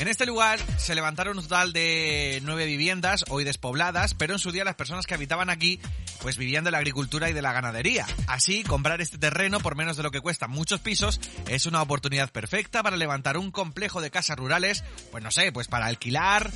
En 0.00 0.08
este 0.08 0.24
lugar 0.24 0.58
se 0.78 0.94
levantaron 0.94 1.36
un 1.36 1.42
total 1.42 1.74
de 1.74 2.40
nueve 2.42 2.64
viviendas, 2.64 3.26
hoy 3.28 3.44
despobladas, 3.44 4.14
pero 4.14 4.32
en 4.32 4.38
su 4.38 4.50
día 4.50 4.64
las 4.64 4.74
personas 4.74 5.06
que 5.06 5.12
habitaban 5.12 5.50
aquí 5.50 5.78
pues 6.22 6.38
vivían 6.38 6.64
de 6.64 6.70
la 6.70 6.78
agricultura 6.78 7.28
y 7.28 7.34
de 7.34 7.42
la 7.42 7.52
ganadería. 7.52 8.06
Así, 8.26 8.62
comprar 8.62 9.02
este 9.02 9.18
terreno 9.18 9.60
por 9.60 9.76
menos 9.76 9.98
de 9.98 10.02
lo 10.02 10.10
que 10.10 10.22
cuestan 10.22 10.50
muchos 10.50 10.80
pisos 10.80 11.20
es 11.48 11.66
una 11.66 11.82
oportunidad 11.82 12.30
perfecta 12.30 12.82
para 12.82 12.96
levantar 12.96 13.36
un 13.36 13.50
complejo 13.50 14.00
de 14.00 14.10
casas 14.10 14.38
rurales, 14.38 14.84
pues 15.10 15.22
no 15.22 15.30
sé, 15.30 15.52
pues 15.52 15.68
para 15.68 15.84
alquilar 15.84 16.50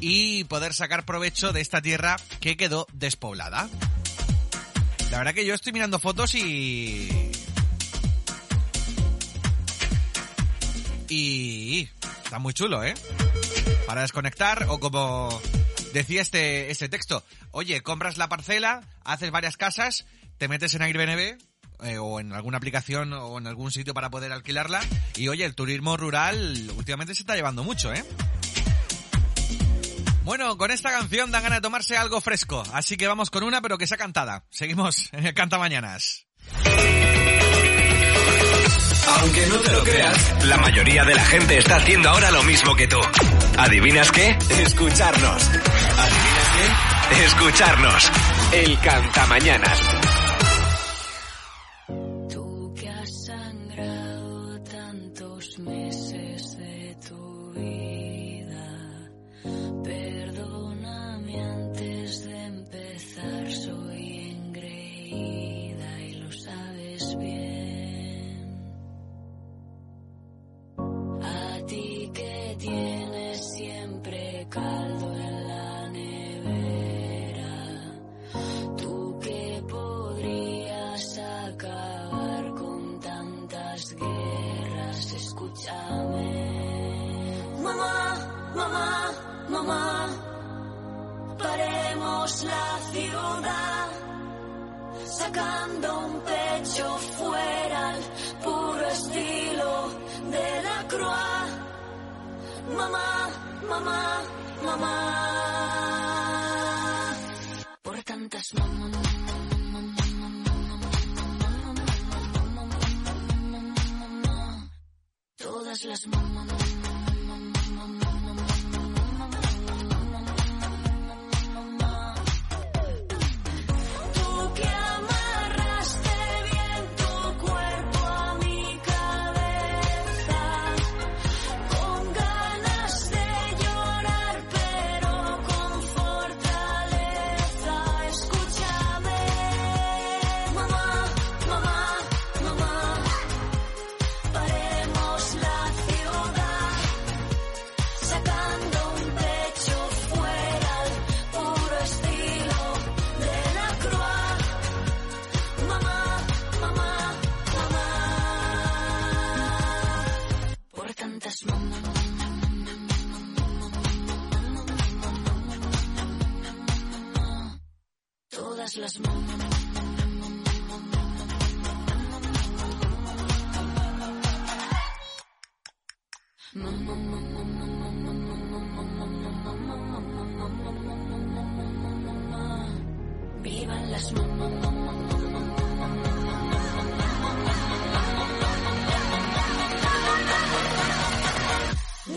y 0.00 0.42
poder 0.44 0.74
sacar 0.74 1.04
provecho 1.04 1.52
de 1.52 1.60
esta 1.60 1.80
tierra 1.80 2.16
que 2.40 2.56
quedó 2.56 2.88
despoblada. 2.92 3.68
La 5.12 5.18
verdad 5.18 5.34
que 5.34 5.46
yo 5.46 5.54
estoy 5.54 5.72
mirando 5.72 6.00
fotos 6.00 6.34
y... 6.34 7.27
Y... 11.08 11.88
Está 12.24 12.38
muy 12.38 12.52
chulo, 12.52 12.84
¿eh? 12.84 12.94
Para 13.86 14.02
desconectar 14.02 14.66
o 14.68 14.78
como 14.78 15.40
decía 15.92 16.22
este, 16.22 16.70
este 16.70 16.88
texto. 16.88 17.24
Oye, 17.50 17.82
compras 17.82 18.18
la 18.18 18.28
parcela, 18.28 18.82
haces 19.04 19.30
varias 19.30 19.56
casas, 19.56 20.06
te 20.36 20.48
metes 20.48 20.74
en 20.74 20.82
Airbnb 20.82 21.38
eh, 21.84 21.98
o 21.98 22.20
en 22.20 22.32
alguna 22.32 22.58
aplicación 22.58 23.12
o 23.12 23.38
en 23.38 23.46
algún 23.46 23.70
sitio 23.70 23.94
para 23.94 24.10
poder 24.10 24.32
alquilarla 24.32 24.80
y 25.16 25.28
oye, 25.28 25.44
el 25.44 25.54
turismo 25.54 25.96
rural 25.96 26.70
últimamente 26.76 27.14
se 27.14 27.22
está 27.22 27.34
llevando 27.34 27.64
mucho, 27.64 27.92
¿eh? 27.92 28.04
Bueno, 30.24 30.58
con 30.58 30.70
esta 30.70 30.90
canción 30.90 31.30
dan 31.30 31.42
ganas 31.42 31.58
de 31.58 31.62
tomarse 31.62 31.96
algo 31.96 32.20
fresco, 32.20 32.62
así 32.74 32.98
que 32.98 33.06
vamos 33.06 33.30
con 33.30 33.44
una 33.44 33.62
pero 33.62 33.78
que 33.78 33.86
sea 33.86 33.96
cantada. 33.96 34.44
Seguimos 34.50 35.08
en 35.12 35.26
el 35.26 35.34
Canta 35.34 35.56
Mañanas. 35.56 36.26
Aunque 39.20 39.46
no 39.46 39.56
te 39.56 39.72
lo 39.72 39.82
creas, 39.82 40.44
la 40.44 40.56
mayoría 40.58 41.04
de 41.04 41.14
la 41.14 41.24
gente 41.24 41.58
está 41.58 41.76
haciendo 41.76 42.08
ahora 42.08 42.30
lo 42.30 42.42
mismo 42.44 42.74
que 42.76 42.86
tú. 42.86 43.00
¿Adivinas 43.56 44.12
qué? 44.12 44.38
Escucharnos. 44.60 45.48
¿Adivinas 45.48 46.48
qué? 47.10 47.24
Escucharnos. 47.24 48.12
El 48.52 48.78
Cantamañanas. 48.80 50.07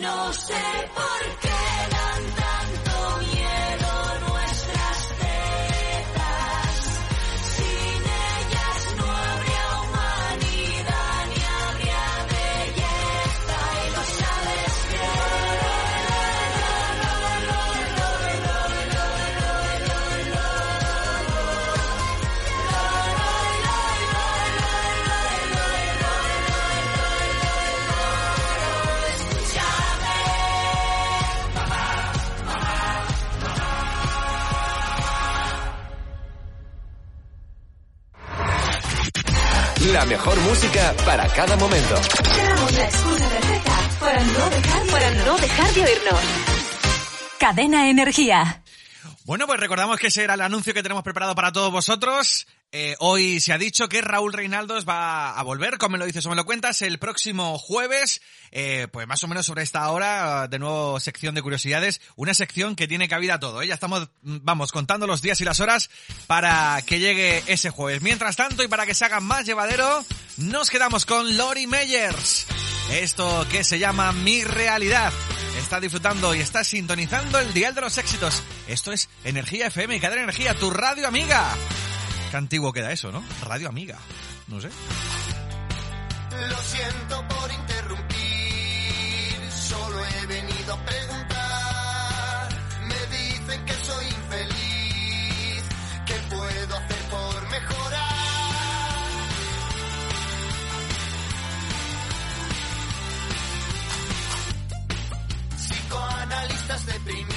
No 0.01 0.33
sé 0.33 0.53
por 0.95 1.39
qué 1.41 1.50
mejor 40.11 40.37
música 40.41 40.93
para 41.05 41.25
cada 41.29 41.55
momento. 41.55 41.95
Tenemos 42.35 42.71
la 42.73 42.83
excusa 42.83 43.29
perfecta 43.29 43.89
para 43.97 44.23
no 44.25 44.49
dejar, 44.49 44.87
para 44.87 45.11
no 45.11 45.37
dejar 45.37 45.73
de 45.73 45.83
oírnos. 45.85 46.19
Cadena 47.39 47.89
Energía. 47.89 48.61
Bueno, 49.23 49.47
pues 49.47 49.57
recordamos 49.57 49.97
que 49.97 50.07
ese 50.07 50.25
era 50.25 50.33
el 50.33 50.41
anuncio 50.41 50.73
que 50.73 50.83
tenemos 50.83 51.05
preparado 51.05 51.33
para 51.33 51.53
todos 51.53 51.71
vosotros. 51.71 52.45
Eh, 52.73 52.95
hoy 52.99 53.41
se 53.41 53.51
ha 53.51 53.57
dicho 53.57 53.89
que 53.89 53.99
Raúl 53.99 54.31
Reinaldos 54.31 54.87
va 54.87 55.37
a 55.37 55.43
volver, 55.43 55.77
como 55.77 55.93
me 55.93 55.97
lo 55.97 56.05
dices 56.05 56.25
o 56.25 56.29
me 56.29 56.37
lo 56.37 56.45
cuentas, 56.45 56.81
el 56.81 56.99
próximo 56.99 57.57
jueves, 57.57 58.21
eh, 58.51 58.87
pues 58.93 59.05
más 59.07 59.21
o 59.25 59.27
menos 59.27 59.45
sobre 59.45 59.61
esta 59.63 59.91
hora, 59.91 60.47
de 60.47 60.57
nuevo 60.57 60.97
sección 61.01 61.35
de 61.35 61.41
curiosidades, 61.41 61.99
una 62.15 62.33
sección 62.33 62.77
que 62.77 62.87
tiene 62.87 63.09
cabida 63.09 63.41
todo. 63.41 63.61
¿eh? 63.61 63.67
Ya 63.67 63.73
estamos, 63.73 64.07
vamos, 64.21 64.71
contando 64.71 65.05
los 65.05 65.21
días 65.21 65.41
y 65.41 65.43
las 65.43 65.59
horas 65.59 65.89
para 66.27 66.81
que 66.85 66.99
llegue 66.99 67.43
ese 67.47 67.71
jueves. 67.71 68.01
Mientras 68.01 68.37
tanto, 68.37 68.63
y 68.63 68.69
para 68.69 68.85
que 68.85 68.93
se 68.93 69.03
haga 69.03 69.19
más 69.19 69.45
llevadero, 69.45 70.05
nos 70.37 70.69
quedamos 70.69 71.05
con 71.05 71.35
Lori 71.35 71.67
Meyers. 71.67 72.47
Esto 72.89 73.45
que 73.51 73.65
se 73.65 73.79
llama 73.79 74.13
Mi 74.13 74.45
Realidad. 74.45 75.11
Está 75.57 75.81
disfrutando 75.81 76.33
y 76.33 76.39
está 76.39 76.63
sintonizando 76.63 77.37
el 77.37 77.53
Dial 77.53 77.75
de 77.75 77.81
los 77.81 77.97
Éxitos. 77.97 78.41
Esto 78.69 78.93
es 78.93 79.09
Energía 79.25 79.67
FM, 79.67 79.99
Cadena 79.99 80.23
Energía, 80.23 80.55
tu 80.55 80.69
radio 80.69 81.09
amiga. 81.09 81.53
Qué 82.31 82.37
antiguo 82.37 82.71
queda 82.71 82.93
eso, 82.93 83.11
¿no? 83.11 83.21
Radio 83.43 83.67
amiga. 83.67 83.97
No 84.47 84.61
sé. 84.61 84.69
Lo 86.49 86.57
siento 86.59 87.27
por 87.27 87.51
interrumpir, 87.51 89.51
solo 89.51 89.99
he 90.05 90.25
venido 90.27 90.73
a 90.73 90.85
preguntar. 90.85 92.49
Me 92.87 93.17
dicen 93.17 93.65
que 93.65 93.73
soy 93.73 94.05
infeliz, 94.05 95.63
¿qué 96.05 96.13
puedo 96.29 96.77
hacer 96.77 96.97
por 97.09 97.49
mejorar? 97.49 98.01
Psicoanalistas 105.57 106.85
deprimí 106.85 107.30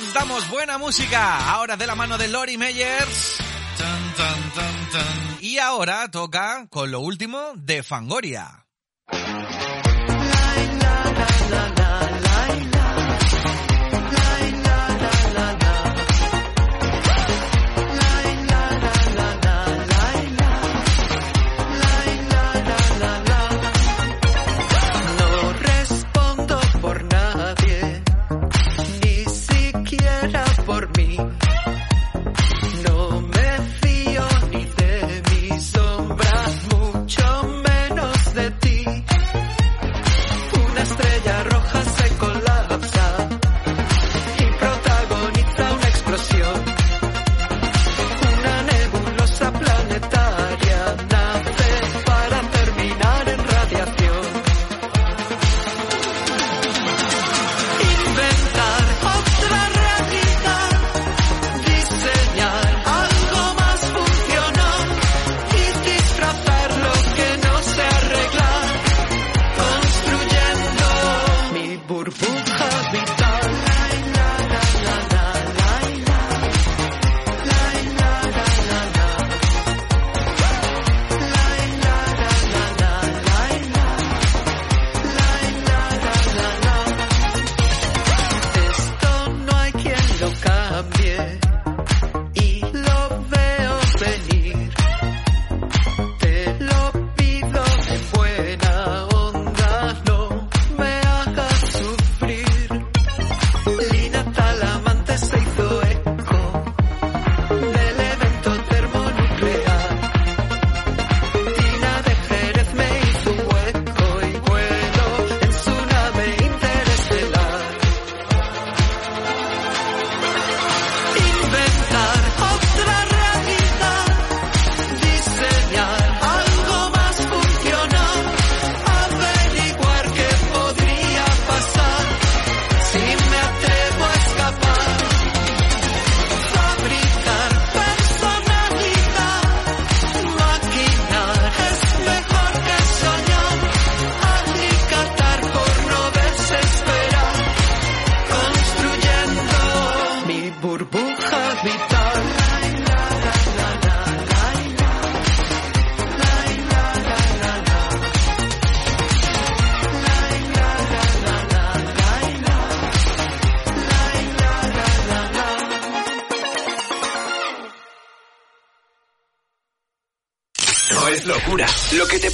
Necesitamos, 0.00 0.48
buena 0.48 0.78
música. 0.78 1.50
Ahora 1.52 1.76
de 1.76 1.86
la 1.86 1.94
mano 1.94 2.16
de 2.16 2.26
Lori 2.26 2.56
Meyers. 2.56 3.36
Tan, 3.76 4.14
tan, 4.14 4.50
tan, 4.52 4.90
tan. 4.92 5.38
Y 5.40 5.58
ahora 5.58 6.10
toca 6.10 6.66
con 6.70 6.90
lo 6.90 7.00
último 7.00 7.52
de 7.54 7.82
Fangoria. 7.82 8.59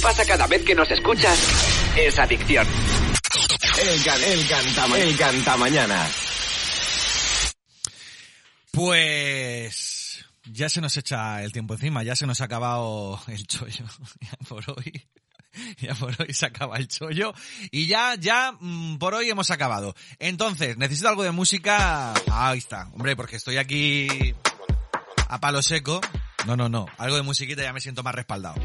Pasa 0.07 0.23
cada 0.23 0.47
vez 0.47 0.63
que 0.63 0.73
nos 0.73 0.89
escuchas 0.89 1.37
es 1.97 2.17
adicción. 2.17 2.65
El, 3.77 4.03
can, 4.05 4.23
el, 4.23 4.47
cantama, 4.47 4.97
el 4.97 5.17
cantamañana. 5.17 6.07
Pues 8.71 10.25
ya 10.45 10.69
se 10.69 10.79
nos 10.79 10.95
echa 10.95 11.43
el 11.43 11.51
tiempo 11.51 11.73
encima, 11.73 12.03
ya 12.03 12.15
se 12.15 12.25
nos 12.25 12.39
ha 12.39 12.45
acabado 12.45 13.19
el 13.27 13.45
chollo. 13.47 13.83
Ya 14.21 14.37
por 14.47 14.63
hoy. 14.69 15.09
Ya 15.81 15.93
por 15.93 16.15
hoy 16.21 16.33
se 16.33 16.45
acaba 16.45 16.77
el 16.77 16.87
chollo. 16.87 17.33
Y 17.69 17.87
ya, 17.87 18.15
ya, 18.15 18.53
mm, 18.57 18.99
por 18.99 19.13
hoy 19.13 19.29
hemos 19.29 19.51
acabado. 19.51 19.93
Entonces, 20.19 20.77
necesito 20.77 21.09
algo 21.09 21.23
de 21.23 21.31
música. 21.31 22.13
Ahí 22.31 22.59
está. 22.59 22.87
Hombre, 22.93 23.17
porque 23.17 23.35
estoy 23.35 23.57
aquí 23.57 24.07
a 25.27 25.41
palo 25.41 25.61
seco. 25.61 25.99
No, 26.45 26.55
no, 26.55 26.69
no. 26.69 26.85
Algo 26.97 27.17
de 27.17 27.23
musiquita 27.23 27.61
ya 27.61 27.73
me 27.73 27.81
siento 27.81 28.03
más 28.03 28.15
respaldado. 28.15 28.55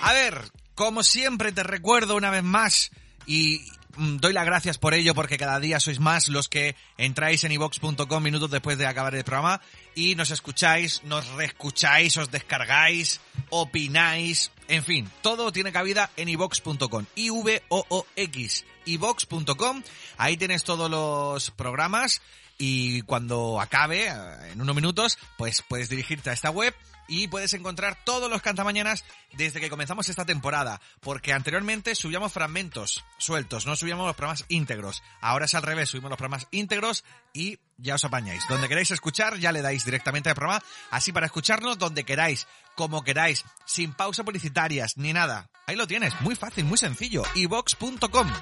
A 0.00 0.12
ver, 0.12 0.50
como 0.74 1.02
siempre 1.02 1.52
te 1.52 1.62
recuerdo 1.62 2.16
una 2.16 2.30
vez 2.30 2.42
más 2.42 2.90
y 3.26 3.60
mm, 3.96 4.16
doy 4.16 4.32
las 4.32 4.46
gracias 4.46 4.78
por 4.78 4.94
ello 4.94 5.14
porque 5.14 5.36
cada 5.36 5.60
día 5.60 5.78
sois 5.78 6.00
más 6.00 6.28
los 6.28 6.48
que 6.48 6.74
entráis 6.96 7.44
en 7.44 7.52
ivox.com 7.52 8.22
minutos 8.22 8.50
después 8.50 8.78
de 8.78 8.86
acabar 8.86 9.14
el 9.14 9.24
programa 9.24 9.60
y 9.94 10.14
nos 10.14 10.30
escucháis, 10.30 11.02
nos 11.04 11.28
reescucháis, 11.32 12.16
os 12.16 12.30
descargáis, 12.30 13.20
opináis, 13.50 14.52
en 14.70 14.84
fin, 14.84 15.10
todo 15.20 15.52
tiene 15.52 15.72
cabida 15.72 16.10
en 16.16 16.28
ivox.com. 16.28 17.04
I-V-O-O-X, 17.16 18.64
ivox.com. 18.86 19.82
Ahí 20.16 20.36
tienes 20.36 20.64
todos 20.64 20.90
los 20.90 21.50
programas 21.50 22.22
y 22.56 23.02
cuando 23.02 23.60
acabe, 23.60 24.08
eh, 24.08 24.52
en 24.52 24.60
unos 24.60 24.76
minutos, 24.76 25.18
pues 25.36 25.62
puedes 25.62 25.88
dirigirte 25.88 26.30
a 26.30 26.34
esta 26.34 26.50
web 26.50 26.74
y 27.10 27.26
puedes 27.26 27.52
encontrar 27.54 27.98
todos 28.04 28.30
los 28.30 28.40
cantamañanas 28.40 29.04
desde 29.32 29.60
que 29.60 29.68
comenzamos 29.68 30.08
esta 30.08 30.24
temporada, 30.24 30.80
porque 31.00 31.32
anteriormente 31.32 31.96
subíamos 31.96 32.32
fragmentos 32.32 33.04
sueltos, 33.18 33.66
no 33.66 33.74
subíamos 33.74 34.06
los 34.06 34.14
programas 34.14 34.44
íntegros. 34.48 35.02
Ahora 35.20 35.46
es 35.46 35.54
al 35.54 35.64
revés, 35.64 35.88
subimos 35.88 36.10
los 36.10 36.18
programas 36.18 36.46
íntegros 36.52 37.04
y 37.32 37.58
ya 37.78 37.96
os 37.96 38.04
apañáis. 38.04 38.46
Donde 38.48 38.68
queráis 38.68 38.92
escuchar, 38.92 39.38
ya 39.38 39.50
le 39.50 39.60
dais 39.60 39.84
directamente 39.84 40.28
al 40.28 40.36
programa, 40.36 40.62
así 40.90 41.12
para 41.12 41.26
escucharnos 41.26 41.78
donde 41.78 42.04
queráis, 42.04 42.46
como 42.80 43.04
queráis, 43.04 43.44
sin 43.64 43.92
pausa 43.92 44.24
publicitarias 44.24 44.96
ni 44.96 45.12
nada. 45.12 45.48
Ahí 45.66 45.76
lo 45.76 45.86
tienes, 45.86 46.18
muy 46.20 46.34
fácil, 46.34 46.64
muy 46.64 46.78
sencillo, 46.78 47.22
ivox.com. 47.34 48.32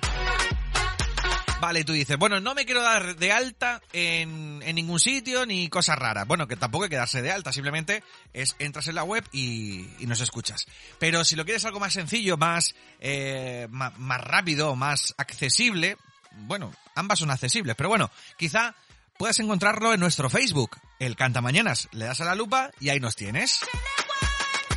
Vale, 1.60 1.82
tú 1.82 1.93
dices, 1.93 2.16
bueno, 2.16 2.39
no 2.39 2.55
me 2.55 2.65
quiero 2.65 2.82
dar 2.82 3.16
de 3.16 3.32
alta 3.32 3.82
en, 3.93 4.60
en 4.65 4.77
ningún 4.77 5.01
sitio 5.01 5.44
ni 5.44 5.69
cosas 5.69 5.98
raras. 5.98 6.24
Bueno, 6.24 6.47
que 6.47 6.55
tampoco 6.55 6.85
hay 6.85 6.90
que 6.90 6.97
darse 6.97 7.20
de 7.20 7.32
alta, 7.32 7.52
simplemente 7.52 8.05
es 8.32 8.55
entras 8.60 8.86
en 8.86 8.94
la 8.94 9.02
web 9.02 9.24
y, 9.32 9.89
nos 10.06 10.20
escuchas. 10.20 10.66
Pero 11.01 11.24
si 11.24 11.35
lo 11.35 11.44
quieres 11.44 11.65
algo 11.65 11.81
más 11.81 11.93
sencillo, 11.94 12.36
más, 12.36 12.77
eh, 13.01 13.66
ma- 13.70 13.93
más, 13.97 14.20
rápido, 14.20 14.77
más 14.77 15.15
accesible, 15.19 15.97
bueno, 16.31 16.73
ambas 16.94 17.19
son 17.19 17.32
accesibles, 17.32 17.74
pero 17.74 17.89
bueno, 17.89 18.09
quizá 18.36 18.77
puedas 19.19 19.40
encontrarlo 19.40 19.93
en 19.93 19.98
nuestro 19.98 20.31
Facebook, 20.31 20.77
el 21.01 21.16
Cantamañanas. 21.16 21.89
Le 21.90 22.05
das 22.05 22.20
a 22.20 22.24
la 22.24 22.36
lupa 22.36 22.70
y 22.78 22.90
ahí 22.90 23.01
nos 23.01 23.16
tienes. 23.16 23.59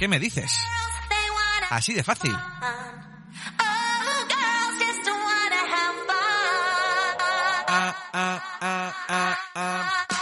¿Qué 0.01 0.07
me 0.07 0.17
dices? 0.17 0.51
Así 1.69 1.93
de 1.93 2.01
fácil. 2.01 2.35
Ah, 7.67 7.95
ah, 8.11 8.43
ah, 9.53 10.20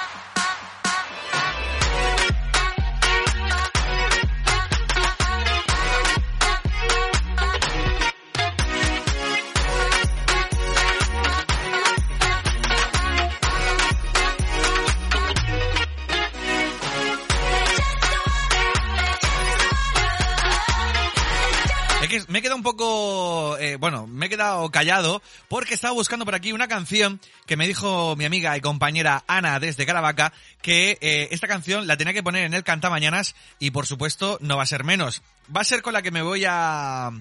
me 22.27 22.40
he 22.40 22.41
quedado 22.41 22.57
un 22.57 22.64
poco, 22.64 23.57
eh, 23.57 23.76
bueno, 23.76 24.07
me 24.07 24.26
he 24.26 24.30
quedado 24.30 24.69
callado 24.72 25.22
porque 25.48 25.73
estaba 25.73 25.94
buscando 25.94 26.26
por 26.26 26.36
aquí 26.36 26.52
una 26.52 26.68
canción 26.68 27.19
que 27.45 27.57
me 27.57 27.68
dijo 27.68 28.15
mi 28.15 28.26
amiga 28.26 28.57
y 28.57 28.61
compañera 28.61 29.23
Ana 29.27 29.60
desde 29.60 29.86
Caravaca 29.86 30.34
que 30.61 30.98
eh, 31.02 31.30
esta 31.31 31.48
canción 31.48 31.88
la 31.88 31.98
tenía 31.98 32.14
que 32.14 32.23
poner 32.23 32.45
en 32.45 32.53
el 32.53 32.64
Cantamañanas 32.64 33.36
y 33.60 33.72
por 33.72 33.86
supuesto 33.86 34.38
no 34.41 34.57
va 34.57 34.64
a 34.64 34.68
ser 34.68 34.84
menos. 34.84 35.22
Va 35.56 35.61
a 35.61 35.65
ser 35.65 35.81
con 35.81 35.94
la 35.94 36.02
que 36.02 36.11
me 36.11 36.22
voy 36.22 36.45
a... 36.48 37.11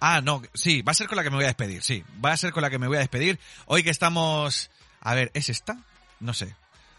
Ah, 0.00 0.20
no, 0.22 0.42
sí, 0.52 0.82
va 0.82 0.92
a 0.92 0.94
ser 0.94 1.08
con 1.08 1.16
la 1.16 1.22
que 1.22 1.30
me 1.30 1.36
voy 1.36 1.44
a 1.44 1.48
despedir, 1.48 1.82
sí, 1.82 2.04
va 2.22 2.32
a 2.32 2.36
ser 2.36 2.52
con 2.52 2.62
la 2.62 2.70
que 2.70 2.78
me 2.78 2.88
voy 2.88 2.96
a 2.96 3.00
despedir. 3.00 3.38
Hoy 3.66 3.82
que 3.82 3.90
estamos... 3.90 4.70
A 5.00 5.14
ver, 5.14 5.30
¿es 5.34 5.48
esta? 5.48 5.78
No 6.20 6.34
sé. 6.34 6.54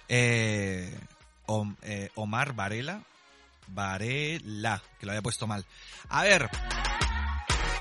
Eh, 0.09 0.97
eh, 1.83 2.09
Omar 2.15 2.53
Varela. 2.53 3.01
Varela, 3.67 4.81
que 4.99 5.05
lo 5.05 5.11
había 5.11 5.21
puesto 5.21 5.47
mal. 5.47 5.65
A 6.09 6.23
ver, 6.23 6.49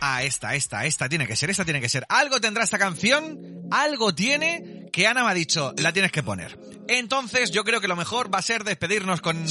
Ah, 0.06 0.22
esta, 0.22 0.54
esta, 0.54 0.84
esta 0.84 1.08
tiene 1.08 1.26
que 1.26 1.34
ser, 1.34 1.48
esta 1.48 1.64
tiene 1.64 1.80
que 1.80 1.88
ser. 1.88 2.04
Algo 2.10 2.38
tendrá 2.38 2.62
esta 2.62 2.78
canción, 2.78 3.38
algo 3.70 4.14
tiene 4.14 4.84
que 4.92 5.06
Ana 5.06 5.24
me 5.24 5.30
ha 5.30 5.34
dicho, 5.34 5.72
la 5.78 5.94
tienes 5.94 6.12
que 6.12 6.22
poner. 6.22 6.58
Entonces 6.88 7.50
yo 7.50 7.64
creo 7.64 7.80
que 7.80 7.88
lo 7.88 7.96
mejor 7.96 8.32
va 8.32 8.38
a 8.38 8.42
ser 8.42 8.64
despedirnos 8.64 9.22
con 9.22 9.42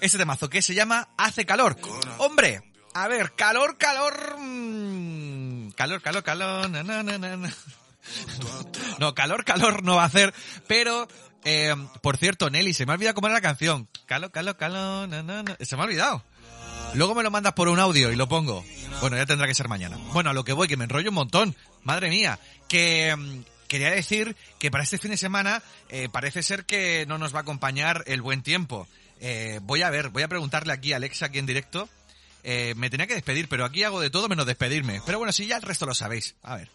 este 0.00 0.16
temazo 0.16 0.48
que 0.48 0.62
se 0.62 0.74
llama 0.74 1.08
Hace 1.18 1.44
calor. 1.44 1.76
Hombre, 2.18 2.62
a 2.94 3.08
ver, 3.08 3.32
calor, 3.34 3.78
calor... 3.78 4.38
mm, 4.38 5.70
Calor, 5.72 6.00
calor, 6.00 6.22
calor... 6.22 6.70
na. 6.70 6.82
No, 9.00 9.12
calor, 9.12 9.44
calor 9.44 9.82
no 9.82 9.96
va 9.96 10.04
a 10.04 10.06
hacer, 10.06 10.32
pero... 10.68 11.08
eh, 11.44 11.74
por 12.00 12.16
cierto, 12.16 12.48
Nelly, 12.48 12.72
se 12.74 12.86
me 12.86 12.92
ha 12.92 12.94
olvidado 12.94 13.16
cómo 13.16 13.26
era 13.26 13.34
la 13.34 13.40
canción. 13.40 13.88
Calor, 14.06 14.30
calor, 14.30 14.56
calor... 14.56 15.08
Se 15.62 15.74
me 15.74 15.82
ha 15.82 15.84
olvidado. 15.86 16.22
Luego 16.94 17.16
me 17.16 17.24
lo 17.24 17.32
mandas 17.32 17.54
por 17.54 17.68
un 17.68 17.80
audio 17.80 18.12
y 18.12 18.16
lo 18.16 18.28
pongo. 18.28 18.64
Bueno, 19.00 19.16
ya 19.16 19.26
tendrá 19.26 19.46
que 19.46 19.54
ser 19.54 19.68
mañana. 19.68 19.98
Bueno, 20.12 20.30
a 20.30 20.32
lo 20.32 20.44
que 20.44 20.52
voy, 20.52 20.68
que 20.68 20.76
me 20.76 20.84
enrollo 20.84 21.10
un 21.10 21.16
montón. 21.16 21.54
Madre 21.82 22.08
mía. 22.08 22.38
Que 22.68 23.14
mm, 23.14 23.44
quería 23.68 23.90
decir 23.90 24.36
que 24.58 24.70
para 24.70 24.84
este 24.84 24.98
fin 24.98 25.10
de 25.10 25.16
semana 25.16 25.62
eh, 25.88 26.08
parece 26.10 26.42
ser 26.42 26.64
que 26.64 27.04
no 27.06 27.18
nos 27.18 27.34
va 27.34 27.38
a 27.38 27.42
acompañar 27.42 28.02
el 28.06 28.22
buen 28.22 28.42
tiempo. 28.42 28.88
Eh, 29.20 29.60
voy 29.62 29.82
a 29.82 29.90
ver, 29.90 30.08
voy 30.08 30.22
a 30.22 30.28
preguntarle 30.28 30.72
aquí 30.72 30.92
a 30.92 30.96
Alexa, 30.96 31.26
aquí 31.26 31.38
en 31.38 31.46
directo. 31.46 31.88
Eh, 32.42 32.74
me 32.76 32.90
tenía 32.90 33.06
que 33.06 33.14
despedir, 33.14 33.48
pero 33.48 33.64
aquí 33.64 33.82
hago 33.82 34.00
de 34.00 34.10
todo 34.10 34.28
menos 34.28 34.46
despedirme. 34.46 35.00
Pero 35.04 35.18
bueno, 35.18 35.32
si 35.32 35.46
ya 35.46 35.56
el 35.56 35.62
resto 35.62 35.84
lo 35.84 35.94
sabéis. 35.94 36.34
A 36.42 36.56
ver. 36.56 36.70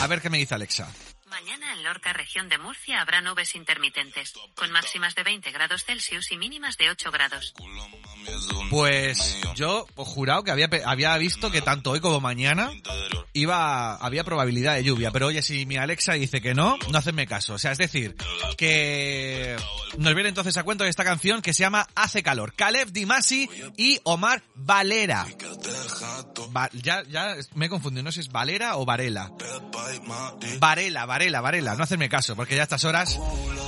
A 0.00 0.06
ver 0.06 0.20
qué 0.20 0.30
me 0.30 0.38
dice 0.38 0.54
Alexa. 0.54 0.88
En 1.90 1.94
Lorca, 1.94 2.12
región 2.12 2.48
de 2.48 2.56
Murcia, 2.56 3.00
habrá 3.00 3.20
nubes 3.20 3.56
intermitentes, 3.56 4.32
con 4.54 4.70
máximas 4.70 5.16
de 5.16 5.24
20 5.24 5.50
grados 5.50 5.82
Celsius 5.84 6.30
y 6.30 6.36
mínimas 6.36 6.76
de 6.76 6.88
8 6.88 7.10
grados. 7.10 7.52
Pues 8.70 9.40
yo 9.56 9.88
jurado 9.96 10.44
que 10.44 10.52
había, 10.52 10.68
había 10.84 11.16
visto 11.18 11.50
que 11.50 11.62
tanto 11.62 11.90
hoy 11.90 11.98
como 11.98 12.20
mañana 12.20 12.70
iba, 13.32 13.96
había 13.96 14.22
probabilidad 14.22 14.74
de 14.76 14.84
lluvia, 14.84 15.10
pero 15.10 15.26
oye, 15.26 15.42
si 15.42 15.66
mi 15.66 15.78
Alexa 15.78 16.12
dice 16.12 16.40
que 16.40 16.54
no, 16.54 16.78
no 16.92 16.98
hacedme 16.98 17.26
caso. 17.26 17.54
O 17.54 17.58
sea, 17.58 17.72
es 17.72 17.78
decir, 17.78 18.14
que 18.56 19.56
nos 19.98 20.14
viene 20.14 20.28
entonces 20.28 20.56
a 20.58 20.62
cuento 20.62 20.84
de 20.84 20.90
esta 20.90 21.02
canción 21.02 21.42
que 21.42 21.52
se 21.52 21.64
llama 21.64 21.88
Hace 21.96 22.22
calor. 22.22 22.54
Caleb 22.54 22.92
Dimasi 22.92 23.50
y 23.76 23.98
Omar 24.04 24.44
Valera. 24.54 25.26
Va- 26.56 26.70
ya, 26.72 27.02
ya 27.08 27.34
me 27.54 27.66
he 27.66 27.68
confundido, 27.68 28.04
no 28.04 28.12
sé 28.12 28.22
si 28.22 28.28
es 28.28 28.32
Valera 28.32 28.76
o 28.76 28.84
Varela. 28.84 29.32
Varela, 30.60 31.06
Varela, 31.06 31.40
Varela, 31.40 31.74
no 31.80 31.84
hacerme 31.84 32.08
caso, 32.08 32.36
porque 32.36 32.54
ya 32.54 32.62
a 32.62 32.64
estas 32.64 32.84
horas. 32.84 33.18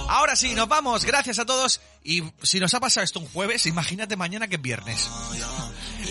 Ahora 0.09 0.36
sí, 0.36 0.55
nos 0.55 0.68
vamos, 0.68 1.05
gracias 1.05 1.39
a 1.39 1.47
todos. 1.47 1.80
Y 2.05 2.22
si 2.43 2.60
nos 2.60 2.74
ha 2.74 2.80
pasado 2.80 3.02
esto 3.02 3.18
un 3.20 3.26
jueves, 3.26 3.66
imagínate 3.66 4.16
mañana 4.16 4.48
que 4.48 4.56
es 4.56 4.62
viernes. 4.62 5.09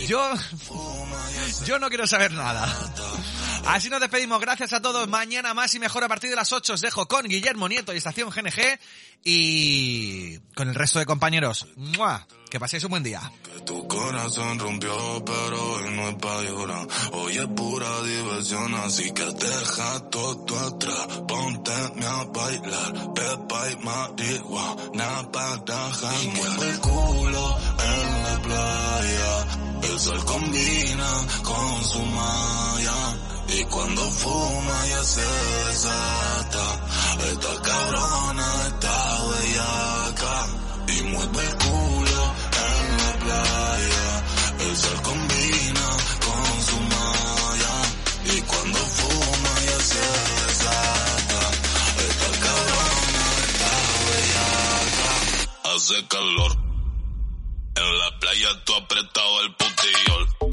Yo, 0.07 0.33
yo 1.65 1.79
no 1.79 1.89
quiero 1.89 2.07
saber 2.07 2.31
nada. 2.31 2.67
Así 3.65 3.89
nos 3.89 4.01
despedimos, 4.01 4.41
gracias 4.41 4.73
a 4.73 4.81
todos. 4.81 5.07
Mañana 5.07 5.53
más 5.53 5.73
y 5.75 5.79
mejor 5.79 6.03
a 6.03 6.07
partir 6.07 6.29
de 6.29 6.35
las 6.35 6.51
8 6.51 6.73
os 6.73 6.81
dejo 6.81 7.07
con 7.07 7.25
Guillermo 7.27 7.69
Nieto 7.69 7.93
y 7.93 7.97
Estación 7.97 8.29
GNG 8.29 8.79
y 9.23 10.39
con 10.55 10.69
el 10.69 10.75
resto 10.75 10.99
de 10.99 11.05
compañeros. 11.05 11.67
¡Mua! 11.75 12.27
Que 12.49 12.59
paséis 12.59 12.83
un 12.83 12.89
buen 12.89 13.03
día. 13.03 13.31
Tu 13.65 13.87
corazón 13.87 14.59
rompió, 14.59 15.23
pero 15.23 15.73
hoy 15.73 15.89
no 15.91 16.09
es 16.09 16.15
pa' 16.15 16.41
llorar. 16.41 16.87
Hoy 17.13 17.37
es 17.37 17.47
pura 17.47 18.01
diversión, 18.03 18.75
así 18.75 19.11
que 19.13 19.23
deja 19.23 20.09
todo 20.09 20.59
atrás. 20.59 21.07
Ponte 21.27 21.71
a 21.71 22.23
bailar, 22.25 23.13
pepa 23.13 23.71
y 23.71 23.75
marihuana 23.85 25.31
para 25.31 25.91
janguear. 25.93 26.57
Mueve 26.57 26.71
el 26.71 26.79
culo 26.79 27.57
en 27.79 28.23
la 28.23 28.41
playa. 28.41 29.47
El 29.83 29.99
sol 29.99 30.25
combina 30.25 31.27
con 31.43 31.83
su 31.85 31.99
malla. 31.99 33.30
Y 33.53 33.63
cuando 33.65 34.01
fuma 34.11 34.87
ya 34.87 35.03
se 35.03 35.21
desata. 35.67 36.65
Esta 37.31 37.61
cabrona 37.61 38.47
está 38.67 39.23
bellaca. 39.29 40.47
y 40.87 41.01
mueve 41.03 41.41
el 41.47 41.57
culo 41.57 42.33
en 42.65 42.97
la 42.97 43.13
playa. 43.23 44.23
El 44.59 44.77
sol 44.77 45.01
combina 45.03 45.87
con 46.25 46.63
su 46.69 46.79
malla 46.79 47.75
y 48.35 48.41
cuando 48.41 48.79
fuma 48.79 49.53
ya 49.69 49.79
se 49.91 50.05
desata. 50.47 51.41
Esta 52.07 52.29
cabrona 52.45 53.25
está 53.47 53.71
bellaca. 54.07 55.75
Hace 55.75 56.07
calor. 56.07 56.51
En 57.75 57.99
la 57.99 58.19
playa 58.19 58.49
tú 58.65 58.73
apretado 58.75 59.41
el 59.41 59.55
putillol. 59.55 60.50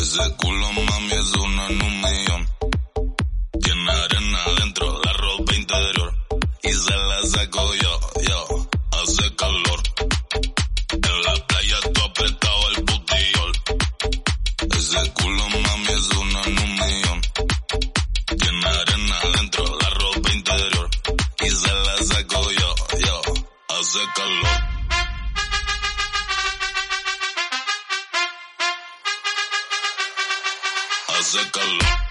Ese 0.00 0.36
culo 0.36 0.72
mami 0.72 1.12
es 1.12 1.32
uno 1.34 1.66
en 1.68 1.82
un 1.82 2.00
millón. 2.00 2.48
Tiene 3.62 3.90
arena 3.92 4.38
adentro, 4.44 5.00
la 5.04 5.12
ropa 5.12 5.54
interior. 5.54 6.14
Y 6.62 6.72
se 6.72 6.96
la 6.96 7.22
saco 7.22 7.74
yo, 7.74 8.00
yo. 8.28 8.68
Hace 8.92 9.36
calor. 9.36 9.82
En 10.92 11.22
la 11.22 11.46
playa 11.46 11.76
tú 11.92 12.00
apretado 12.02 12.70
el 12.70 12.84
putillol. 12.84 13.52
Ese 14.78 15.12
culo 15.12 15.48
mami 15.48 15.92
es 15.92 16.08
uno 16.16 16.44
en 16.44 16.58
un 16.58 16.74
millón. 16.74 17.22
Tiene 18.38 18.66
arena 18.66 19.16
adentro, 19.24 19.64
la 19.80 19.90
ropa 19.90 20.32
interior. 20.32 20.90
Y 21.40 21.50
se 21.50 21.72
la 21.72 21.96
saco 22.04 22.50
yo, 22.50 22.74
yo. 22.98 23.20
Hace 23.68 24.00
calor. 24.14 24.61
Hace 31.34 32.01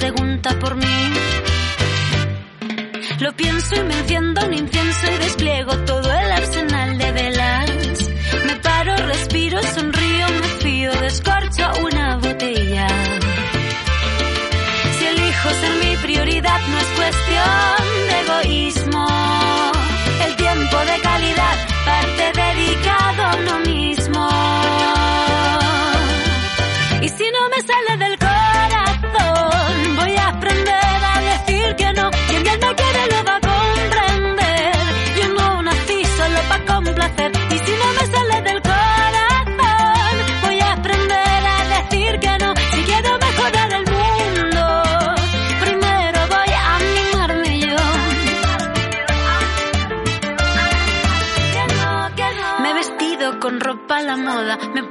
pregunta 0.00 0.58
por 0.58 0.76
mí. 0.76 0.98
Lo 3.20 3.30
pienso 3.36 3.76
y 3.76 3.82
me 3.84 3.94
enciendo 4.00 4.46
un 4.46 4.54
incienso 4.54 5.06
y 5.14 5.18
despliego 5.18 5.72
todo 5.90 6.10
el 6.10 6.32
arsenal 6.32 6.96
de 6.96 7.12
velas. 7.12 7.70
Me 8.46 8.54
paro, 8.66 8.96
respiro, 8.96 9.58
sonrío, 9.62 10.26
me 10.40 10.48
fío, 10.62 10.90
descorcho 11.06 11.64
una 11.84 12.16
botella. 12.16 12.86
Si 14.96 15.04
elijo 15.04 15.48
ser 15.60 15.74
mi 15.84 15.96
prioridad 16.06 16.60
no 16.70 16.78
es 16.84 16.90
cuestión 17.00 17.80
de 18.08 18.16
egoísmo. 18.24 19.06
El 20.26 20.36
tiempo 20.36 20.76
de 20.90 20.96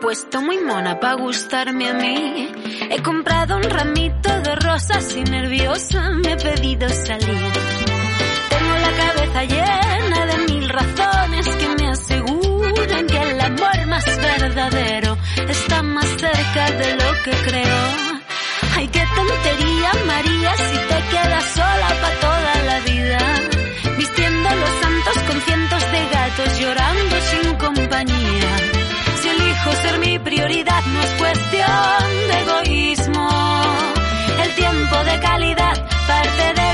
puesto 0.09 0.41
muy 0.41 0.57
mona 0.57 0.99
para 0.99 1.13
gustarme 1.13 1.87
a 1.87 1.93
mí. 1.93 2.51
He 2.89 2.99
comprado 3.03 3.57
un 3.57 3.61
ramito 3.61 4.41
de 4.41 4.55
rosas 4.55 5.15
y 5.15 5.21
nerviosa 5.21 6.09
me 6.09 6.31
he 6.31 6.35
pedido 6.35 6.89
salir. 6.89 7.51
Tengo 8.49 8.75
la 8.85 8.91
cabeza 9.03 9.43
llena 9.43 10.25
de 10.25 10.37
mil 10.51 10.67
razones 10.67 11.47
que 11.47 11.67
me 11.77 11.91
aseguran 11.91 13.05
que 13.05 13.21
el 13.21 13.39
amor 13.39 13.85
más 13.85 14.05
verdadero 14.17 15.15
está 15.47 15.83
más 15.83 16.07
cerca 16.07 16.71
de 16.71 16.95
lo 16.95 17.09
que 17.23 17.31
creo. 17.47 17.81
Ay, 18.77 18.87
qué 18.87 19.03
tontería, 19.15 19.91
María, 20.07 20.51
si 20.57 20.77
te 20.89 20.99
quedas 21.11 21.45
sola 21.53 21.89
para 22.01 22.19
toda 22.19 22.53
la 22.65 22.79
vida. 22.79 23.19
Vistiendo 23.95 24.49
los 24.55 24.73
santos 24.81 25.23
con 25.27 25.41
cientos 25.41 25.83
de 25.91 26.01
gatos 26.15 26.59
llorando 26.59 27.15
sin 27.29 27.53
compañía 27.57 28.78
elijo 29.59 29.81
ser 29.81 29.99
mi 29.99 30.19
prioridad, 30.19 30.83
no 30.85 31.01
es 31.01 31.09
cuestión 31.11 32.27
de 32.27 32.39
egoísmo. 32.41 33.29
El 34.43 34.55
tiempo 34.55 35.03
de 35.03 35.19
calidad 35.19 35.73
parte 36.07 36.61
de 36.61 36.68